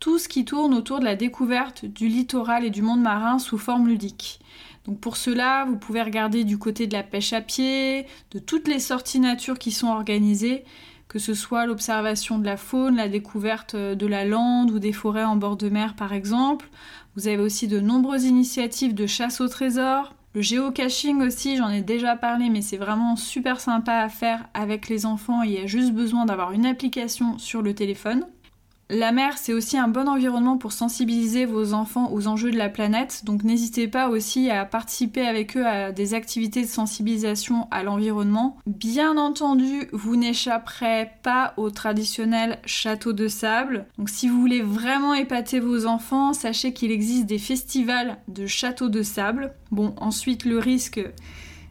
tout 0.00 0.18
ce 0.18 0.28
qui 0.28 0.46
tourne 0.46 0.74
autour 0.74 0.98
de 0.98 1.04
la 1.04 1.14
découverte 1.14 1.84
du 1.84 2.08
littoral 2.08 2.64
et 2.64 2.70
du 2.70 2.80
monde 2.80 3.02
marin 3.02 3.38
sous 3.38 3.58
forme 3.58 3.86
ludique. 3.86 4.40
Donc 4.86 4.98
pour 4.98 5.18
cela, 5.18 5.66
vous 5.66 5.76
pouvez 5.76 6.02
regarder 6.02 6.42
du 6.44 6.58
côté 6.58 6.86
de 6.86 6.94
la 6.94 7.02
pêche 7.02 7.34
à 7.34 7.42
pied, 7.42 8.06
de 8.30 8.38
toutes 8.38 8.66
les 8.66 8.78
sorties 8.80 9.20
nature 9.20 9.58
qui 9.58 9.70
sont 9.70 9.88
organisées, 9.88 10.64
que 11.06 11.18
ce 11.18 11.34
soit 11.34 11.66
l'observation 11.66 12.38
de 12.38 12.46
la 12.46 12.56
faune, 12.56 12.96
la 12.96 13.08
découverte 13.08 13.76
de 13.76 14.06
la 14.06 14.24
lande 14.24 14.70
ou 14.70 14.78
des 14.78 14.92
forêts 14.92 15.24
en 15.24 15.36
bord 15.36 15.58
de 15.58 15.68
mer 15.68 15.94
par 15.94 16.14
exemple. 16.14 16.70
Vous 17.14 17.28
avez 17.28 17.42
aussi 17.42 17.68
de 17.68 17.78
nombreuses 17.78 18.24
initiatives 18.24 18.94
de 18.94 19.06
chasse 19.06 19.42
au 19.42 19.48
trésor. 19.48 20.14
Le 20.32 20.40
géocaching 20.40 21.20
aussi, 21.22 21.56
j'en 21.56 21.68
ai 21.68 21.82
déjà 21.82 22.16
parlé, 22.16 22.48
mais 22.48 22.62
c'est 22.62 22.76
vraiment 22.76 23.16
super 23.16 23.60
sympa 23.60 23.94
à 23.94 24.08
faire 24.08 24.46
avec 24.54 24.88
les 24.88 25.04
enfants. 25.04 25.42
Il 25.42 25.50
y 25.50 25.58
a 25.58 25.66
juste 25.66 25.92
besoin 25.92 26.24
d'avoir 26.24 26.52
une 26.52 26.64
application 26.64 27.36
sur 27.36 27.60
le 27.60 27.74
téléphone. 27.74 28.24
La 28.92 29.12
mer, 29.12 29.38
c'est 29.38 29.52
aussi 29.52 29.78
un 29.78 29.86
bon 29.86 30.08
environnement 30.08 30.58
pour 30.58 30.72
sensibiliser 30.72 31.44
vos 31.44 31.74
enfants 31.74 32.10
aux 32.12 32.26
enjeux 32.26 32.50
de 32.50 32.58
la 32.58 32.68
planète, 32.68 33.24
donc 33.24 33.44
n'hésitez 33.44 33.86
pas 33.86 34.08
aussi 34.08 34.50
à 34.50 34.64
participer 34.64 35.24
avec 35.24 35.56
eux 35.56 35.64
à 35.64 35.92
des 35.92 36.12
activités 36.12 36.62
de 36.62 36.66
sensibilisation 36.66 37.68
à 37.70 37.84
l'environnement. 37.84 38.58
Bien 38.66 39.16
entendu, 39.16 39.88
vous 39.92 40.16
n'échapperez 40.16 41.08
pas 41.22 41.54
au 41.56 41.70
traditionnel 41.70 42.58
château 42.66 43.12
de 43.12 43.28
sable. 43.28 43.86
Donc 43.96 44.08
si 44.08 44.28
vous 44.28 44.40
voulez 44.40 44.60
vraiment 44.60 45.14
épater 45.14 45.60
vos 45.60 45.86
enfants, 45.86 46.32
sachez 46.32 46.72
qu'il 46.72 46.90
existe 46.90 47.26
des 47.26 47.38
festivals 47.38 48.18
de 48.26 48.48
châteaux 48.48 48.88
de 48.88 49.04
sable. 49.04 49.54
Bon, 49.70 49.94
ensuite 49.98 50.44
le 50.44 50.58
risque, 50.58 51.00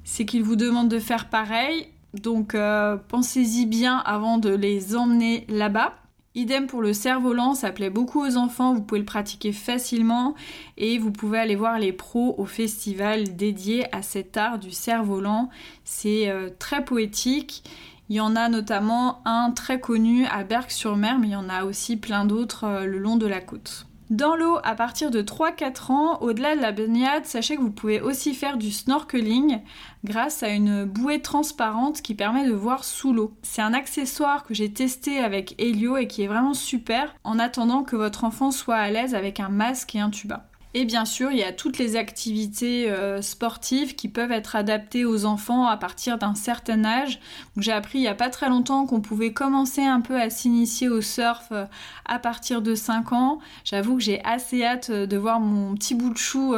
c'est 0.05 0.23
qu'ils 0.23 0.43
vous 0.43 0.55
demandent 0.55 0.88
de 0.88 0.99
faire 0.99 1.27
pareil. 1.27 1.88
Donc 2.13 2.55
euh, 2.55 2.95
pensez-y 3.10 3.65
bien 3.65 3.97
avant 4.05 4.38
de 4.38 4.51
les 4.55 4.95
emmener 4.95 5.45
là-bas. 5.49 5.95
Idem 6.35 6.67
pour 6.67 6.83
le 6.83 6.93
cerf-volant, 6.93 7.55
ça 7.55 7.71
plaît 7.71 7.89
beaucoup 7.89 8.21
aux 8.21 8.37
enfants, 8.37 8.75
vous 8.75 8.83
pouvez 8.83 8.99
le 8.99 9.05
pratiquer 9.05 9.51
facilement 9.51 10.35
et 10.77 10.99
vous 10.99 11.11
pouvez 11.11 11.39
aller 11.39 11.55
voir 11.55 11.79
les 11.79 11.91
pros 11.91 12.35
au 12.37 12.45
festival 12.45 13.35
dédié 13.35 13.93
à 13.95 14.03
cet 14.03 14.37
art 14.37 14.59
du 14.59 14.69
cerf-volant. 14.69 15.49
C'est 15.83 16.29
euh, 16.29 16.49
très 16.59 16.85
poétique. 16.85 17.63
Il 18.09 18.15
y 18.15 18.19
en 18.19 18.35
a 18.35 18.47
notamment 18.47 19.21
un 19.25 19.51
très 19.51 19.79
connu 19.79 20.27
à 20.27 20.43
Berck-sur-Mer, 20.43 21.17
mais 21.19 21.27
il 21.27 21.33
y 21.33 21.35
en 21.35 21.49
a 21.49 21.63
aussi 21.63 21.97
plein 21.97 22.25
d'autres 22.25 22.63
euh, 22.65 22.85
le 22.85 22.99
long 22.99 23.17
de 23.17 23.27
la 23.27 23.41
côte. 23.41 23.88
Dans 24.09 24.35
l'eau, 24.35 24.57
à 24.63 24.73
partir 24.73 25.11
de 25.11 25.21
3-4 25.21 25.91
ans, 25.91 26.17
au-delà 26.21 26.55
de 26.55 26.61
la 26.61 26.71
baignade, 26.71 27.27
sachez 27.27 27.55
que 27.55 27.61
vous 27.61 27.69
pouvez 27.69 28.01
aussi 28.01 28.33
faire 28.33 28.57
du 28.57 28.71
snorkeling 28.71 29.61
grâce 30.03 30.41
à 30.41 30.49
une 30.49 30.85
bouée 30.85 31.21
transparente 31.21 32.01
qui 32.01 32.15
permet 32.15 32.47
de 32.47 32.53
voir 32.53 32.83
sous 32.85 33.13
l'eau. 33.13 33.33
C'est 33.43 33.61
un 33.61 33.75
accessoire 33.75 34.45
que 34.45 34.55
j'ai 34.55 34.73
testé 34.73 35.19
avec 35.19 35.53
Helio 35.61 35.95
et 35.95 36.07
qui 36.07 36.23
est 36.23 36.27
vraiment 36.27 36.55
super 36.55 37.13
en 37.23 37.37
attendant 37.37 37.83
que 37.83 37.95
votre 37.95 38.23
enfant 38.23 38.49
soit 38.49 38.77
à 38.77 38.89
l'aise 38.89 39.13
avec 39.13 39.39
un 39.39 39.49
masque 39.49 39.93
et 39.93 39.99
un 39.99 40.09
tuba. 40.09 40.47
Et 40.75 40.86
bien 40.86 41.03
sûr, 41.05 41.32
il 41.32 41.39
y 41.39 41.43
a 41.43 41.51
toutes 41.51 41.79
les 41.79 41.95
activités 41.95 42.91
euh, 42.91 43.23
sportives 43.23 43.96
qui 43.96 44.08
peuvent 44.08 44.31
être 44.31 44.56
adaptées 44.56 45.04
aux 45.04 45.25
enfants 45.25 45.65
à 45.65 45.77
partir 45.77 46.19
d'un 46.19 46.35
certain 46.35 46.85
âge. 46.85 47.19
J'ai 47.58 47.71
appris 47.71 47.98
il 47.98 48.02
n'y 48.02 48.08
a 48.08 48.13
pas 48.13 48.29
très 48.29 48.50
longtemps 48.50 48.85
qu'on 48.85 49.02
pouvait 49.02 49.33
commencer 49.33 49.81
un 49.81 50.00
peu 50.00 50.21
à 50.21 50.29
s'initier 50.29 50.87
au 50.87 51.02
surf 51.02 51.48
euh, 51.52 51.65
à 52.06 52.19
partir 52.19 52.62
de 52.62 52.75
5 52.75 53.13
ans. 53.13 53.39
J'avoue 53.63 53.98
que 53.98 54.04
j'ai 54.04 54.23
assez 54.23 54.63
hâte 54.63 54.91
euh, 54.91 55.08
de 55.08 55.17
voir 55.17 55.39
mon 55.39 55.73
petit 55.73 55.96
bout 55.96 56.12
de 56.12 56.17
chou 56.17 56.56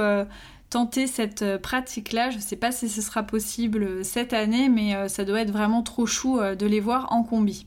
tenter 0.70 1.06
cette 1.06 1.58
pratique-là. 1.58 2.30
Je 2.32 2.38
ne 2.38 2.42
sais 2.42 2.56
pas 2.56 2.72
si 2.72 2.88
ce 2.88 3.02
sera 3.02 3.24
possible 3.24 4.06
cette 4.06 4.32
année, 4.32 4.70
mais 4.70 5.10
ça 5.10 5.26
doit 5.26 5.42
être 5.42 5.52
vraiment 5.52 5.84
trop 5.84 6.06
chou 6.06 6.40
de 6.40 6.66
les 6.66 6.80
voir 6.80 7.12
en 7.12 7.24
combi. 7.24 7.66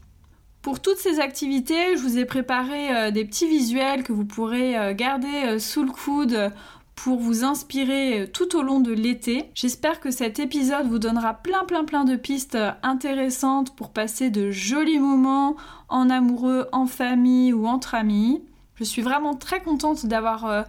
Pour 0.64 0.80
toutes 0.80 0.96
ces 0.96 1.20
activités, 1.20 1.94
je 1.94 2.00
vous 2.00 2.16
ai 2.16 2.24
préparé 2.24 2.90
euh, 2.90 3.10
des 3.10 3.26
petits 3.26 3.46
visuels 3.46 4.02
que 4.02 4.14
vous 4.14 4.24
pourrez 4.24 4.78
euh, 4.78 4.94
garder 4.94 5.42
euh, 5.44 5.58
sous 5.58 5.84
le 5.84 5.90
coude 5.90 6.50
pour 6.94 7.18
vous 7.18 7.44
inspirer 7.44 8.30
tout 8.32 8.56
au 8.56 8.62
long 8.62 8.80
de 8.80 8.90
l'été. 8.90 9.50
J'espère 9.54 10.00
que 10.00 10.10
cet 10.10 10.38
épisode 10.38 10.86
vous 10.86 10.98
donnera 10.98 11.34
plein 11.34 11.64
plein 11.64 11.84
plein 11.84 12.04
de 12.04 12.16
pistes 12.16 12.56
intéressantes 12.82 13.76
pour 13.76 13.90
passer 13.90 14.30
de 14.30 14.50
jolis 14.50 14.98
moments 14.98 15.54
en 15.90 16.08
amoureux, 16.08 16.66
en 16.72 16.86
famille 16.86 17.52
ou 17.52 17.66
entre 17.66 17.94
amis. 17.94 18.42
Je 18.76 18.84
suis 18.84 19.02
vraiment 19.02 19.34
très 19.34 19.60
contente 19.60 20.06
d'avoir 20.06 20.64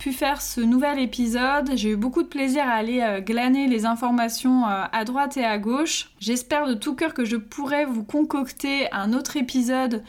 pu 0.00 0.12
faire 0.12 0.40
ce 0.40 0.62
nouvel 0.62 0.98
épisode. 0.98 1.72
J'ai 1.74 1.90
eu 1.90 1.96
beaucoup 1.96 2.22
de 2.22 2.28
plaisir 2.28 2.62
à 2.64 2.72
aller 2.72 3.02
euh, 3.02 3.20
glaner 3.20 3.68
les 3.68 3.84
informations 3.84 4.66
euh, 4.66 4.84
à 4.90 5.04
droite 5.04 5.36
et 5.36 5.44
à 5.44 5.58
gauche. 5.58 6.10
J'espère 6.18 6.66
de 6.66 6.72
tout 6.72 6.94
cœur 6.94 7.12
que 7.12 7.26
je 7.26 7.36
pourrai 7.36 7.84
vous 7.84 8.02
concocter 8.02 8.90
un 8.92 9.12
autre 9.12 9.36
épisode 9.36 10.02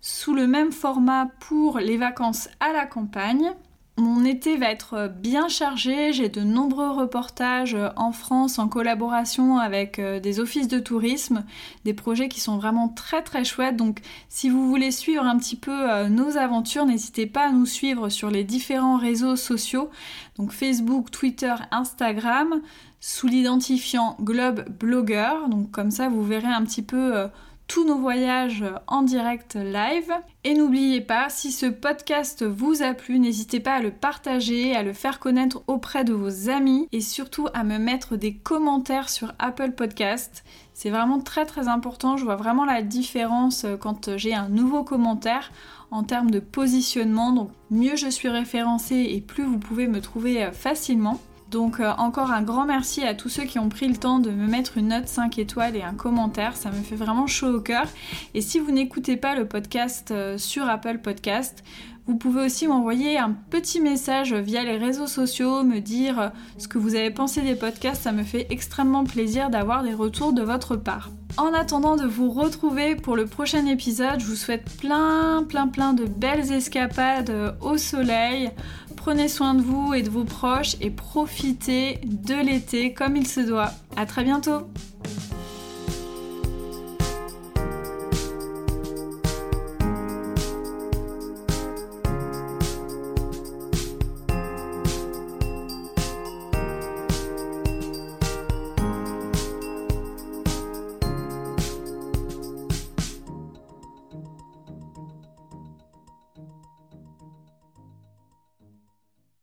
sous 0.00 0.34
le 0.34 0.48
même 0.48 0.72
format 0.72 1.28
pour 1.38 1.78
les 1.78 1.96
vacances 1.96 2.48
à 2.58 2.72
la 2.72 2.84
campagne. 2.84 3.52
Mon 3.98 4.24
été 4.24 4.56
va 4.56 4.70
être 4.70 5.10
bien 5.12 5.48
chargé, 5.48 6.12
j'ai 6.12 6.28
de 6.28 6.42
nombreux 6.42 6.92
reportages 6.92 7.76
en 7.96 8.12
France 8.12 8.60
en 8.60 8.68
collaboration 8.68 9.58
avec 9.58 9.98
euh, 9.98 10.20
des 10.20 10.38
offices 10.38 10.68
de 10.68 10.78
tourisme, 10.78 11.44
des 11.84 11.94
projets 11.94 12.28
qui 12.28 12.38
sont 12.40 12.58
vraiment 12.58 12.88
très 12.88 13.22
très 13.22 13.42
chouettes. 13.42 13.74
Donc 13.74 14.02
si 14.28 14.50
vous 14.50 14.68
voulez 14.68 14.92
suivre 14.92 15.24
un 15.24 15.36
petit 15.36 15.56
peu 15.56 15.90
euh, 15.90 16.08
nos 16.08 16.36
aventures, 16.36 16.86
n'hésitez 16.86 17.26
pas 17.26 17.48
à 17.48 17.50
nous 17.50 17.66
suivre 17.66 18.08
sur 18.08 18.30
les 18.30 18.44
différents 18.44 18.98
réseaux 18.98 19.34
sociaux, 19.34 19.90
donc 20.38 20.52
Facebook, 20.52 21.10
Twitter, 21.10 21.54
Instagram, 21.72 22.62
sous 23.00 23.26
l'identifiant 23.26 24.16
Globe 24.20 24.64
Blogger. 24.78 25.32
Donc 25.50 25.72
comme 25.72 25.90
ça 25.90 26.08
vous 26.08 26.22
verrez 26.22 26.46
un 26.46 26.62
petit 26.62 26.82
peu 26.82 27.16
euh, 27.16 27.26
tous 27.68 27.84
nos 27.84 27.98
voyages 27.98 28.64
en 28.86 29.02
direct 29.02 29.54
live. 29.54 30.10
Et 30.42 30.54
n'oubliez 30.54 31.02
pas, 31.02 31.28
si 31.28 31.52
ce 31.52 31.66
podcast 31.66 32.42
vous 32.42 32.82
a 32.82 32.94
plu, 32.94 33.18
n'hésitez 33.18 33.60
pas 33.60 33.74
à 33.74 33.82
le 33.82 33.90
partager, 33.90 34.74
à 34.74 34.82
le 34.82 34.94
faire 34.94 35.20
connaître 35.20 35.62
auprès 35.66 36.02
de 36.02 36.14
vos 36.14 36.48
amis 36.48 36.88
et 36.92 37.02
surtout 37.02 37.46
à 37.52 37.64
me 37.64 37.78
mettre 37.78 38.16
des 38.16 38.34
commentaires 38.34 39.10
sur 39.10 39.34
Apple 39.38 39.72
Podcast. 39.72 40.44
C'est 40.72 40.90
vraiment 40.90 41.20
très 41.20 41.44
très 41.44 41.68
important, 41.68 42.16
je 42.16 42.24
vois 42.24 42.36
vraiment 42.36 42.64
la 42.64 42.82
différence 42.82 43.66
quand 43.80 44.16
j'ai 44.16 44.34
un 44.34 44.48
nouveau 44.48 44.82
commentaire 44.82 45.52
en 45.90 46.04
termes 46.04 46.30
de 46.30 46.40
positionnement. 46.40 47.32
Donc 47.32 47.50
mieux 47.70 47.96
je 47.96 48.08
suis 48.08 48.28
référencée 48.28 49.08
et 49.10 49.20
plus 49.20 49.44
vous 49.44 49.58
pouvez 49.58 49.88
me 49.88 50.00
trouver 50.00 50.48
facilement. 50.52 51.20
Donc 51.50 51.80
euh, 51.80 51.92
encore 51.96 52.30
un 52.30 52.42
grand 52.42 52.66
merci 52.66 53.04
à 53.04 53.14
tous 53.14 53.30
ceux 53.30 53.44
qui 53.44 53.58
ont 53.58 53.70
pris 53.70 53.88
le 53.88 53.96
temps 53.96 54.18
de 54.18 54.30
me 54.30 54.46
mettre 54.46 54.76
une 54.76 54.88
note 54.88 55.08
5 55.08 55.38
étoiles 55.38 55.76
et 55.76 55.82
un 55.82 55.94
commentaire, 55.94 56.56
ça 56.56 56.70
me 56.70 56.82
fait 56.82 56.96
vraiment 56.96 57.26
chaud 57.26 57.48
au 57.48 57.60
cœur. 57.60 57.86
Et 58.34 58.42
si 58.42 58.58
vous 58.58 58.70
n'écoutez 58.70 59.16
pas 59.16 59.34
le 59.34 59.46
podcast 59.46 60.10
euh, 60.10 60.36
sur 60.36 60.68
Apple 60.68 60.98
Podcast, 60.98 61.64
vous 62.08 62.16
pouvez 62.16 62.46
aussi 62.46 62.66
m'envoyer 62.66 63.18
un 63.18 63.36
petit 63.50 63.80
message 63.80 64.32
via 64.34 64.64
les 64.64 64.78
réseaux 64.78 65.06
sociaux, 65.06 65.62
me 65.62 65.78
dire 65.78 66.20
euh, 66.20 66.28
ce 66.56 66.66
que 66.66 66.78
vous 66.78 66.94
avez 66.94 67.10
pensé 67.10 67.42
des 67.42 67.54
podcasts, 67.54 68.02
ça 68.02 68.12
me 68.12 68.24
fait 68.24 68.46
extrêmement 68.50 69.04
plaisir 69.04 69.50
d'avoir 69.50 69.82
des 69.84 69.94
retours 69.94 70.32
de 70.32 70.42
votre 70.42 70.74
part. 70.74 71.10
En 71.36 71.52
attendant 71.52 71.96
de 71.96 72.06
vous 72.06 72.30
retrouver 72.30 72.96
pour 72.96 73.14
le 73.14 73.26
prochain 73.26 73.66
épisode, 73.66 74.18
je 74.18 74.26
vous 74.26 74.34
souhaite 74.34 74.64
plein 74.80 75.44
plein 75.48 75.68
plein 75.68 75.92
de 75.92 76.06
belles 76.06 76.50
escapades 76.50 77.56
au 77.60 77.76
soleil, 77.76 78.50
Prenez 79.08 79.28
soin 79.28 79.54
de 79.54 79.62
vous 79.62 79.94
et 79.94 80.02
de 80.02 80.10
vos 80.10 80.24
proches 80.24 80.76
et 80.80 80.90
profitez 80.90 82.00
de 82.04 82.34
l'été 82.34 82.92
comme 82.92 83.16
il 83.16 83.26
se 83.26 83.40
doit. 83.40 83.70
À 83.96 84.04
très 84.04 84.24
bientôt 84.24 84.66